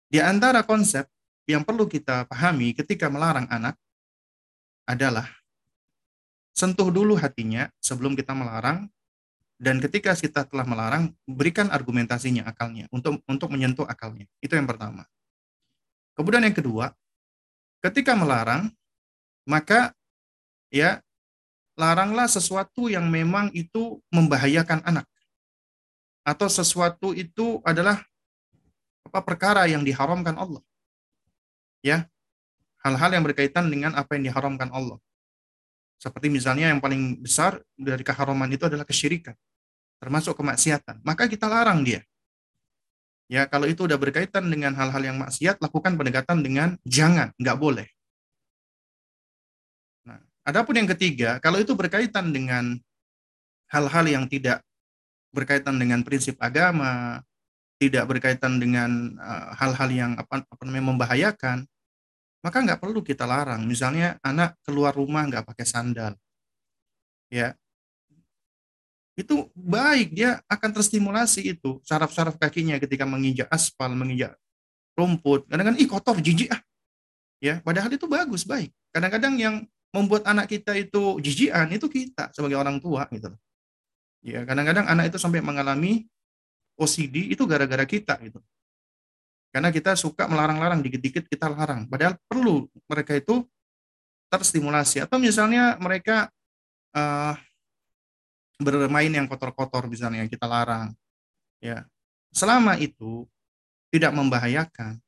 [0.07, 1.03] Di antara konsep
[1.43, 3.75] yang perlu kita pahami ketika melarang anak
[4.87, 5.27] adalah
[6.55, 8.87] sentuh dulu hatinya sebelum kita melarang
[9.59, 14.23] dan ketika kita telah melarang berikan argumentasinya akalnya untuk untuk menyentuh akalnya.
[14.39, 15.03] Itu yang pertama.
[16.15, 16.95] Kemudian yang kedua,
[17.83, 18.71] ketika melarang
[19.43, 19.91] maka
[20.71, 21.03] ya
[21.77, 25.05] laranglah sesuatu yang memang itu membahayakan anak
[26.27, 28.03] atau sesuatu itu adalah
[29.07, 30.59] apa perkara yang diharamkan Allah.
[31.79, 32.11] Ya.
[32.83, 34.99] Hal-hal yang berkaitan dengan apa yang diharamkan Allah.
[35.97, 39.33] Seperti misalnya yang paling besar dari keharaman itu adalah kesyirikan,
[39.97, 41.01] termasuk kemaksiatan.
[41.01, 42.03] Maka kita larang dia.
[43.27, 47.87] Ya, kalau itu udah berkaitan dengan hal-hal yang maksiat, lakukan pendekatan dengan jangan, nggak boleh.
[50.47, 52.79] Adapun yang ketiga, kalau itu berkaitan dengan
[53.67, 54.63] hal-hal yang tidak
[55.35, 57.19] berkaitan dengan prinsip agama,
[57.75, 61.67] tidak berkaitan dengan eh, hal-hal uh, yang apa, apa namanya membahayakan,
[62.39, 63.67] maka nggak perlu kita larang.
[63.67, 66.15] Misalnya anak keluar rumah nggak pakai sandal,
[67.27, 67.51] ya
[69.17, 74.37] itu baik dia akan terstimulasi itu saraf-saraf kakinya ketika menginjak aspal, menginjak
[74.93, 75.49] rumput.
[75.49, 76.61] Kadang-kadang ih kotor, jijik ah.
[77.37, 78.73] Ya, padahal itu bagus, baik.
[78.89, 79.55] Kadang-kadang yang
[79.97, 83.33] membuat anak kita itu jijian itu kita sebagai orang tua gitu
[84.27, 86.03] Ya, kadang-kadang anak itu sampai mengalami
[86.75, 88.43] OCD itu gara-gara kita gitu.
[89.55, 91.87] Karena kita suka melarang-larang, dikit-dikit kita larang.
[91.87, 93.47] Padahal perlu mereka itu
[94.27, 95.07] terstimulasi.
[95.07, 96.27] Atau misalnya mereka
[96.91, 97.33] uh,
[98.59, 100.91] bermain yang kotor-kotor misalnya kita larang.
[101.63, 101.87] Ya.
[102.35, 103.25] Selama itu
[103.89, 104.99] tidak membahayakan,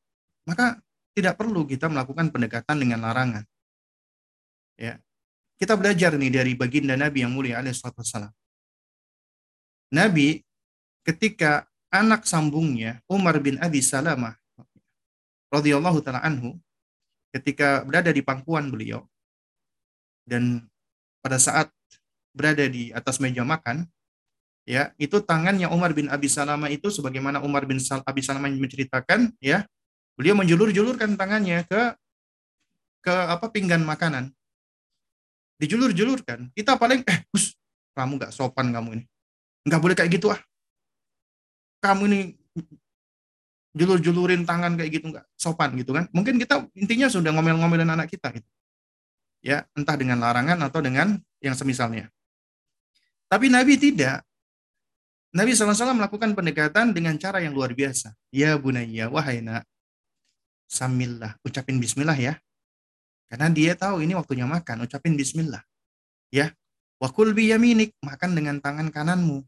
[0.48, 0.80] maka
[1.12, 3.44] tidak perlu kita melakukan pendekatan dengan larangan.
[4.80, 4.96] Ya.
[5.60, 8.32] Kita belajar nih dari baginda Nabi yang mulia alaihissalam.
[9.92, 10.40] Nabi
[11.04, 14.38] ketika anak sambungnya Umar bin Abi Salamah
[15.50, 16.56] radhiyallahu taala anhu
[17.34, 19.04] ketika berada di pangkuan beliau
[20.24, 20.64] dan
[21.20, 21.68] pada saat
[22.32, 23.90] berada di atas meja makan
[24.70, 29.34] ya itu tangannya Umar bin Abi Salamah itu sebagaimana Umar bin Sal Abi Salamah menceritakan
[29.42, 29.66] ya
[30.14, 31.98] beliau menjulur-julurkan tangannya ke
[33.02, 34.30] ke apa pinggan makanan
[35.60, 37.54] dijulur-julurkan kita paling eh Gus
[37.94, 39.06] kamu nggak sopan kamu ini
[39.68, 40.40] Nggak boleh kayak gitu ah.
[41.80, 42.20] Kamu ini
[43.78, 46.08] julur-julurin tangan kayak gitu nggak sopan gitu kan.
[46.12, 48.50] Mungkin kita intinya sudah ngomel-ngomelin anak kita gitu.
[49.40, 52.12] Ya, entah dengan larangan atau dengan yang semisalnya.
[53.32, 54.26] Tapi Nabi tidak.
[55.30, 58.18] Nabi SAW melakukan pendekatan dengan cara yang luar biasa.
[58.34, 59.64] Ya bunaya, wahai nak,
[60.66, 62.34] samillah, ucapin bismillah ya.
[63.30, 65.62] Karena dia tahu ini waktunya makan, ucapin bismillah.
[66.34, 66.50] Ya,
[66.98, 69.46] wakul biyaminik, makan dengan tangan kananmu.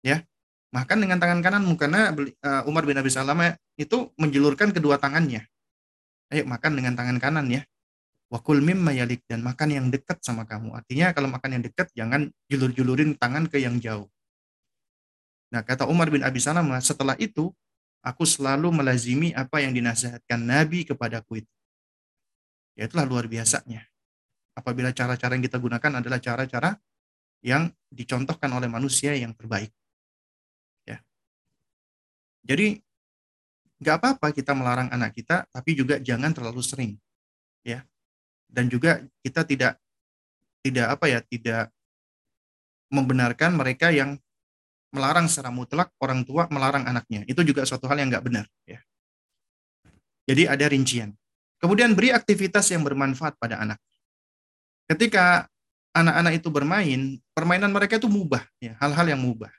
[0.00, 0.24] Ya.
[0.72, 5.44] Makan dengan tangan kananmu karena uh, Umar bin Abi Salamah itu menjulurkan kedua tangannya.
[6.32, 7.60] Ayo makan dengan tangan kanan ya.
[8.32, 10.72] Wakul mimma yalik dan makan yang dekat sama kamu.
[10.72, 14.08] Artinya kalau makan yang dekat jangan julur-julurin tangan ke yang jauh.
[15.52, 17.52] Nah kata Umar bin Abi Salamah setelah itu
[18.00, 21.52] aku selalu melazimi apa yang dinasihatkan Nabi kepadaku itu
[22.78, 23.84] ya itulah luar biasanya
[24.56, 26.76] apabila cara-cara yang kita gunakan adalah cara-cara
[27.42, 29.72] yang dicontohkan oleh manusia yang terbaik
[32.42, 32.82] jadi
[33.82, 36.92] nggak apa-apa kita melarang anak kita, tapi juga jangan terlalu sering,
[37.62, 37.86] ya.
[38.50, 39.78] Dan juga kita tidak
[40.62, 41.70] tidak apa ya, tidak
[42.92, 44.18] membenarkan mereka yang
[44.92, 47.24] melarang secara mutlak orang tua melarang anaknya.
[47.24, 48.82] Itu juga suatu hal yang nggak benar, ya.
[50.26, 51.10] Jadi ada rincian.
[51.62, 53.78] Kemudian beri aktivitas yang bermanfaat pada anak.
[54.90, 55.46] Ketika
[55.94, 57.00] anak-anak itu bermain,
[57.30, 59.54] permainan mereka itu mubah, ya, hal-hal yang mubah.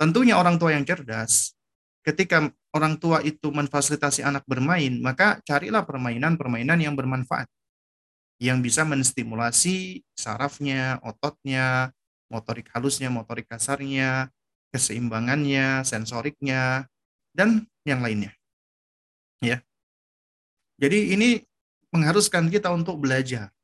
[0.00, 1.52] Tentunya orang tua yang cerdas
[2.02, 7.46] ketika orang tua itu memfasilitasi anak bermain, maka carilah permainan-permainan yang bermanfaat.
[8.42, 11.94] Yang bisa menstimulasi sarafnya, ototnya,
[12.26, 14.34] motorik halusnya, motorik kasarnya,
[14.74, 16.90] keseimbangannya, sensoriknya,
[17.30, 18.34] dan yang lainnya.
[19.38, 19.62] Ya.
[20.82, 21.38] Jadi ini
[21.94, 23.54] mengharuskan kita untuk belajar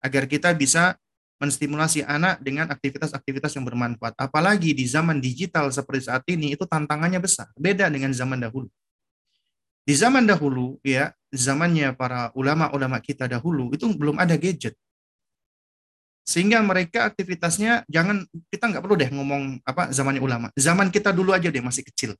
[0.00, 0.96] agar kita bisa
[1.36, 4.16] menstimulasi anak dengan aktivitas-aktivitas yang bermanfaat.
[4.16, 8.72] Apalagi di zaman digital seperti saat ini itu tantangannya besar, beda dengan zaman dahulu.
[9.84, 14.74] Di zaman dahulu ya, zamannya para ulama-ulama kita dahulu itu belum ada gadget.
[16.24, 20.52] Sehingga mereka aktivitasnya jangan kita nggak perlu deh ngomong apa zamannya ulama.
[20.56, 22.16] Zaman kita dulu aja deh masih kecil.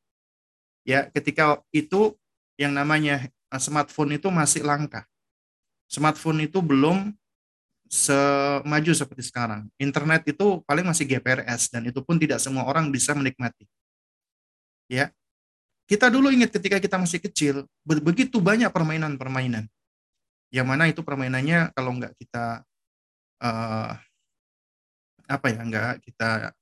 [0.84, 2.16] Ya, ketika itu
[2.56, 5.08] yang namanya smartphone itu masih langka.
[5.88, 7.16] Smartphone itu belum
[7.88, 9.64] semaju seperti sekarang.
[9.80, 13.64] Internet itu paling masih GPRS dan itu pun tidak semua orang bisa menikmati.
[14.92, 15.08] Ya.
[15.88, 19.64] Kita dulu ingat ketika kita masih kecil, begitu banyak permainan-permainan.
[20.52, 22.60] Yang mana itu permainannya kalau nggak kita
[23.40, 23.96] uh,
[25.28, 26.52] apa ya nggak kita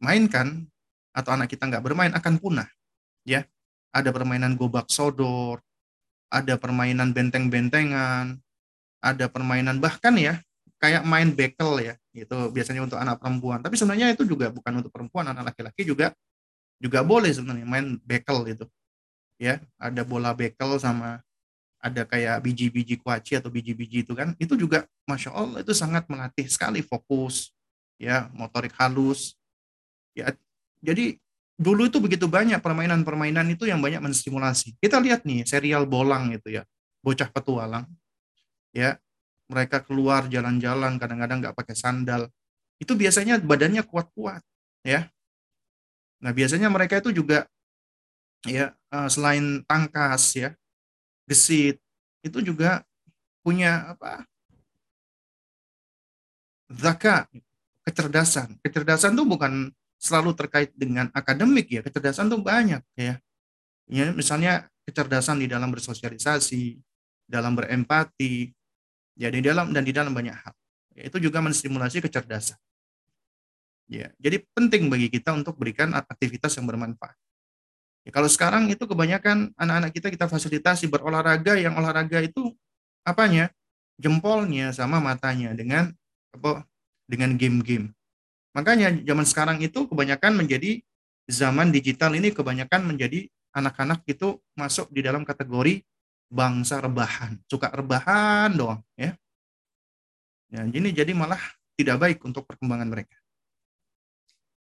[0.00, 0.64] mainkan
[1.12, 2.68] atau anak kita nggak bermain akan punah
[3.28, 3.44] ya
[3.92, 5.60] ada permainan gobak sodor
[6.28, 8.36] ada permainan benteng-bentengan
[8.98, 10.42] ada permainan bahkan ya
[10.78, 13.62] kayak main bekel ya itu biasanya untuk anak perempuan.
[13.62, 16.14] Tapi sebenarnya itu juga bukan untuk perempuan anak laki-laki juga
[16.78, 18.64] juga boleh sebenarnya main bekel itu
[19.38, 21.22] ya ada bola bekel sama
[21.78, 24.34] ada kayak biji-biji kuaci atau biji-biji itu kan.
[24.38, 27.54] Itu juga masya Allah itu sangat melatih sekali fokus
[27.98, 29.34] ya motorik halus.
[30.14, 30.34] Ya
[30.82, 31.18] jadi
[31.58, 36.54] dulu itu begitu banyak permainan-permainan itu yang banyak menstimulasi kita lihat nih serial bolang itu
[36.54, 36.62] ya
[37.02, 37.84] bocah petualang
[38.70, 38.96] ya
[39.50, 42.30] mereka keluar jalan-jalan kadang-kadang nggak pakai sandal
[42.78, 44.40] itu biasanya badannya kuat-kuat
[44.86, 45.10] ya
[46.22, 47.50] nah biasanya mereka itu juga
[48.46, 50.50] ya eh, selain tangkas ya
[51.28, 51.76] gesit,
[52.24, 52.82] itu juga
[53.44, 54.24] punya apa?
[56.72, 57.28] Zaka,
[57.84, 58.56] kecerdasan.
[58.64, 59.68] Kecerdasan itu bukan
[59.98, 63.18] selalu terkait dengan akademik ya, kecerdasan itu banyak ya.
[63.88, 66.78] Ya, misalnya kecerdasan di dalam bersosialisasi,
[67.26, 68.54] dalam berempati,
[69.18, 70.54] ya di dalam dan di dalam banyak hal.
[70.94, 72.56] Ya, itu juga menstimulasi kecerdasan.
[73.88, 77.16] Ya, jadi penting bagi kita untuk berikan aktivitas yang bermanfaat.
[78.06, 82.54] Ya, kalau sekarang itu kebanyakan anak-anak kita kita fasilitasi berolahraga yang olahraga itu
[83.04, 83.50] apanya?
[83.98, 85.90] Jempolnya sama matanya dengan
[86.30, 86.62] apa?
[87.08, 87.97] Dengan game-game.
[88.56, 90.80] Makanya zaman sekarang itu kebanyakan menjadi
[91.28, 95.84] zaman digital ini kebanyakan menjadi anak-anak itu masuk di dalam kategori
[96.28, 99.16] bangsa rebahan, suka rebahan doang ya.
[100.48, 101.40] Ya, ini jadi malah
[101.76, 103.16] tidak baik untuk perkembangan mereka.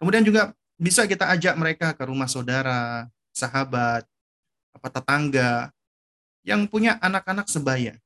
[0.00, 4.04] Kemudian juga bisa kita ajak mereka ke rumah saudara, sahabat,
[4.72, 5.52] apa tetangga
[6.44, 7.96] yang punya anak-anak sebaya.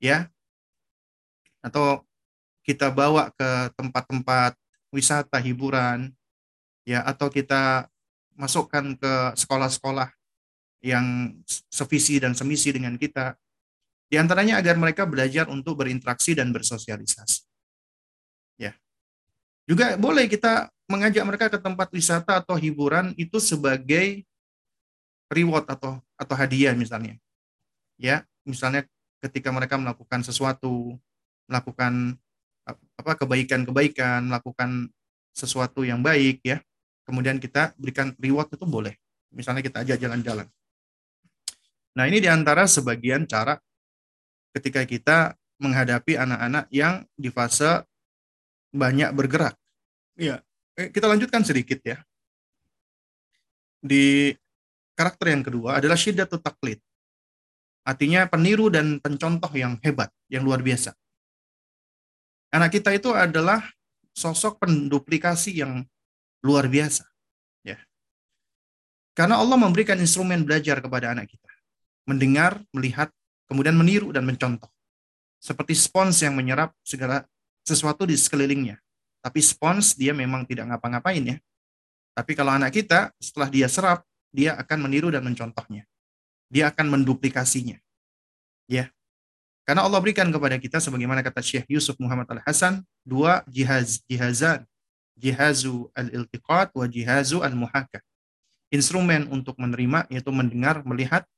[0.00, 0.28] Ya.
[1.64, 2.04] Atau
[2.64, 4.56] kita bawa ke tempat-tempat
[4.94, 6.12] wisata hiburan
[6.88, 7.88] ya atau kita
[8.38, 10.08] masukkan ke sekolah-sekolah
[10.80, 11.34] yang
[11.68, 13.34] sevisi dan semisi dengan kita
[14.08, 17.44] di antaranya agar mereka belajar untuk berinteraksi dan bersosialisasi.
[18.56, 18.72] Ya.
[19.68, 24.24] Juga boleh kita mengajak mereka ke tempat wisata atau hiburan itu sebagai
[25.28, 27.20] reward atau atau hadiah misalnya.
[28.00, 28.88] Ya, misalnya
[29.20, 30.96] ketika mereka melakukan sesuatu,
[31.44, 32.16] melakukan
[32.72, 34.92] apa kebaikan-kebaikan, melakukan
[35.32, 36.60] sesuatu yang baik ya.
[37.08, 38.92] Kemudian kita berikan reward itu boleh.
[39.32, 40.44] Misalnya kita ajak jalan-jalan.
[41.96, 43.56] Nah, ini di antara sebagian cara
[44.52, 45.16] ketika kita
[45.58, 47.82] menghadapi anak-anak yang di fase
[48.70, 49.56] banyak bergerak.
[50.14, 50.44] Ya,
[50.76, 51.98] kita lanjutkan sedikit ya.
[53.80, 54.34] Di
[54.98, 56.82] Karakter yang kedua adalah syiddatu taklid.
[57.86, 60.90] Artinya peniru dan pencontoh yang hebat, yang luar biasa.
[62.48, 63.60] Anak kita itu adalah
[64.16, 65.84] sosok penduplikasi yang
[66.40, 67.04] luar biasa.
[67.60, 67.78] Ya.
[69.12, 71.52] Karena Allah memberikan instrumen belajar kepada anak kita.
[72.08, 73.12] Mendengar, melihat,
[73.46, 74.70] kemudian meniru dan mencontoh.
[75.38, 77.22] Seperti spons yang menyerap segala
[77.62, 78.80] sesuatu di sekelilingnya.
[79.20, 81.36] Tapi spons dia memang tidak ngapa-ngapain ya.
[82.16, 84.02] Tapi kalau anak kita setelah dia serap,
[84.34, 85.86] dia akan meniru dan mencontohnya.
[86.48, 87.76] Dia akan menduplikasinya.
[88.66, 88.90] Ya.
[89.68, 94.64] Karena Allah berikan kepada kita sebagaimana kata Syekh Yusuf Muhammad Al-Hasan, dua jihaz, jihazan.
[95.12, 98.00] Jihazu al-iltiqat wa jihazu al-muhakah.
[98.72, 101.28] Instrumen untuk menerima yaitu mendengar, melihat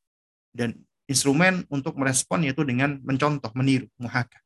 [0.55, 0.79] dan
[1.11, 4.39] instrumen untuk merespon yaitu dengan mencontoh, meniru, muhakah.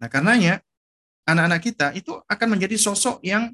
[0.00, 0.64] Nah, karenanya
[1.28, 3.52] anak-anak kita itu akan menjadi sosok yang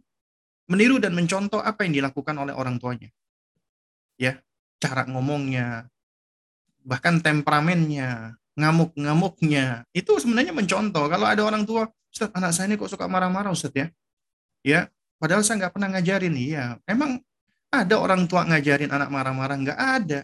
[0.70, 3.10] meniru dan mencontoh apa yang dilakukan oleh orang tuanya.
[4.14, 4.38] Ya,
[4.78, 5.90] cara ngomongnya,
[6.86, 11.10] bahkan temperamennya, ngamuk-ngamuknya, itu sebenarnya mencontoh.
[11.10, 13.90] Kalau ada orang tua, Ustaz, anak saya ini kok suka marah-marah Ustaz ya?
[14.62, 14.86] Ya,
[15.18, 16.34] padahal saya nggak pernah ngajarin.
[16.38, 17.18] Iya, emang
[17.74, 19.56] ada orang tua ngajarin anak marah-marah?
[19.58, 20.20] Nggak ada.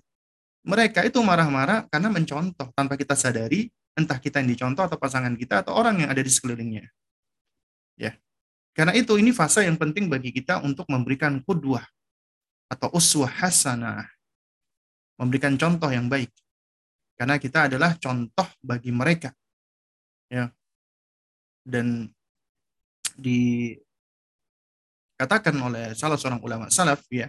[0.62, 3.66] Mereka itu marah-marah karena mencontoh tanpa kita sadari,
[3.98, 6.86] entah kita yang dicontoh atau pasangan kita atau orang yang ada di sekelilingnya.
[7.98, 8.14] Ya.
[8.70, 11.82] Karena itu ini fase yang penting bagi kita untuk memberikan kudwah
[12.70, 14.06] atau uswah hasanah.
[15.18, 16.30] Memberikan contoh yang baik.
[17.20, 19.28] Karena kita adalah contoh bagi mereka.
[20.32, 20.48] Ya.
[21.60, 22.08] Dan
[23.20, 23.76] dikatakan
[25.60, 27.28] oleh salah seorang ulama salaf ya,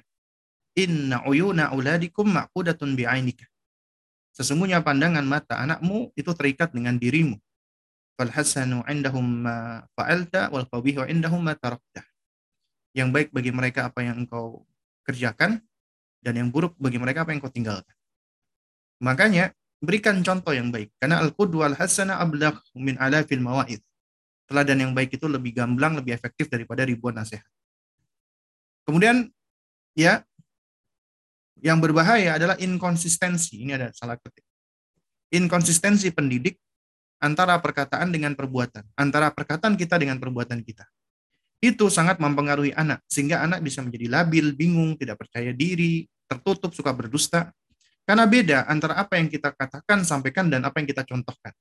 [0.80, 3.44] inna uyuna auladikum maqudatun bi'ainika.
[4.32, 7.36] Sesungguhnya pandangan mata anakmu itu terikat dengan dirimu.
[8.16, 12.08] Fal hasanu indahum ma fa'alta wal qabihu indahum ma tarakta.
[12.96, 14.64] Yang baik bagi mereka apa yang engkau
[15.04, 15.60] kerjakan
[16.24, 17.92] dan yang buruk bagi mereka apa yang engkau tinggalkan.
[19.04, 19.52] Makanya
[19.82, 23.82] berikan contoh yang baik karena al-qudwal hasana ablagh min alafil mawaid.
[24.46, 27.48] Teladan yang baik itu lebih gamblang, lebih efektif daripada ribuan nasihat.
[28.86, 29.32] Kemudian
[29.98, 30.22] ya
[31.62, 33.62] yang berbahaya adalah inkonsistensi.
[33.64, 34.46] Ini ada salah ketik.
[35.32, 36.60] Inkonsistensi pendidik
[37.22, 40.84] antara perkataan dengan perbuatan, antara perkataan kita dengan perbuatan kita.
[41.62, 46.90] Itu sangat mempengaruhi anak, sehingga anak bisa menjadi labil, bingung, tidak percaya diri, tertutup, suka
[46.90, 47.54] berdusta.
[48.12, 51.56] Karena beda antara apa yang kita katakan, sampaikan, dan apa yang kita contohkan.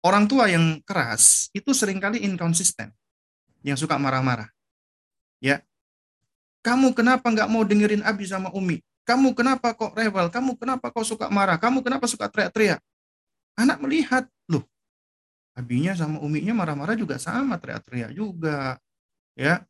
[0.00, 2.88] Orang tua yang keras itu sering kali inkonsisten,
[3.60, 4.48] yang suka marah-marah.
[5.44, 5.60] Ya,
[6.64, 8.80] kamu kenapa nggak mau dengerin Abi sama Umi?
[9.04, 10.32] Kamu kenapa kok rewel?
[10.32, 11.60] Kamu kenapa kok suka marah?
[11.60, 12.80] Kamu kenapa suka teriak-teriak?
[13.60, 14.64] Anak melihat, loh,
[15.52, 18.80] Abinya sama Uminya marah-marah juga sama, teriak-teriak juga.
[19.36, 19.68] Ya,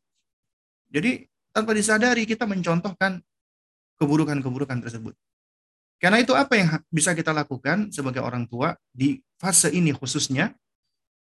[0.95, 3.19] Jadi tanpa disadari kita mencontohkan
[3.99, 5.15] keburukan-keburukan tersebut.
[6.03, 10.53] Karena itu apa yang bisa kita lakukan sebagai orang tua di fase ini khususnya,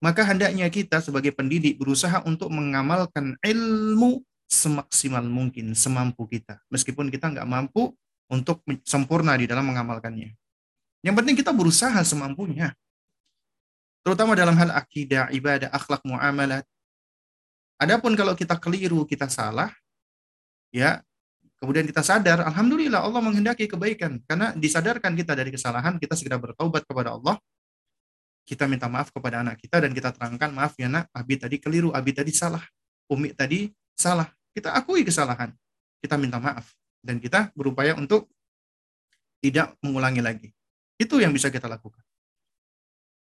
[0.02, 6.60] maka hendaknya kita sebagai pendidik berusaha untuk mengamalkan ilmu semaksimal mungkin, semampu kita.
[6.74, 7.94] Meskipun kita nggak mampu
[8.28, 10.34] untuk sempurna di dalam mengamalkannya.
[11.04, 12.72] Yang penting kita berusaha semampunya.
[14.04, 16.68] Terutama dalam hal akidah, ibadah, akhlak, muamalat.
[17.80, 19.72] Adapun kalau kita keliru, kita salah,
[20.72, 21.00] ya,
[21.64, 26.84] kemudian kita sadar, alhamdulillah Allah menghendaki kebaikan karena disadarkan kita dari kesalahan, kita segera bertaubat
[26.84, 27.40] kepada Allah.
[28.44, 31.96] Kita minta maaf kepada anak kita dan kita terangkan, maaf ya nak, Abi tadi keliru,
[31.96, 32.60] Abi tadi salah,
[33.08, 34.28] Umi tadi salah.
[34.52, 35.56] Kita akui kesalahan.
[36.04, 36.76] Kita minta maaf.
[37.00, 38.28] Dan kita berupaya untuk
[39.40, 40.50] tidak mengulangi lagi.
[41.00, 42.04] Itu yang bisa kita lakukan.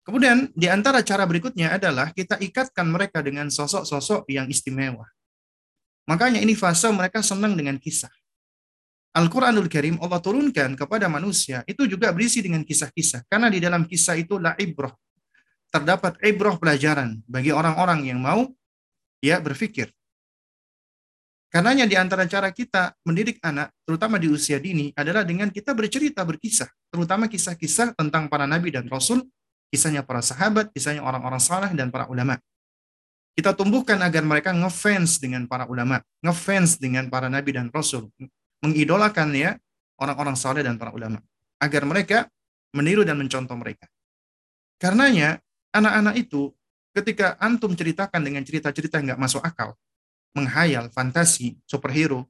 [0.05, 5.03] Kemudian di antara cara berikutnya adalah kita ikatkan mereka dengan sosok-sosok yang istimewa.
[6.07, 8.13] Makanya ini fase mereka senang dengan kisah.
[9.17, 13.25] Al-Quranul Karim Allah turunkan kepada manusia itu juga berisi dengan kisah-kisah.
[13.25, 14.93] Karena di dalam kisah itu la ibroh.
[15.73, 18.45] Terdapat ibroh pelajaran bagi orang-orang yang mau
[19.17, 19.89] ya berpikir.
[21.49, 26.21] Karenanya di antara cara kita mendidik anak, terutama di usia dini, adalah dengan kita bercerita,
[26.21, 26.67] berkisah.
[26.91, 29.25] Terutama kisah-kisah tentang para nabi dan rasul,
[29.71, 32.37] kisahnya para sahabat, kisahnya orang-orang saleh dan para ulama.
[33.33, 38.11] Kita tumbuhkan agar mereka ngefans dengan para ulama, ngefans dengan para nabi dan rasul,
[38.63, 39.55] mengidolakan ya
[39.97, 41.21] orang-orang saleh dan para ulama,
[41.57, 42.17] agar mereka
[42.73, 43.89] meniru dan mencontoh mereka.
[44.77, 45.41] Karenanya
[45.73, 46.53] anak-anak itu
[46.93, 49.73] ketika antum ceritakan dengan cerita-cerita yang nggak masuk akal,
[50.37, 52.29] menghayal, fantasi, superhero,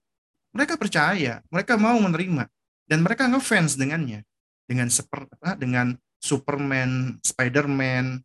[0.56, 2.48] mereka percaya, mereka mau menerima,
[2.88, 4.24] dan mereka ngefans dengannya,
[4.68, 5.28] dengan seper,
[5.60, 8.24] dengan Superman, Spiderman,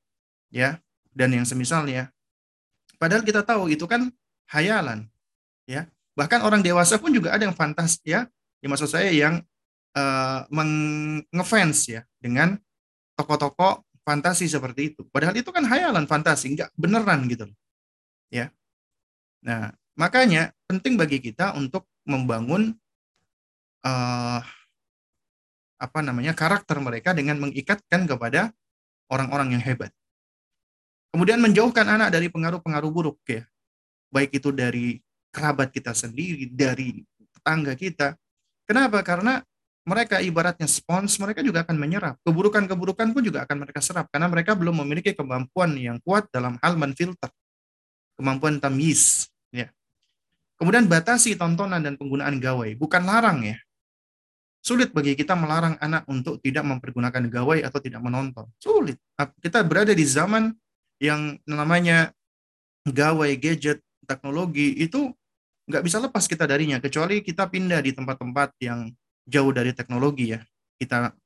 [0.50, 0.78] ya,
[1.14, 2.10] dan yang semisalnya.
[2.98, 4.10] Padahal kita tahu itu kan
[4.54, 5.10] hayalan,
[5.66, 5.90] ya.
[6.12, 8.28] Bahkan orang dewasa pun juga ada yang fantas, ya.
[8.62, 9.42] Ya maksud saya yang
[9.96, 10.46] uh,
[11.32, 12.56] ngefans ya dengan
[13.18, 15.02] tokoh-tokoh fantasi seperti itu.
[15.10, 17.48] Padahal itu kan hayalan fantasi, nggak beneran gitu.
[18.30, 18.50] Ya.
[19.42, 22.74] Nah, makanya penting bagi kita untuk membangun
[23.86, 24.40] uh,
[25.82, 28.54] apa namanya karakter mereka dengan mengikatkan kepada
[29.10, 29.90] orang-orang yang hebat.
[31.12, 33.44] Kemudian menjauhkan anak dari pengaruh-pengaruh buruk ya.
[34.08, 35.02] Baik itu dari
[35.32, 37.00] kerabat kita sendiri, dari
[37.32, 38.14] tetangga kita.
[38.68, 39.00] Kenapa?
[39.00, 39.40] Karena
[39.82, 42.14] mereka ibaratnya spons, mereka juga akan menyerap.
[42.22, 46.78] Keburukan-keburukan pun juga akan mereka serap karena mereka belum memiliki kemampuan yang kuat dalam hal
[46.78, 47.32] menfilter.
[48.14, 49.68] Kemampuan tamyiz, Ya.
[50.60, 53.58] Kemudian batasi tontonan dan penggunaan gawai, bukan larang ya.
[54.62, 58.46] Sulit bagi kita melarang anak untuk tidak mempergunakan gawai atau tidak menonton.
[58.62, 58.94] Sulit.
[59.42, 60.54] Kita berada di zaman
[61.02, 62.14] yang namanya
[62.86, 65.10] gawai, gadget, teknologi itu
[65.72, 68.92] nggak bisa lepas kita darinya kecuali kita pindah di tempat-tempat yang
[69.24, 70.40] jauh dari teknologi ya.
[70.76, 71.16] Kita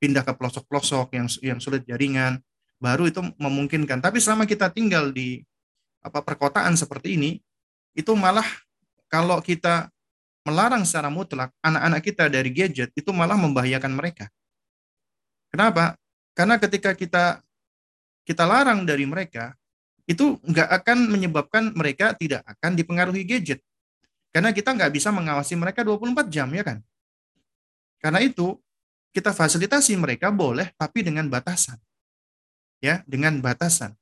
[0.00, 2.40] pindah ke pelosok-pelosok yang yang sulit jaringan,
[2.80, 4.00] baru itu memungkinkan.
[4.00, 5.42] Tapi selama kita tinggal di
[6.00, 7.30] apa perkotaan seperti ini
[7.92, 8.46] itu malah
[9.10, 9.90] kalau kita
[10.46, 14.30] melarang secara mutlak anak-anak kita dari gadget itu malah membahayakan mereka.
[15.52, 15.98] Kenapa?
[16.32, 17.42] Karena ketika kita
[18.22, 19.56] kita larang dari mereka,
[20.08, 23.60] itu nggak akan menyebabkan mereka tidak akan dipengaruhi gadget.
[24.32, 26.78] Karena kita nggak bisa mengawasi mereka 24 jam, ya kan?
[28.00, 28.56] Karena itu,
[29.12, 31.76] kita fasilitasi mereka boleh, tapi dengan batasan.
[32.80, 33.92] Ya, dengan batasan.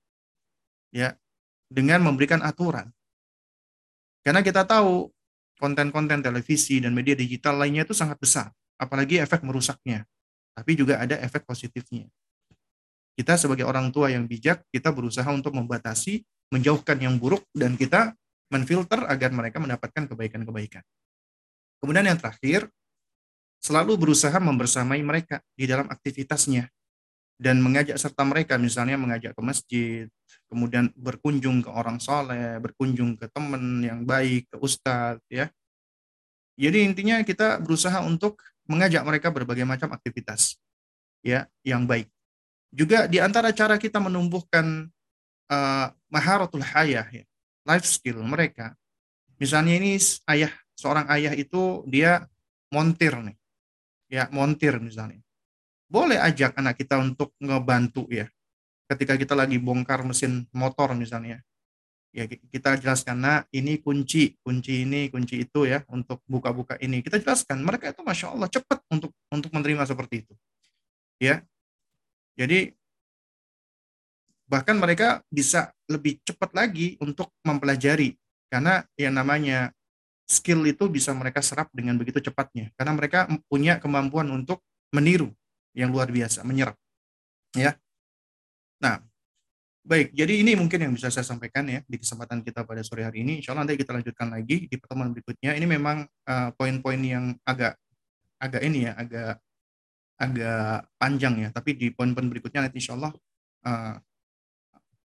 [0.95, 1.19] Ya,
[1.67, 2.95] dengan memberikan aturan.
[4.23, 5.11] Karena kita tahu
[5.59, 10.07] konten-konten televisi dan media digital lainnya itu sangat besar, apalagi efek merusaknya.
[10.55, 12.07] Tapi juga ada efek positifnya.
[13.17, 16.21] Kita sebagai orang tua yang bijak, kita berusaha untuk membatasi,
[16.53, 18.13] menjauhkan yang buruk, dan kita
[18.53, 20.85] menfilter agar mereka mendapatkan kebaikan-kebaikan.
[21.81, 22.69] Kemudian yang terakhir,
[23.65, 26.69] selalu berusaha membersamai mereka di dalam aktivitasnya
[27.37, 30.05] dan mengajak serta mereka misalnya mengajak ke masjid,
[30.49, 35.53] kemudian berkunjung ke orang soleh, berkunjung ke teman yang baik, ke ustadz, ya.
[36.57, 40.57] Jadi intinya kita berusaha untuk mengajak mereka berbagai macam aktivitas,
[41.21, 42.09] ya, yang baik.
[42.77, 44.93] Juga di antara cara kita menumbuhkan
[45.49, 47.25] uh, maharatul hayah, ya,
[47.65, 48.77] life skill mereka.
[49.41, 49.97] Misalnya ini
[50.29, 52.29] ayah, seorang ayah itu dia
[52.69, 53.37] montir nih.
[54.13, 55.25] Ya, montir misalnya.
[55.89, 58.29] Boleh ajak anak kita untuk ngebantu ya.
[58.93, 61.41] Ketika kita lagi bongkar mesin motor misalnya.
[62.13, 67.05] Ya, kita jelaskan, nah ini kunci, kunci ini, kunci itu ya, untuk buka-buka ini.
[67.05, 70.33] Kita jelaskan, mereka itu Masya Allah cepat untuk untuk menerima seperti itu.
[71.21, 71.45] Ya,
[72.37, 72.71] jadi
[74.47, 78.15] bahkan mereka bisa lebih cepat lagi untuk mempelajari.
[78.47, 79.75] Karena yang namanya
[80.29, 82.71] skill itu bisa mereka serap dengan begitu cepatnya.
[82.79, 84.63] Karena mereka punya kemampuan untuk
[84.95, 85.35] meniru
[85.75, 86.79] yang luar biasa menyerap.
[87.57, 87.75] Ya.
[88.79, 89.03] Nah
[89.83, 90.15] baik.
[90.15, 93.43] Jadi ini mungkin yang bisa saya sampaikan ya di kesempatan kita pada sore hari ini.
[93.43, 95.59] Insya Allah nanti kita lanjutkan lagi di pertemuan berikutnya.
[95.59, 97.75] Ini memang uh, poin-poin yang agak
[98.37, 99.41] agak ini ya agak
[100.17, 103.13] agak panjang ya, tapi di poin-poin berikutnya nanti insya Allah
[103.69, 103.95] uh,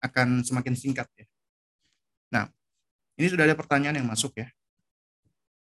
[0.05, 1.27] akan semakin singkat ya.
[2.37, 2.45] Nah,
[3.17, 4.49] ini sudah ada pertanyaan yang masuk ya.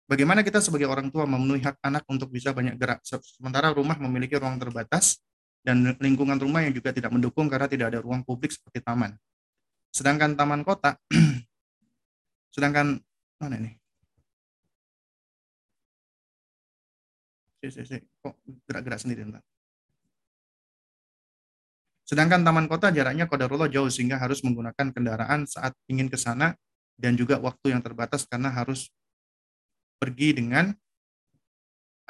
[0.05, 4.35] Bagaimana kita sebagai orang tua memenuhi hak anak untuk bisa banyak gerak, sementara rumah memiliki
[4.37, 5.23] ruang terbatas
[5.63, 9.15] dan lingkungan rumah yang juga tidak mendukung karena tidak ada ruang publik seperti taman.
[9.95, 10.99] Sedangkan taman kota,
[12.55, 12.99] sedangkan
[13.39, 13.80] mana ini?
[17.61, 18.35] Kok
[18.65, 19.45] gerak-gerak sendiri entar.
[22.09, 26.59] Sedangkan taman kota jaraknya kodarullah jauh sehingga harus menggunakan kendaraan saat ingin ke sana
[26.99, 28.91] dan juga waktu yang terbatas karena harus
[30.01, 30.75] pergi dengan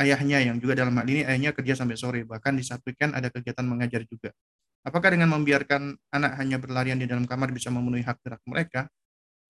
[0.00, 3.28] ayahnya yang juga dalam hal ini ayahnya kerja sampai sore bahkan di saat weekend ada
[3.28, 4.32] kegiatan mengajar juga.
[4.80, 8.88] Apakah dengan membiarkan anak hanya berlarian di dalam kamar bisa memenuhi hak gerak mereka?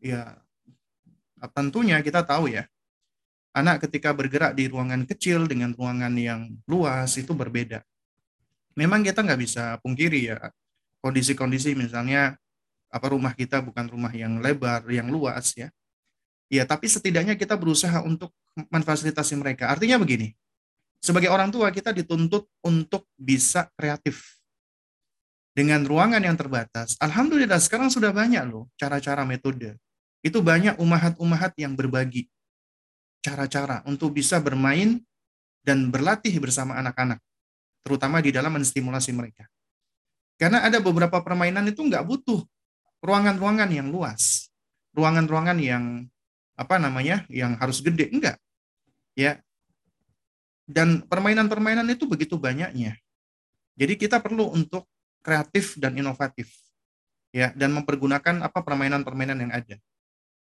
[0.03, 0.35] Ya
[1.55, 2.67] tentunya kita tahu ya
[3.51, 7.83] anak ketika bergerak di ruangan kecil dengan ruangan yang luas itu berbeda.
[8.79, 10.39] Memang kita nggak bisa pungkiri ya
[11.03, 12.37] kondisi-kondisi misalnya
[12.91, 15.71] apa rumah kita bukan rumah yang lebar, yang luas ya.
[16.51, 19.71] Ya, tapi setidaknya kita berusaha untuk memfasilitasi mereka.
[19.71, 20.35] Artinya begini,
[20.99, 24.43] sebagai orang tua kita dituntut untuk bisa kreatif.
[25.55, 29.79] Dengan ruangan yang terbatas, Alhamdulillah sekarang sudah banyak loh cara-cara metode.
[30.27, 32.27] Itu banyak umahat-umahat yang berbagi
[33.21, 35.01] cara-cara untuk bisa bermain
[35.61, 37.21] dan berlatih bersama anak-anak,
[37.85, 39.45] terutama di dalam menstimulasi mereka.
[40.41, 42.41] Karena ada beberapa permainan itu nggak butuh
[43.05, 44.49] ruangan-ruangan yang luas,
[44.97, 45.85] ruangan-ruangan yang
[46.57, 48.37] apa namanya, yang harus gede, enggak,
[49.17, 49.41] ya.
[50.65, 52.97] Dan permainan-permainan itu begitu banyaknya.
[53.77, 54.89] Jadi kita perlu untuk
[55.21, 56.53] kreatif dan inovatif,
[57.33, 59.77] ya, dan mempergunakan apa permainan-permainan yang ada.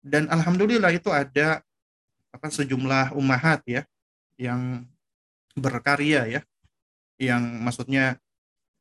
[0.03, 1.63] Dan alhamdulillah itu ada
[2.35, 3.87] apa sejumlah umahat ya
[4.35, 4.83] yang
[5.55, 6.41] berkarya ya
[7.15, 8.19] yang maksudnya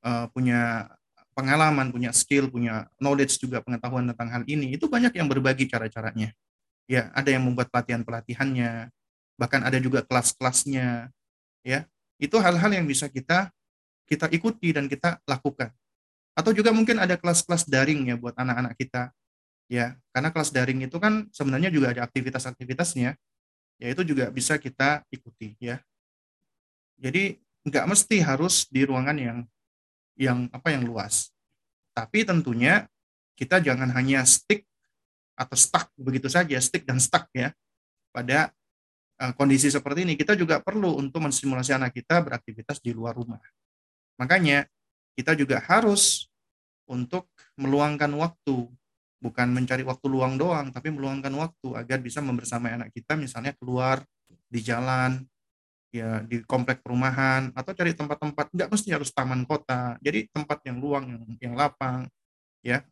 [0.03, 0.91] uh, punya
[1.35, 6.31] pengalaman, punya skill, punya knowledge juga pengetahuan tentang hal ini itu banyak yang berbagi cara-caranya.
[6.85, 8.93] Ya, ada yang membuat pelatihan-pelatihannya,
[9.41, 11.11] bahkan ada juga kelas-kelasnya.
[11.65, 11.89] Ya,
[12.21, 13.51] itu hal-hal yang bisa kita
[14.05, 15.73] kita ikuti dan kita lakukan.
[16.35, 19.11] Atau juga mungkin ada kelas-kelas daring ya buat anak-anak kita.
[19.67, 23.17] Ya, karena kelas daring itu kan sebenarnya juga ada aktivitas-aktivitasnya
[23.79, 25.81] ya itu juga bisa kita ikuti ya.
[26.99, 29.39] Jadi nggak mesti harus di ruangan yang
[30.15, 31.35] yang apa yang luas.
[31.95, 32.87] Tapi tentunya
[33.35, 34.67] kita jangan hanya stick
[35.35, 37.51] atau stuck begitu saja, stick dan stuck ya
[38.15, 38.55] pada
[39.19, 40.15] uh, kondisi seperti ini.
[40.15, 43.43] Kita juga perlu untuk menstimulasi anak kita beraktivitas di luar rumah.
[44.19, 44.67] Makanya
[45.19, 46.31] kita juga harus
[46.87, 47.27] untuk
[47.59, 48.71] meluangkan waktu
[49.25, 54.05] bukan mencari waktu luang doang, tapi meluangkan waktu agar bisa membersamai anak kita, misalnya keluar
[54.53, 55.25] di jalan,
[55.95, 60.83] ya di komplek perumahan atau cari tempat-tempat nggak mesti harus taman kota jadi tempat yang
[60.83, 62.11] luang yang yang lapang
[62.67, 62.83] ya.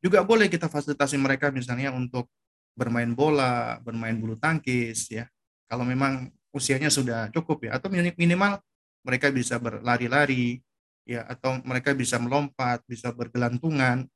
[0.00, 2.32] Juga boleh kita fasilitasi mereka misalnya untuk
[2.72, 5.28] bermain bola bermain bulu tangkis ya.
[5.68, 8.56] Kalau memang usianya sudah cukup ya atau minimal
[9.04, 10.64] mereka bisa berlari-lari
[11.04, 14.08] ya atau mereka bisa melompat bisa bergelantungan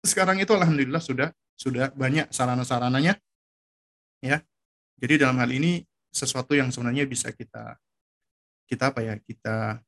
[0.00, 3.20] sekarang itu alhamdulillah sudah sudah banyak sarana-sarananya
[4.24, 4.40] ya.
[5.00, 7.76] Jadi dalam hal ini sesuatu yang sebenarnya bisa kita
[8.64, 9.80] kita apa ya kita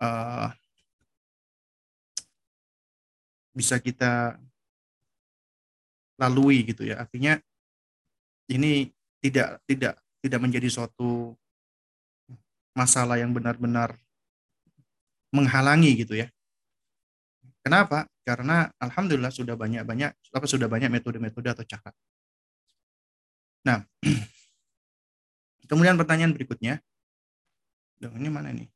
[0.00, 0.48] uh,
[3.52, 4.40] bisa kita
[6.16, 7.04] lalui gitu ya.
[7.04, 7.36] Artinya
[8.48, 8.88] ini
[9.20, 11.36] tidak tidak tidak menjadi suatu
[12.72, 13.96] masalah yang benar-benar
[15.32, 16.28] menghalangi gitu ya.
[17.64, 21.90] Kenapa karena alhamdulillah sudah banyak banyak apa sudah banyak metode-metode atau cara
[23.62, 23.82] nah
[25.72, 26.84] Kemudian pertanyaan berikutnya,
[27.96, 28.68] Dong, ini mana nih?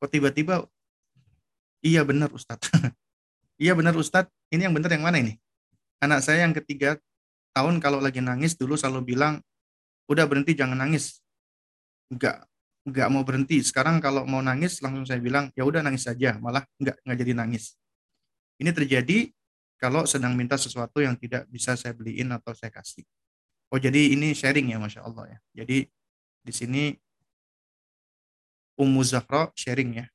[0.00, 0.64] Kok tiba-tiba,
[1.84, 2.72] iya benar Ustadz.
[3.62, 5.36] iya benar Ustadz, ini yang benar yang mana ini?
[6.00, 6.96] Anak saya yang ketiga
[7.52, 9.44] tahun kalau lagi nangis dulu selalu bilang,
[10.08, 11.20] udah berhenti jangan nangis.
[12.08, 12.48] Enggak,
[12.88, 13.60] enggak mau berhenti.
[13.60, 17.32] Sekarang kalau mau nangis langsung saya bilang, ya udah nangis saja, malah enggak, enggak jadi
[17.36, 17.76] nangis.
[18.58, 19.30] Ini terjadi
[19.78, 23.06] kalau sedang minta sesuatu yang tidak bisa saya beliin atau saya kasih.
[23.70, 25.38] Oh jadi ini sharing ya Masya Allah ya.
[25.62, 25.86] Jadi
[26.42, 26.82] di sini
[28.78, 30.06] Ummu Zahra sharing ya.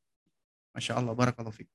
[0.73, 1.69] Masya Allah, barakallahu fiqh.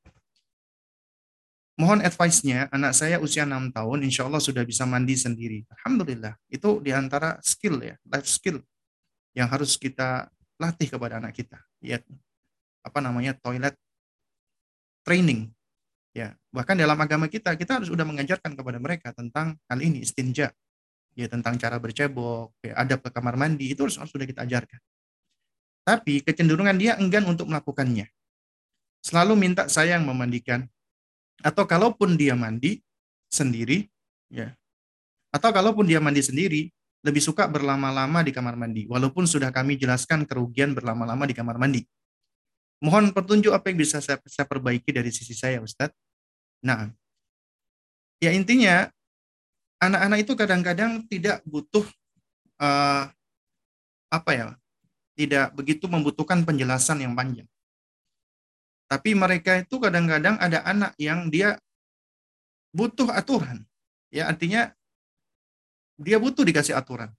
[1.79, 5.63] Mohon advice-nya, anak saya usia 6 tahun, insya Allah sudah bisa mandi sendiri.
[5.79, 8.59] Alhamdulillah, itu di antara skill ya, life skill
[9.31, 10.27] yang harus kita
[10.59, 11.63] latih kepada anak kita.
[11.79, 12.03] Ya,
[12.83, 13.79] apa namanya, toilet
[15.07, 15.55] training.
[16.17, 20.51] Ya, bahkan dalam agama kita, kita harus sudah mengajarkan kepada mereka tentang hal ini, istinja
[21.19, 24.79] ya tentang cara bercebok, ya, adab ke kamar mandi itu harus, sudah kita ajarkan.
[25.83, 28.07] Tapi kecenderungan dia enggan untuk melakukannya.
[29.03, 30.71] Selalu minta saya yang memandikan.
[31.43, 32.79] Atau kalaupun dia mandi
[33.27, 33.91] sendiri,
[34.31, 34.55] ya.
[35.35, 36.71] Atau kalaupun dia mandi sendiri,
[37.03, 41.83] lebih suka berlama-lama di kamar mandi, walaupun sudah kami jelaskan kerugian berlama-lama di kamar mandi.
[42.79, 45.99] Mohon petunjuk apa yang bisa saya, saya perbaiki dari sisi saya, Ustadz.
[46.63, 46.87] Nah,
[48.23, 48.87] ya intinya
[49.83, 51.83] anak-anak itu kadang-kadang tidak butuh
[52.63, 53.11] uh,
[54.09, 54.47] apa ya
[55.19, 57.51] tidak begitu membutuhkan penjelasan yang panjang.
[58.87, 61.59] Tapi mereka itu kadang-kadang ada anak yang dia
[62.71, 63.67] butuh aturan.
[64.09, 64.71] Ya artinya
[65.99, 67.11] dia butuh dikasih aturan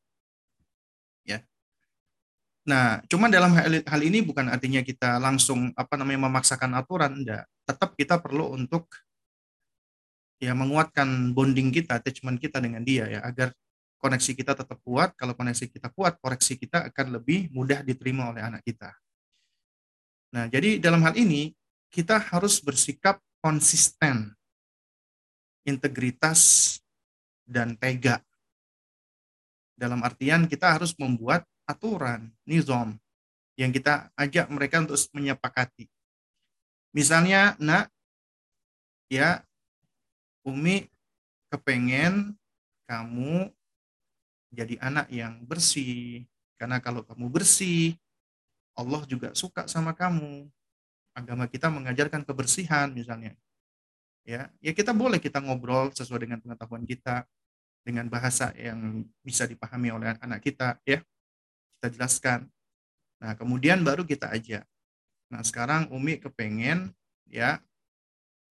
[2.69, 7.49] nah cuman dalam hal, hal ini bukan artinya kita langsung apa namanya memaksakan aturan enggak
[7.65, 8.85] tetap kita perlu untuk
[10.39, 13.51] ya menguatkan bonding kita, attachment kita dengan dia ya agar
[13.99, 15.13] koneksi kita tetap kuat.
[15.19, 18.95] Kalau koneksi kita kuat, koreksi kita akan lebih mudah diterima oleh anak kita.
[20.33, 21.51] Nah, jadi dalam hal ini
[21.91, 24.33] kita harus bersikap konsisten,
[25.67, 26.75] integritas
[27.43, 28.23] dan tega.
[29.75, 32.97] Dalam artian kita harus membuat aturan, nizam
[33.53, 35.85] yang kita ajak mereka untuk menyepakati.
[36.89, 37.93] Misalnya, nak,
[39.13, 39.45] ya
[40.41, 40.89] Umi
[41.53, 42.33] kepengen
[42.89, 43.53] kamu
[44.49, 46.25] jadi anak yang bersih.
[46.57, 47.93] Karena kalau kamu bersih,
[48.73, 50.49] Allah juga suka sama kamu.
[51.13, 53.37] Agama kita mengajarkan kebersihan misalnya.
[54.25, 57.25] Ya, ya kita boleh kita ngobrol sesuai dengan pengetahuan kita
[57.81, 61.01] dengan bahasa yang bisa dipahami oleh anak kita ya.
[61.79, 62.43] Kita jelaskan.
[63.23, 64.67] Nah, kemudian baru kita ajak.
[65.31, 66.91] Nah, sekarang Umi kepengen
[67.23, 67.63] ya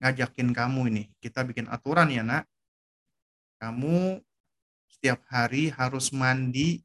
[0.01, 1.03] ngajakin kamu ini.
[1.21, 2.49] Kita bikin aturan ya nak.
[3.61, 4.17] Kamu
[4.89, 6.81] setiap hari harus mandi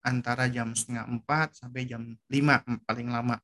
[0.00, 3.36] antara jam setengah empat sampai jam lima paling lama.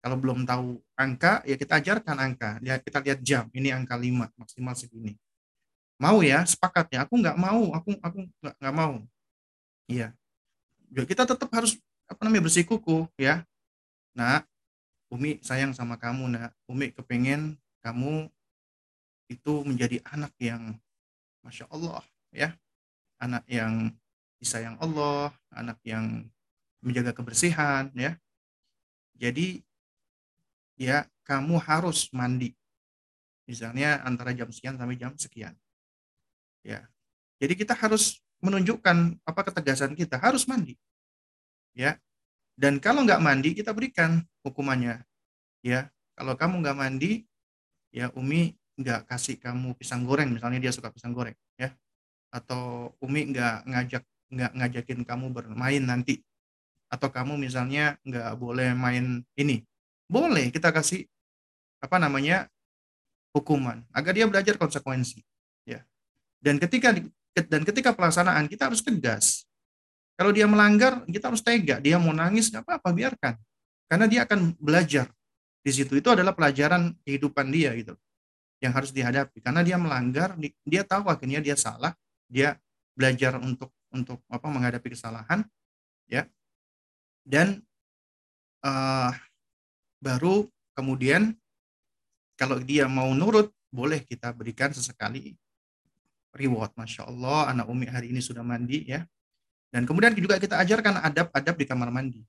[0.00, 2.62] Kalau belum tahu angka, ya kita ajarkan angka.
[2.62, 5.18] Ya kita lihat jam, ini angka lima maksimal segini.
[6.00, 7.04] Mau ya, sepakat ya.
[7.04, 8.94] Aku nggak mau, aku aku nggak nggak mau.
[9.90, 10.16] Iya.
[10.90, 11.78] Ya, kita tetap harus
[12.10, 13.46] apa namanya bersikuku ya.
[14.14, 14.42] Nah,
[15.10, 16.54] Umi sayang sama kamu, nak.
[16.70, 18.30] Umi kepengen kamu
[19.30, 20.74] itu menjadi anak yang
[21.46, 22.02] masya Allah
[22.34, 22.52] ya
[23.22, 23.94] anak yang
[24.42, 26.26] disayang Allah anak yang
[26.82, 28.18] menjaga kebersihan ya
[29.14, 29.62] jadi
[30.74, 32.56] ya kamu harus mandi
[33.46, 35.54] misalnya antara jam sekian sampai jam sekian
[36.66, 36.84] ya
[37.38, 40.76] jadi kita harus menunjukkan apa ketegasan kita harus mandi.
[41.76, 42.00] Ya.
[42.60, 45.04] Dan kalau nggak mandi kita berikan hukumannya.
[45.64, 45.88] Ya.
[46.16, 47.24] Kalau kamu nggak mandi
[47.92, 51.72] ya Umi nggak kasih kamu pisang goreng misalnya dia suka pisang goreng ya.
[52.32, 56.20] Atau Umi nggak ngajak nggak ngajakin kamu bermain nanti.
[56.90, 59.62] Atau kamu misalnya nggak boleh main ini.
[60.10, 61.06] Boleh kita kasih
[61.80, 62.48] apa namanya
[63.36, 63.84] hukuman.
[63.94, 65.22] Agar dia belajar konsekuensi
[65.64, 65.84] ya.
[66.40, 66.92] Dan ketika
[67.36, 69.46] dan ketika pelaksanaan kita harus tegas.
[70.18, 71.80] Kalau dia melanggar kita harus tega.
[71.80, 73.34] Dia mau nangis nggak apa-apa biarkan.
[73.88, 75.08] Karena dia akan belajar.
[75.64, 77.96] Di situ itu adalah pelajaran kehidupan dia gitu.
[78.60, 79.40] Yang harus dihadapi.
[79.40, 80.36] Karena dia melanggar
[80.68, 81.96] dia tahu akhirnya dia salah.
[82.28, 82.52] Dia
[82.92, 85.40] belajar untuk untuk apa menghadapi kesalahan
[86.04, 86.28] ya.
[87.24, 87.64] Dan
[88.60, 89.12] uh,
[90.04, 90.44] baru
[90.76, 91.32] kemudian
[92.36, 95.32] kalau dia mau nurut boleh kita berikan sesekali
[96.34, 99.02] reward masya Allah anak umi hari ini sudah mandi ya.
[99.70, 102.20] Dan kemudian juga kita ajarkan adab-adab di kamar mandi.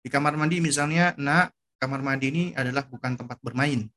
[0.00, 3.88] Di kamar mandi misalnya nak kamar mandi ini adalah bukan tempat bermain.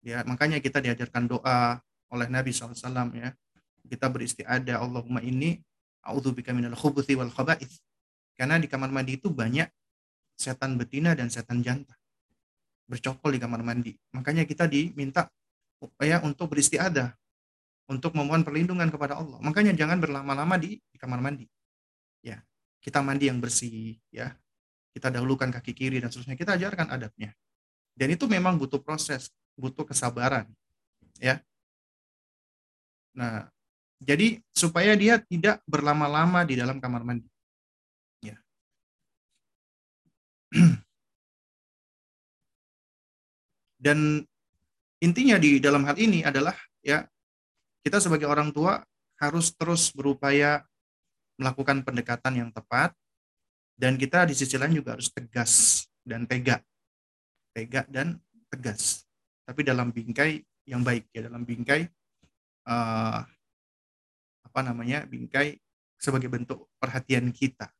[0.00, 1.80] Ya makanya kita diajarkan doa
[2.12, 3.32] oleh Nabi SAW ya.
[3.86, 5.60] Kita beristiada Allahumma ini
[6.02, 7.76] a'udzubika minal khubuthi wal khaba'ith
[8.36, 9.66] karena di kamar mandi itu banyak
[10.36, 11.96] setan betina dan setan jantan.
[12.86, 13.96] Bercokol di kamar mandi.
[14.12, 15.26] Makanya kita diminta
[15.98, 17.10] ya untuk beristiadah,
[17.86, 19.38] untuk memohon perlindungan kepada Allah.
[19.42, 21.46] Makanya jangan berlama-lama di, di kamar mandi.
[22.22, 22.42] Ya,
[22.82, 24.34] kita mandi yang bersih, ya.
[24.90, 26.34] Kita dahulukan kaki kiri dan seterusnya.
[26.40, 27.30] Kita ajarkan adabnya.
[27.92, 30.48] Dan itu memang butuh proses, butuh kesabaran,
[31.20, 31.40] ya.
[33.16, 33.48] Nah,
[34.02, 37.28] jadi supaya dia tidak berlama-lama di dalam kamar mandi.
[43.76, 44.24] Dan
[45.02, 47.04] intinya di dalam hal ini adalah ya
[47.86, 48.82] kita sebagai orang tua
[49.22, 50.66] harus terus berupaya
[51.38, 52.90] melakukan pendekatan yang tepat
[53.78, 56.58] dan kita di sisi lain juga harus tegas dan tega.
[57.54, 58.18] Tega dan
[58.50, 59.06] tegas.
[59.46, 61.86] Tapi dalam bingkai yang baik ya dalam bingkai
[62.66, 63.22] uh,
[64.42, 65.06] apa namanya?
[65.06, 65.54] bingkai
[65.94, 67.70] sebagai bentuk perhatian kita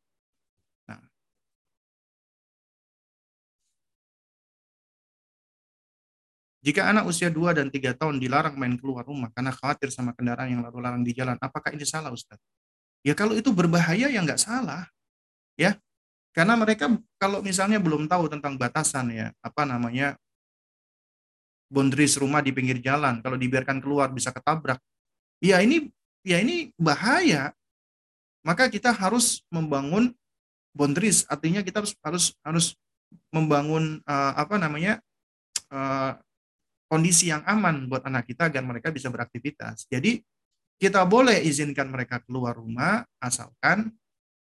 [6.66, 10.50] Jika anak usia 2 dan 3 tahun dilarang main keluar rumah karena khawatir sama kendaraan
[10.50, 12.42] yang lalu lalang di jalan, apakah ini salah Ustaz?
[13.06, 14.90] Ya kalau itu berbahaya ya nggak salah.
[15.54, 15.78] Ya.
[16.34, 16.90] Karena mereka
[17.22, 20.18] kalau misalnya belum tahu tentang batasan ya, apa namanya
[21.70, 24.82] boundaries rumah di pinggir jalan, kalau dibiarkan keluar bisa ketabrak.
[25.38, 25.86] Ya ini
[26.26, 27.54] ya ini bahaya.
[28.42, 30.10] Maka kita harus membangun
[30.74, 32.66] boundaries, artinya kita harus harus harus
[33.30, 34.98] membangun uh, apa namanya
[35.70, 36.18] uh,
[36.86, 39.86] kondisi yang aman buat anak kita agar mereka bisa beraktivitas.
[39.90, 40.22] Jadi
[40.76, 43.90] kita boleh izinkan mereka keluar rumah asalkan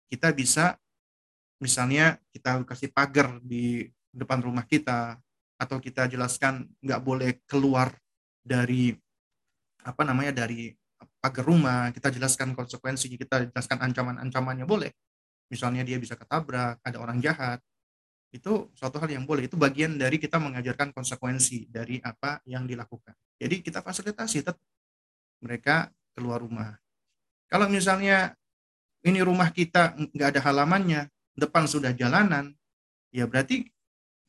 [0.07, 0.79] kita bisa
[1.59, 5.19] misalnya kita kasih pagar di depan rumah kita
[5.61, 7.93] atau kita jelaskan nggak boleh keluar
[8.41, 8.97] dari
[9.85, 10.73] apa namanya dari
[11.21, 14.91] pagar rumah kita jelaskan konsekuensi kita jelaskan ancaman-ancamannya boleh
[15.53, 17.61] misalnya dia bisa ketabrak ada orang jahat
[18.31, 19.51] itu suatu hal yang boleh.
[19.51, 23.15] Itu bagian dari kita mengajarkan konsekuensi dari apa yang dilakukan.
[23.43, 24.59] Jadi kita fasilitasi tetap
[25.43, 26.79] mereka keluar rumah.
[27.51, 28.39] Kalau misalnya
[29.03, 32.53] ini rumah kita nggak ada halamannya depan sudah jalanan
[33.11, 33.67] ya berarti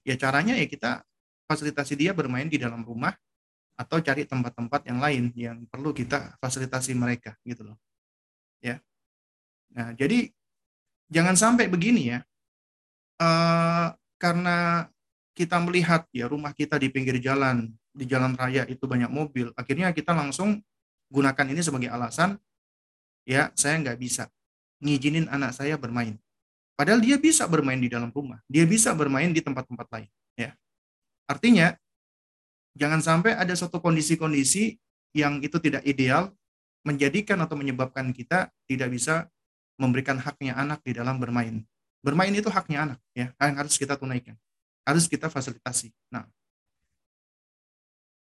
[0.08, 1.04] ya caranya ya kita
[1.46, 3.12] fasilitasi dia bermain di dalam rumah
[3.76, 7.78] atau cari tempat-tempat yang lain yang perlu kita fasilitasi mereka gitu loh.
[8.64, 8.80] Ya.
[9.76, 10.32] Nah jadi
[11.12, 12.24] jangan sampai begini ya
[13.22, 14.90] uh, karena
[15.38, 19.94] kita melihat ya rumah kita di pinggir jalan, di jalan raya itu banyak mobil, akhirnya
[19.94, 20.60] kita langsung
[21.08, 22.36] gunakan ini sebagai alasan,
[23.24, 24.28] ya saya nggak bisa
[24.82, 26.18] ngizinin anak saya bermain.
[26.76, 30.10] Padahal dia bisa bermain di dalam rumah, dia bisa bermain di tempat-tempat lain.
[30.34, 30.58] Ya,
[31.30, 31.78] artinya
[32.74, 34.82] jangan sampai ada suatu kondisi-kondisi
[35.14, 36.34] yang itu tidak ideal
[36.82, 39.30] menjadikan atau menyebabkan kita tidak bisa
[39.78, 41.62] memberikan haknya anak di dalam bermain.
[42.02, 44.34] Bermain itu haknya anak, ya, yang harus kita tunaikan,
[44.82, 45.94] harus kita fasilitasi.
[46.10, 46.26] Nah,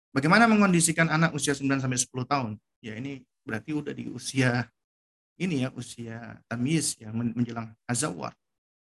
[0.09, 2.51] bagaimana mengondisikan anak usia 9 sampai 10 tahun?
[2.81, 4.65] Ya ini berarti udah di usia
[5.39, 8.33] ini ya, usia tamis ya menjelang azawar.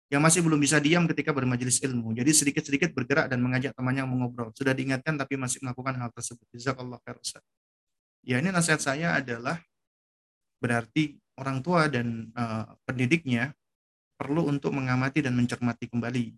[0.09, 2.13] Yang masih belum bisa diam ketika bermajelis ilmu.
[2.13, 4.53] Jadi sedikit-sedikit bergerak dan mengajak temannya mengobrol.
[4.53, 6.45] Sudah diingatkan tapi masih melakukan hal tersebut.
[6.53, 7.17] Jazakallah khair
[8.21, 9.57] Ya ini nasihat saya adalah
[10.61, 13.57] berarti orang tua dan uh, pendidiknya
[14.23, 16.31] perlu untuk mengamati dan mencermati kembali.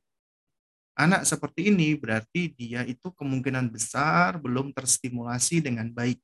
[0.97, 6.23] Anak seperti ini berarti dia itu kemungkinan besar belum terstimulasi dengan baik.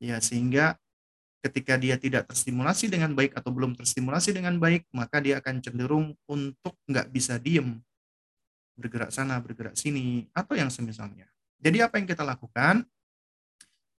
[0.00, 0.80] Ya, sehingga
[1.44, 6.16] ketika dia tidak terstimulasi dengan baik atau belum terstimulasi dengan baik, maka dia akan cenderung
[6.24, 7.76] untuk nggak bisa diem,
[8.80, 11.28] bergerak sana, bergerak sini, atau yang semisalnya.
[11.60, 12.80] Jadi apa yang kita lakukan?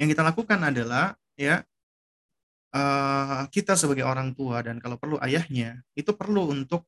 [0.01, 1.61] Yang kita lakukan adalah ya
[2.75, 6.87] uh, kita sebagai orang tua dan kalau perlu ayahnya itu perlu untuk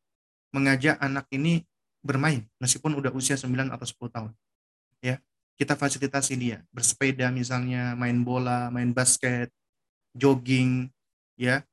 [0.52, 1.64] mengajak anak ini
[2.02, 4.32] bermain meskipun udah usia 9 atau 10 tahun.
[5.02, 5.18] Ya,
[5.58, 9.50] kita fasilitasi dia bersepeda misalnya, main bola, main basket,
[10.14, 10.90] jogging,
[11.38, 11.64] ya.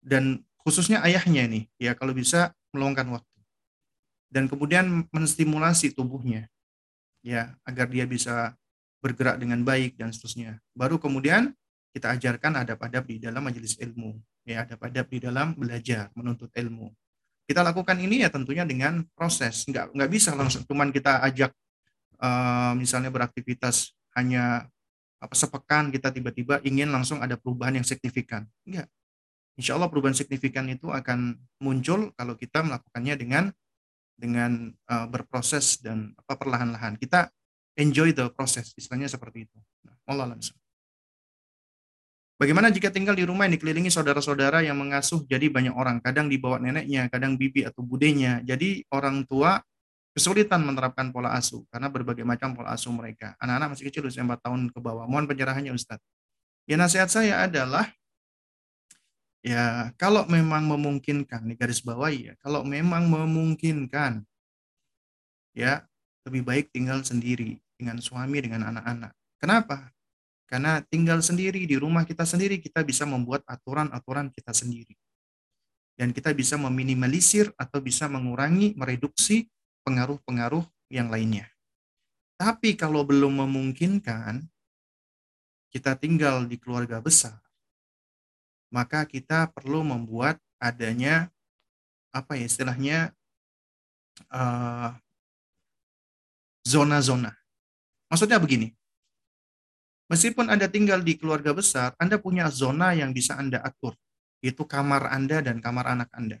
[0.00, 3.38] Dan khususnya ayahnya ini, ya kalau bisa meluangkan waktu.
[4.30, 6.46] Dan kemudian menstimulasi tubuhnya,
[7.24, 8.54] ya agar dia bisa
[9.00, 10.60] bergerak dengan baik dan seterusnya.
[10.76, 11.56] Baru kemudian
[11.96, 16.92] kita ajarkan adab-adab di dalam majelis ilmu, ya adab-adab di dalam belajar, menuntut ilmu.
[17.48, 21.56] Kita lakukan ini ya tentunya dengan proses, nggak nggak bisa langsung cuman kita ajak
[22.20, 24.68] uh, misalnya beraktivitas hanya
[25.16, 28.44] apa sepekan kita tiba-tiba ingin langsung ada perubahan yang signifikan.
[28.68, 28.92] Enggak.
[29.56, 33.44] Insya Allah perubahan signifikan itu akan muncul kalau kita melakukannya dengan
[34.20, 37.00] dengan uh, berproses dan apa perlahan-lahan.
[37.00, 37.32] Kita
[37.80, 39.58] enjoy the process, istilahnya seperti itu.
[39.84, 40.60] Nah, Allah langsung.
[42.36, 46.60] Bagaimana jika tinggal di rumah yang dikelilingi saudara-saudara yang mengasuh jadi banyak orang, kadang dibawa
[46.60, 48.44] neneknya, kadang bibi atau budenya.
[48.44, 49.56] Jadi orang tua
[50.12, 53.32] kesulitan menerapkan pola asuh karena berbagai macam pola asuh mereka.
[53.40, 55.08] Anak-anak masih kecil usia 4 tahun ke bawah.
[55.08, 55.96] Mohon pencerahannya Ustaz.
[56.68, 57.88] Ya nasihat saya adalah
[59.40, 64.24] ya kalau memang memungkinkan, di garis bawah ya, kalau memang memungkinkan
[65.56, 65.88] ya
[66.28, 69.16] lebih baik tinggal sendiri dengan suami dengan anak-anak.
[69.40, 69.88] Kenapa?
[70.46, 74.94] Karena tinggal sendiri di rumah kita sendiri, kita bisa membuat aturan-aturan kita sendiri.
[75.98, 79.50] Dan kita bisa meminimalisir atau bisa mengurangi, mereduksi
[79.82, 80.62] pengaruh-pengaruh
[80.92, 81.50] yang lainnya.
[82.38, 84.44] Tapi kalau belum memungkinkan,
[85.72, 87.42] kita tinggal di keluarga besar,
[88.70, 91.32] maka kita perlu membuat adanya
[92.14, 92.98] apa ya istilahnya
[94.32, 94.94] uh,
[96.64, 97.32] zona-zona.
[98.08, 98.72] Maksudnya begini,
[100.06, 103.98] Meskipun Anda tinggal di keluarga besar, Anda punya zona yang bisa Anda atur.
[104.38, 106.38] Itu kamar Anda dan kamar anak Anda.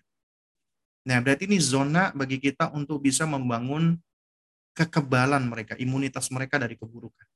[1.06, 3.98] Nah, berarti ini zona bagi kita untuk bisa membangun
[4.74, 7.26] kekebalan mereka, imunitas mereka dari keburukan.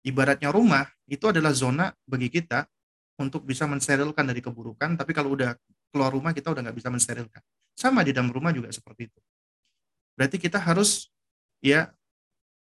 [0.00, 2.64] Ibaratnya rumah, itu adalah zona bagi kita
[3.20, 5.52] untuk bisa mensterilkan dari keburukan, tapi kalau udah
[5.92, 7.44] keluar rumah, kita udah nggak bisa mensterilkan.
[7.76, 9.20] Sama di dalam rumah juga seperti itu.
[10.16, 11.12] Berarti kita harus
[11.60, 11.92] ya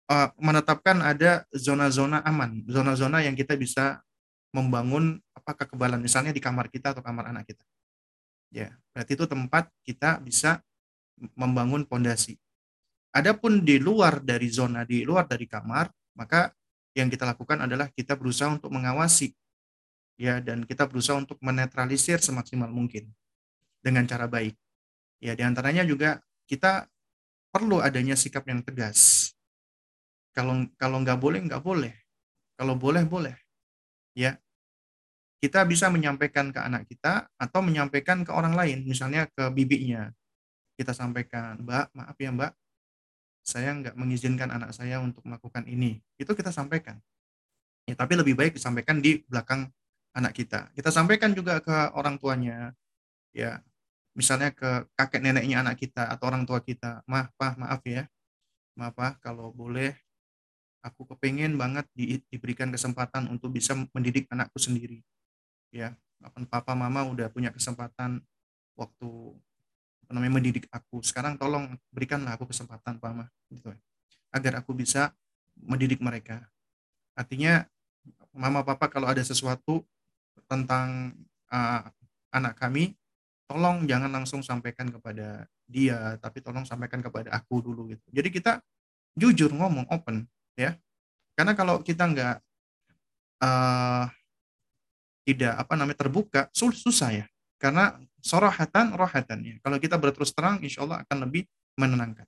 [0.08, 4.00] uh, menetapkan ada zona-zona aman, zona-zona yang kita bisa
[4.50, 7.64] membangun apa kekebalan, misalnya di kamar kita atau kamar anak kita.
[8.48, 10.64] Ya, berarti itu tempat kita bisa
[11.36, 12.40] membangun pondasi.
[13.12, 16.52] Adapun di luar dari zona, di luar dari kamar, maka
[16.96, 19.36] yang kita lakukan adalah kita berusaha untuk mengawasi
[20.18, 23.06] ya dan kita berusaha untuk menetralisir semaksimal mungkin
[23.78, 24.56] dengan cara baik.
[25.22, 26.18] Ya, di antaranya juga
[26.50, 26.90] kita
[27.54, 29.30] perlu adanya sikap yang tegas
[30.38, 31.90] kalau kalau nggak boleh nggak boleh.
[32.54, 33.34] Kalau boleh boleh.
[34.14, 34.38] Ya.
[35.42, 40.10] Kita bisa menyampaikan ke anak kita atau menyampaikan ke orang lain, misalnya ke bibinya.
[40.74, 42.52] Kita sampaikan, Mbak, maaf ya Mbak,
[43.46, 46.02] saya nggak mengizinkan anak saya untuk melakukan ini.
[46.18, 46.98] Itu kita sampaikan.
[47.86, 49.70] Ya, tapi lebih baik disampaikan di belakang
[50.10, 50.74] anak kita.
[50.74, 52.74] Kita sampaikan juga ke orang tuanya,
[53.30, 53.62] ya,
[54.18, 58.10] misalnya ke kakek neneknya anak kita atau orang tua kita, maaf maaf ya,
[58.74, 59.94] maaf kalau boleh
[60.88, 65.04] aku kepengen banget di, diberikan kesempatan untuk bisa mendidik anakku sendiri.
[65.68, 65.94] Ya
[66.48, 68.18] papa mama udah punya kesempatan
[68.74, 69.08] waktu
[70.06, 71.04] apa namanya mendidik aku.
[71.04, 73.70] Sekarang tolong berikanlah aku kesempatan mama gitu.
[74.32, 75.12] Agar aku bisa
[75.54, 76.48] mendidik mereka.
[77.12, 77.66] Artinya
[78.32, 79.84] mama papa kalau ada sesuatu
[80.48, 81.12] tentang
[81.52, 81.82] uh,
[82.32, 82.96] anak kami
[83.48, 88.06] tolong jangan langsung sampaikan kepada dia tapi tolong sampaikan kepada aku dulu gitu.
[88.08, 88.52] Jadi kita
[89.18, 90.24] jujur ngomong open
[90.58, 90.74] ya.
[91.38, 92.36] Karena kalau kita nggak
[93.46, 94.04] uh,
[95.22, 97.26] tidak apa namanya terbuka susah ya.
[97.62, 99.56] Karena sorohatan rohatan ya.
[99.62, 101.46] Kalau kita berterus terang insya Allah akan lebih
[101.78, 102.26] menenangkan.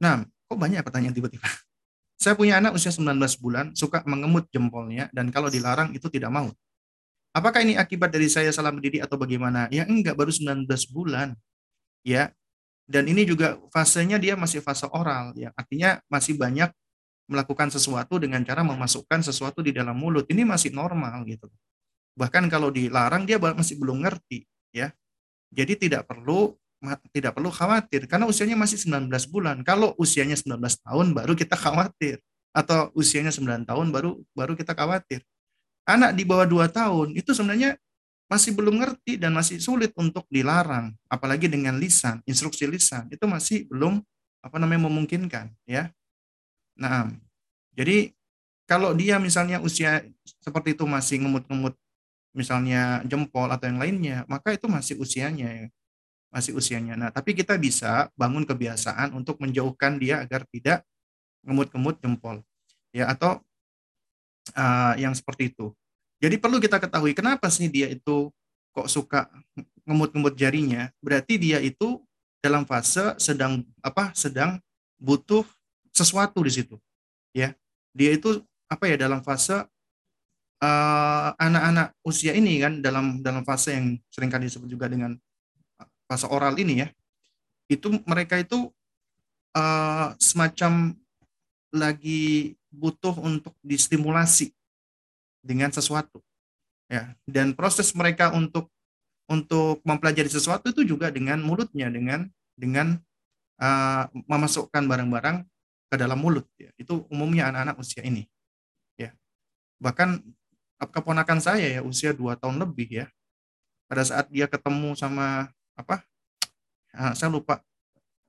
[0.00, 1.44] Nah kok banyak pertanyaan tiba-tiba?
[2.22, 6.50] Saya punya anak usia 19 bulan suka mengemut jempolnya dan kalau dilarang itu tidak mau.
[7.30, 9.70] Apakah ini akibat dari saya salah mendidik atau bagaimana?
[9.70, 11.38] Ya enggak baru 19 bulan.
[12.02, 12.34] Ya
[12.88, 15.52] dan ini juga fasenya dia masih fase oral ya.
[15.52, 16.72] Artinya masih banyak
[17.28, 20.24] melakukan sesuatu dengan cara memasukkan sesuatu di dalam mulut.
[20.32, 21.52] Ini masih normal gitu.
[22.16, 24.88] Bahkan kalau dilarang dia masih belum ngerti ya.
[25.52, 26.56] Jadi tidak perlu
[27.12, 29.60] tidak perlu khawatir karena usianya masih 19 bulan.
[29.68, 32.24] Kalau usianya 19 tahun baru kita khawatir.
[32.56, 35.20] Atau usianya 9 tahun baru baru kita khawatir.
[35.84, 37.76] Anak di bawah 2 tahun itu sebenarnya
[38.28, 43.64] masih belum ngerti dan masih sulit untuk dilarang, apalagi dengan lisan, instruksi lisan, itu masih
[43.72, 44.04] belum
[44.44, 45.88] apa namanya memungkinkan, ya.
[46.76, 47.10] Nah,
[47.72, 48.12] jadi
[48.68, 50.04] kalau dia misalnya usia
[50.44, 51.72] seperti itu masih ngemut-ngemut
[52.36, 55.48] misalnya jempol atau yang lainnya, maka itu masih usianya.
[55.48, 55.66] Ya.
[56.28, 56.92] masih usianya.
[56.92, 60.84] Nah, tapi kita bisa bangun kebiasaan untuk menjauhkan dia agar tidak
[61.40, 62.44] ngemut-ngemut jempol.
[62.92, 63.40] Ya, atau
[64.52, 65.72] uh, yang seperti itu.
[66.18, 68.30] Jadi perlu kita ketahui kenapa sih dia itu
[68.74, 69.30] kok suka
[69.86, 70.90] ngemut-ngemut jarinya.
[70.98, 72.02] Berarti dia itu
[72.42, 74.10] dalam fase sedang apa?
[74.14, 74.58] sedang
[74.98, 75.46] butuh
[75.94, 76.76] sesuatu di situ.
[77.30, 77.54] Ya.
[77.94, 79.64] Dia itu apa ya dalam fase
[80.58, 85.14] anak anak-anak usia ini kan dalam dalam fase yang sering kali disebut juga dengan
[86.10, 86.88] fase oral ini ya,
[87.70, 88.66] itu mereka itu
[89.54, 90.98] uh, semacam
[91.70, 94.50] lagi butuh untuk distimulasi
[95.48, 96.20] dengan sesuatu.
[96.92, 98.68] Ya dan proses mereka untuk
[99.28, 103.00] untuk mempelajari sesuatu itu juga dengan mulutnya dengan dengan
[103.60, 105.44] uh, memasukkan barang-barang
[105.88, 106.68] ke dalam mulut ya.
[106.76, 108.28] Itu umumnya anak-anak usia ini
[109.00, 109.16] ya.
[109.80, 110.20] Bahkan
[110.92, 113.06] keponakan saya ya usia dua tahun lebih ya
[113.90, 116.04] pada saat dia ketemu sama apa
[116.94, 117.64] nah, saya lupa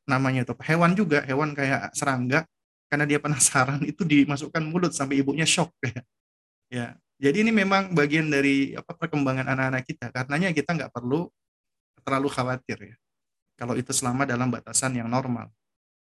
[0.09, 2.49] namanya itu hewan juga hewan kayak serangga
[2.89, 6.01] karena dia penasaran itu dimasukkan mulut sampai ibunya shock ya.
[6.69, 6.87] Ya
[7.19, 10.07] jadi ini memang bagian dari apa perkembangan anak-anak kita.
[10.07, 11.27] Karenanya kita nggak perlu
[11.99, 12.95] terlalu khawatir ya
[13.59, 15.51] kalau itu selama dalam batasan yang normal.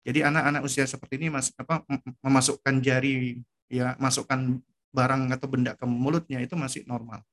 [0.03, 1.79] Jadi anak-anak usia seperti ini mas apa
[2.19, 3.39] memasukkan jari
[3.71, 4.59] ya masukkan
[4.91, 7.23] barang atau benda ke mulutnya itu masih normal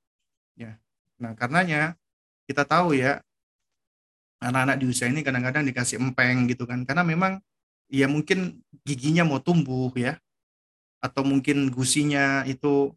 [0.55, 0.79] ya.
[1.19, 1.99] Nah karenanya
[2.47, 3.27] kita tahu ya
[4.39, 6.87] anak-anak di usia ini kadang-kadang dikasih empeng gitu kan.
[6.87, 7.43] Karena memang
[7.91, 10.15] ya mungkin giginya mau tumbuh ya
[11.03, 12.95] atau mungkin gusinya itu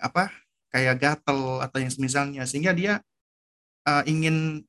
[0.00, 0.32] apa
[0.72, 2.42] kayak gatel atau yang semisalnya.
[2.48, 3.00] Sehingga dia
[3.86, 4.64] uh, ingin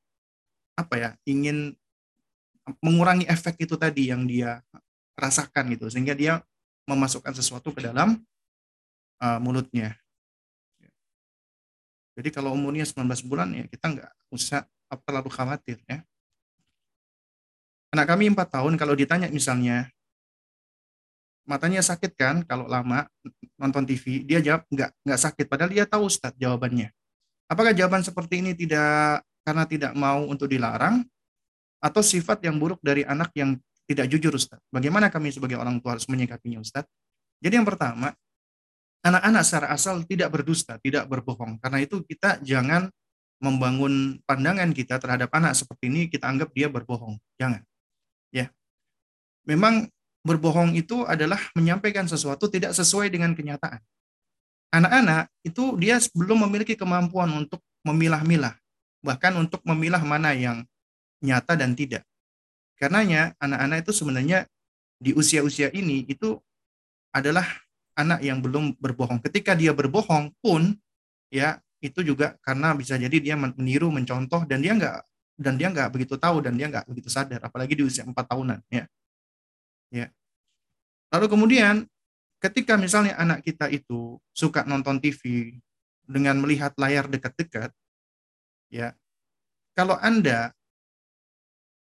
[0.74, 1.78] apa ya ingin
[2.80, 4.62] mengurangi efek itu tadi yang dia
[5.18, 5.88] rasakan gitu.
[5.90, 6.42] Sehingga dia
[6.88, 8.20] memasukkan sesuatu ke dalam
[9.24, 9.96] uh, mulutnya.
[12.14, 14.70] Jadi kalau umurnya 19 bulan ya kita nggak usah
[15.02, 16.06] terlalu khawatir ya.
[17.94, 19.90] Anak kami empat tahun kalau ditanya misalnya
[21.44, 23.04] matanya sakit kan kalau lama
[23.60, 26.92] nonton TV dia jawab nggak nggak sakit padahal dia tahu Ustadz jawabannya.
[27.52, 31.04] Apakah jawaban seperti ini tidak karena tidak mau untuk dilarang
[31.84, 34.64] atau sifat yang buruk dari anak yang tidak jujur Ustadz?
[34.72, 36.90] Bagaimana kami sebagai orang tua harus menyikapinya Ustadz?
[37.44, 38.16] Jadi yang pertama,
[39.04, 41.60] anak-anak secara asal tidak berdusta, tidak berbohong.
[41.60, 42.88] Karena itu kita jangan
[43.44, 47.20] membangun pandangan kita terhadap anak seperti ini kita anggap dia berbohong.
[47.36, 47.60] Jangan.
[48.32, 48.48] Ya.
[49.44, 49.92] Memang
[50.24, 53.80] berbohong itu adalah menyampaikan sesuatu tidak sesuai dengan kenyataan.
[54.74, 58.58] Anak-anak itu dia belum memiliki kemampuan untuk memilah-milah,
[59.06, 60.66] bahkan untuk memilah mana yang
[61.22, 62.02] nyata dan tidak.
[62.80, 64.50] Karenanya anak-anak itu sebenarnya
[64.98, 66.40] di usia-usia ini itu
[67.14, 67.46] adalah
[67.94, 69.22] anak yang belum berbohong.
[69.22, 70.74] Ketika dia berbohong pun
[71.30, 74.98] ya itu juga karena bisa jadi dia meniru, mencontoh dan dia nggak
[75.38, 78.64] dan dia nggak begitu tahu dan dia nggak begitu sadar, apalagi di usia empat tahunan
[78.72, 78.88] ya.
[79.94, 80.10] Ya.
[81.14, 81.86] Lalu kemudian
[82.42, 85.54] ketika misalnya anak kita itu suka nonton TV
[86.10, 87.70] dengan melihat layar dekat-dekat,
[88.74, 88.98] ya,
[89.78, 90.50] kalau anda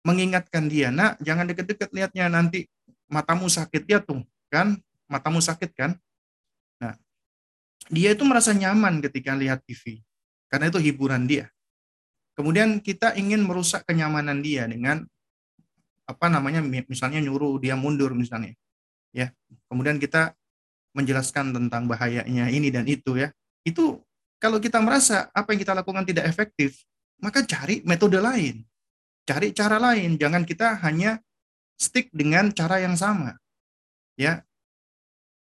[0.04, 2.68] mengingatkan dia, nak jangan dekat-dekat lihatnya nanti
[3.08, 4.20] matamu sakit ya tuh,
[4.52, 4.76] kan?
[5.08, 5.96] Matamu sakit kan?
[6.84, 7.00] Nah,
[7.88, 10.04] dia itu merasa nyaman ketika lihat TV
[10.52, 11.48] karena itu hiburan dia.
[12.36, 15.08] Kemudian kita ingin merusak kenyamanan dia dengan
[16.04, 18.56] apa namanya misalnya nyuruh dia mundur misalnya.
[19.14, 19.32] Ya.
[19.70, 20.36] Kemudian kita
[20.94, 23.32] menjelaskan tentang bahayanya ini dan itu ya.
[23.64, 24.04] Itu
[24.38, 26.84] kalau kita merasa apa yang kita lakukan tidak efektif,
[27.24, 28.62] maka cari metode lain.
[29.24, 31.16] Cari cara lain, jangan kita hanya
[31.80, 33.40] stick dengan cara yang sama.
[34.20, 34.44] Ya,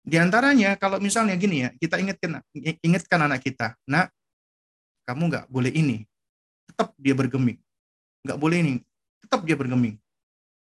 [0.01, 4.09] di antaranya kalau misalnya gini ya, kita ingatkan ingatkan anak kita, nak
[5.05, 6.09] kamu nggak boleh ini,
[6.65, 7.61] tetap dia bergeming,
[8.25, 8.75] nggak boleh ini,
[9.21, 10.01] tetap dia bergeming.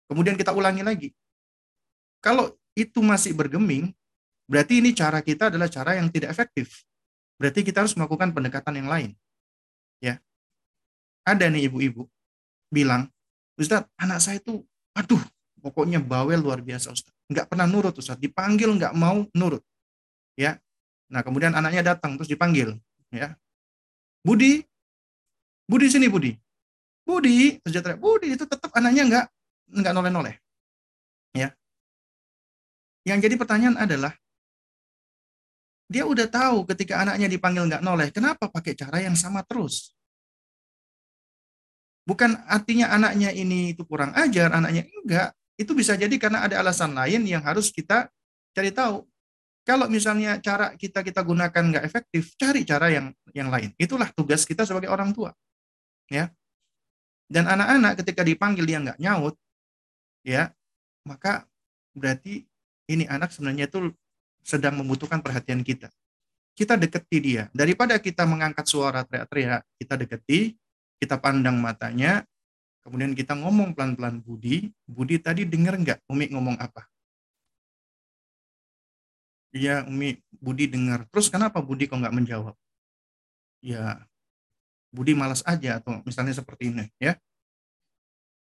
[0.09, 1.09] Kemudian kita ulangi lagi.
[2.19, 3.93] Kalau itu masih bergeming,
[4.49, 6.83] berarti ini cara kita adalah cara yang tidak efektif.
[7.37, 9.13] Berarti kita harus melakukan pendekatan yang lain.
[10.01, 10.17] Ya.
[11.23, 12.09] Ada nih ibu-ibu
[12.73, 13.07] bilang,
[13.55, 14.65] Ustaz, anak saya itu,
[14.97, 15.21] aduh,
[15.61, 18.17] pokoknya bawel luar biasa Ustaz nggak pernah nurut Ustaz.
[18.17, 19.61] Dipanggil nggak mau nurut.
[20.33, 20.57] Ya.
[21.09, 22.77] Nah, kemudian anaknya datang terus dipanggil,
[23.09, 23.33] ya.
[24.21, 24.61] Budi,
[25.65, 26.37] Budi sini Budi.
[27.01, 29.25] Budi, terus Budi itu tetap anaknya nggak
[29.69, 30.35] nggak noleh-noleh.
[31.37, 31.53] Ya.
[33.05, 34.13] Yang jadi pertanyaan adalah
[35.89, 39.97] dia udah tahu ketika anaknya dipanggil nggak noleh, kenapa pakai cara yang sama terus?
[42.05, 45.29] Bukan artinya anaknya ini itu kurang ajar, anaknya enggak.
[45.57, 48.09] Itu bisa jadi karena ada alasan lain yang harus kita
[48.53, 49.05] cari tahu.
[49.65, 53.73] Kalau misalnya cara kita kita gunakan nggak efektif, cari cara yang yang lain.
[53.77, 55.33] Itulah tugas kita sebagai orang tua.
[56.09, 56.33] Ya.
[57.29, 59.37] Dan anak-anak ketika dipanggil dia nggak nyaut,
[60.25, 60.51] ya,
[61.07, 61.45] maka
[61.95, 62.45] berarti
[62.89, 63.93] ini anak sebenarnya itu
[64.41, 65.93] sedang membutuhkan perhatian kita.
[66.57, 67.43] Kita deketi dia.
[67.55, 70.39] Daripada kita mengangkat suara teriak-teriak, kita deketi,
[70.99, 72.27] kita pandang matanya,
[72.83, 74.73] kemudian kita ngomong pelan-pelan Budi.
[74.83, 76.83] Budi tadi dengar nggak Umi ngomong apa?
[79.55, 81.07] Iya, Umi, Budi dengar.
[81.09, 82.53] Terus kenapa Budi kok nggak menjawab?
[83.63, 84.03] Ya,
[84.89, 87.15] Budi malas aja atau misalnya seperti ini ya.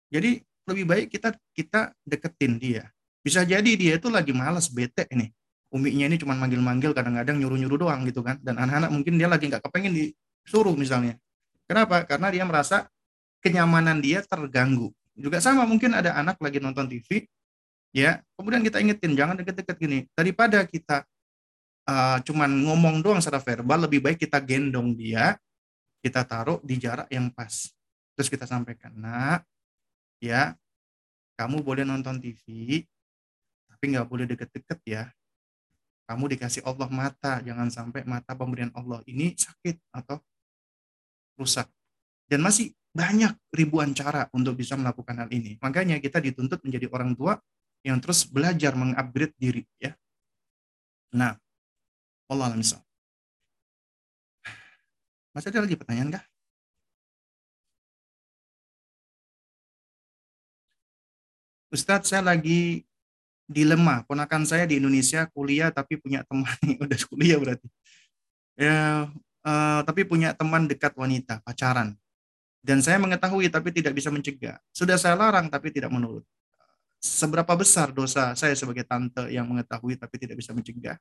[0.09, 2.85] Jadi lebih baik kita kita deketin dia.
[3.25, 5.33] Bisa jadi dia itu lagi malas bete ini.
[5.69, 8.37] Uminya ini cuma manggil-manggil kadang-kadang nyuruh-nyuruh doang gitu kan.
[8.41, 11.17] Dan anak-anak mungkin dia lagi nggak kepengen disuruh misalnya.
[11.69, 12.05] Kenapa?
[12.05, 12.89] Karena dia merasa
[13.43, 14.89] kenyamanan dia terganggu.
[15.19, 17.27] Juga sama mungkin ada anak lagi nonton TV,
[17.91, 19.99] ya kemudian kita ingetin jangan deket-deket gini.
[20.15, 21.03] Daripada kita
[21.85, 25.35] uh, cuman ngomong doang secara verbal, lebih baik kita gendong dia,
[25.99, 27.69] kita taruh di jarak yang pas.
[28.15, 29.43] Terus kita sampaikan, nak,
[30.19, 30.55] ya,
[31.39, 32.83] kamu boleh nonton TV,
[33.67, 35.03] tapi nggak boleh deket-deket ya.
[36.09, 40.19] Kamu dikasih Allah mata, jangan sampai mata pemberian Allah ini sakit atau
[41.39, 41.69] rusak.
[42.27, 45.55] Dan masih banyak ribuan cara untuk bisa melakukan hal ini.
[45.61, 47.37] Makanya kita dituntut menjadi orang tua
[47.85, 49.95] yang terus belajar mengupgrade diri ya.
[51.15, 51.37] Nah,
[52.29, 52.81] Allah misal.
[55.31, 56.23] Masih ada lagi pertanyaan kah?
[61.69, 62.81] Ustadz, saya lagi
[63.45, 64.01] dilema.
[64.09, 67.67] Ponakan saya di Indonesia kuliah tapi punya teman udah kuliah berarti.
[68.59, 69.07] Ya,
[69.45, 71.93] uh, tapi punya teman dekat wanita, pacaran.
[72.59, 74.57] Dan saya mengetahui tapi tidak bisa mencegah.
[74.73, 76.25] Sudah saya larang tapi tidak menurut.
[76.99, 80.99] Seberapa besar dosa saya sebagai tante yang mengetahui tapi tidak bisa mencegah?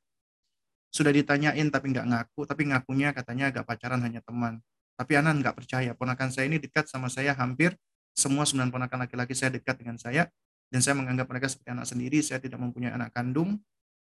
[0.95, 4.62] Sudah ditanyain tapi nggak ngaku, tapi ngakunya katanya agak pacaran hanya teman.
[4.95, 7.74] Tapi Anan nggak percaya, ponakan saya ini dekat sama saya hampir
[8.19, 10.27] semua sembilan ponakan laki-laki saya dekat dengan saya,
[10.69, 13.57] dan saya menganggap mereka seperti anak sendiri, saya tidak mempunyai anak kandung,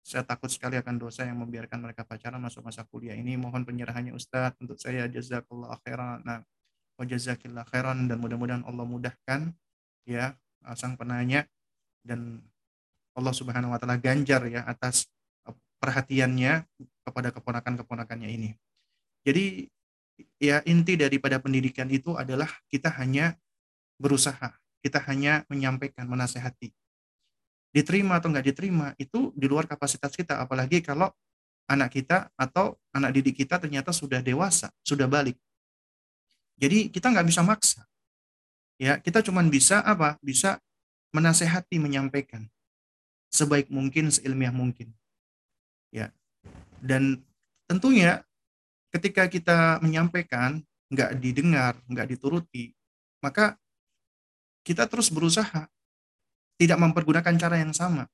[0.02, 3.38] saya takut sekali akan dosa yang membiarkan mereka pacaran masuk masa kuliah ini.
[3.38, 6.26] Mohon penyerahannya Ustadz untuk saya jazakallah khairan.
[6.26, 6.42] Nah,
[6.98, 9.54] wa jazakillah khairan dan mudah-mudahan Allah mudahkan
[10.06, 10.34] ya
[10.74, 11.46] sang penanya
[12.02, 12.42] dan
[13.14, 15.06] Allah Subhanahu wa taala ganjar ya atas
[15.82, 16.66] perhatiannya
[17.02, 18.50] kepada keponakan-keponakannya ini.
[19.26, 19.66] Jadi
[20.38, 23.34] ya inti daripada pendidikan itu adalah kita hanya
[23.98, 26.74] berusaha, kita hanya menyampaikan, menasehati.
[27.72, 31.08] Diterima atau nggak diterima itu di luar kapasitas kita, apalagi kalau
[31.70, 35.38] anak kita atau anak didik kita ternyata sudah dewasa, sudah balik.
[36.60, 37.86] Jadi kita nggak bisa maksa.
[38.76, 40.18] Ya, kita cuma bisa apa?
[40.20, 40.58] Bisa
[41.14, 42.50] menasehati, menyampaikan
[43.32, 44.92] sebaik mungkin, seilmiah mungkin.
[45.88, 46.12] Ya.
[46.82, 47.24] Dan
[47.64, 48.20] tentunya
[48.92, 50.60] ketika kita menyampaikan
[50.92, 52.76] nggak didengar, nggak dituruti,
[53.24, 53.56] maka
[54.62, 55.66] kita terus berusaha
[56.58, 58.06] tidak mempergunakan cara yang sama.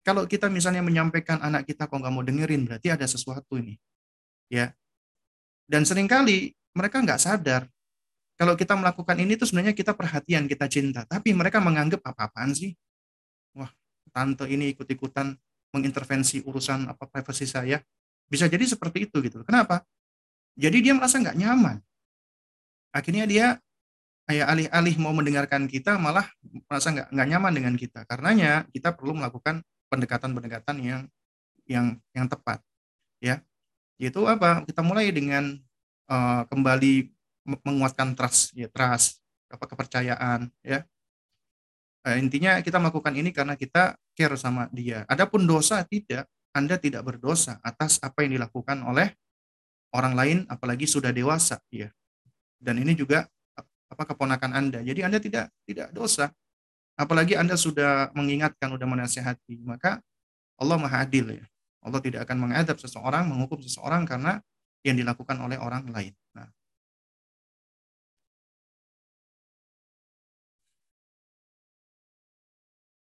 [0.00, 3.76] Kalau kita misalnya menyampaikan anak kita kok nggak mau dengerin, berarti ada sesuatu ini.
[4.48, 4.72] Ya.
[5.68, 7.68] Dan sering kali mereka nggak sadar
[8.40, 11.04] kalau kita melakukan ini tuh sebenarnya kita perhatian, kita cinta.
[11.04, 12.72] Tapi mereka menganggap apa-apaan sih?
[13.52, 13.68] Wah,
[14.16, 15.36] tante ini ikut-ikutan
[15.76, 17.84] mengintervensi urusan apa privasi saya.
[18.32, 19.44] Bisa jadi seperti itu gitu.
[19.44, 19.84] Kenapa?
[20.56, 21.84] Jadi dia merasa nggak nyaman.
[22.96, 23.60] Akhirnya dia
[24.30, 26.22] kayak alih-alih mau mendengarkan kita malah
[26.70, 28.06] merasa nggak nggak nyaman dengan kita.
[28.06, 31.02] Karenanya kita perlu melakukan pendekatan-pendekatan yang
[31.66, 32.62] yang yang tepat.
[33.18, 33.42] Ya,
[33.98, 34.62] yaitu apa?
[34.62, 35.58] Kita mulai dengan
[36.06, 37.10] uh, kembali
[37.66, 39.18] menguatkan trust, ya trust,
[39.50, 40.86] apa kepercayaan, ya.
[42.06, 45.02] Uh, intinya kita melakukan ini karena kita care sama dia.
[45.10, 49.10] Adapun dosa tidak, Anda tidak berdosa atas apa yang dilakukan oleh
[49.90, 51.90] orang lain apalagi sudah dewasa ya.
[52.62, 53.26] Dan ini juga
[53.90, 54.78] apa keponakan Anda.
[54.86, 56.30] Jadi Anda tidak tidak dosa.
[56.94, 59.98] Apalagi Anda sudah mengingatkan, sudah menasehati, maka
[60.60, 61.44] Allah Maha Adil ya.
[61.80, 64.38] Allah tidak akan mengadab seseorang, menghukum seseorang karena
[64.84, 66.12] yang dilakukan oleh orang lain.
[66.36, 66.48] Nah,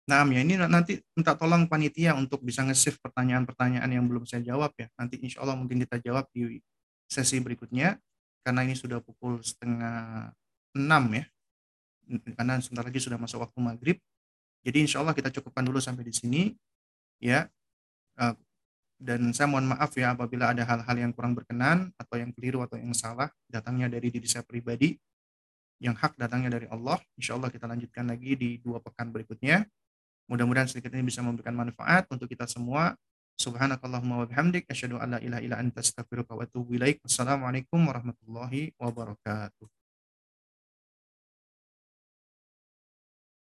[0.04, 4.76] Nah, ya ini nanti minta tolong panitia untuk bisa nge-save pertanyaan-pertanyaan yang belum saya jawab
[4.76, 4.92] ya.
[5.00, 6.60] Nanti insya Allah mungkin kita jawab di
[7.08, 7.96] sesi berikutnya,
[8.44, 10.28] karena ini sudah pukul setengah
[10.76, 11.24] enam ya.
[12.36, 13.98] Karena sebentar lagi sudah masuk waktu maghrib.
[14.64, 16.42] Jadi insya Allah kita cukupkan dulu sampai di sini.
[17.22, 17.48] Ya,
[18.20, 18.34] eh,
[19.00, 22.76] dan saya mohon maaf ya apabila ada hal-hal yang kurang berkenan atau yang keliru atau
[22.76, 24.94] yang salah datangnya dari diri saya pribadi
[25.82, 29.66] yang hak datangnya dari Allah insya Allah kita lanjutkan lagi di dua pekan berikutnya
[30.24, 32.96] Mudah-mudahan sedikit ini bisa memberikan manfaat untuk kita semua.
[33.34, 37.04] Subhanakallahumma wa bihamdik asyhadu an la ilaha illa anta astaghfiruka wa atubu ilaik.
[37.04, 39.83] Wassalamualaikum warahmatullahi wabarakatuh.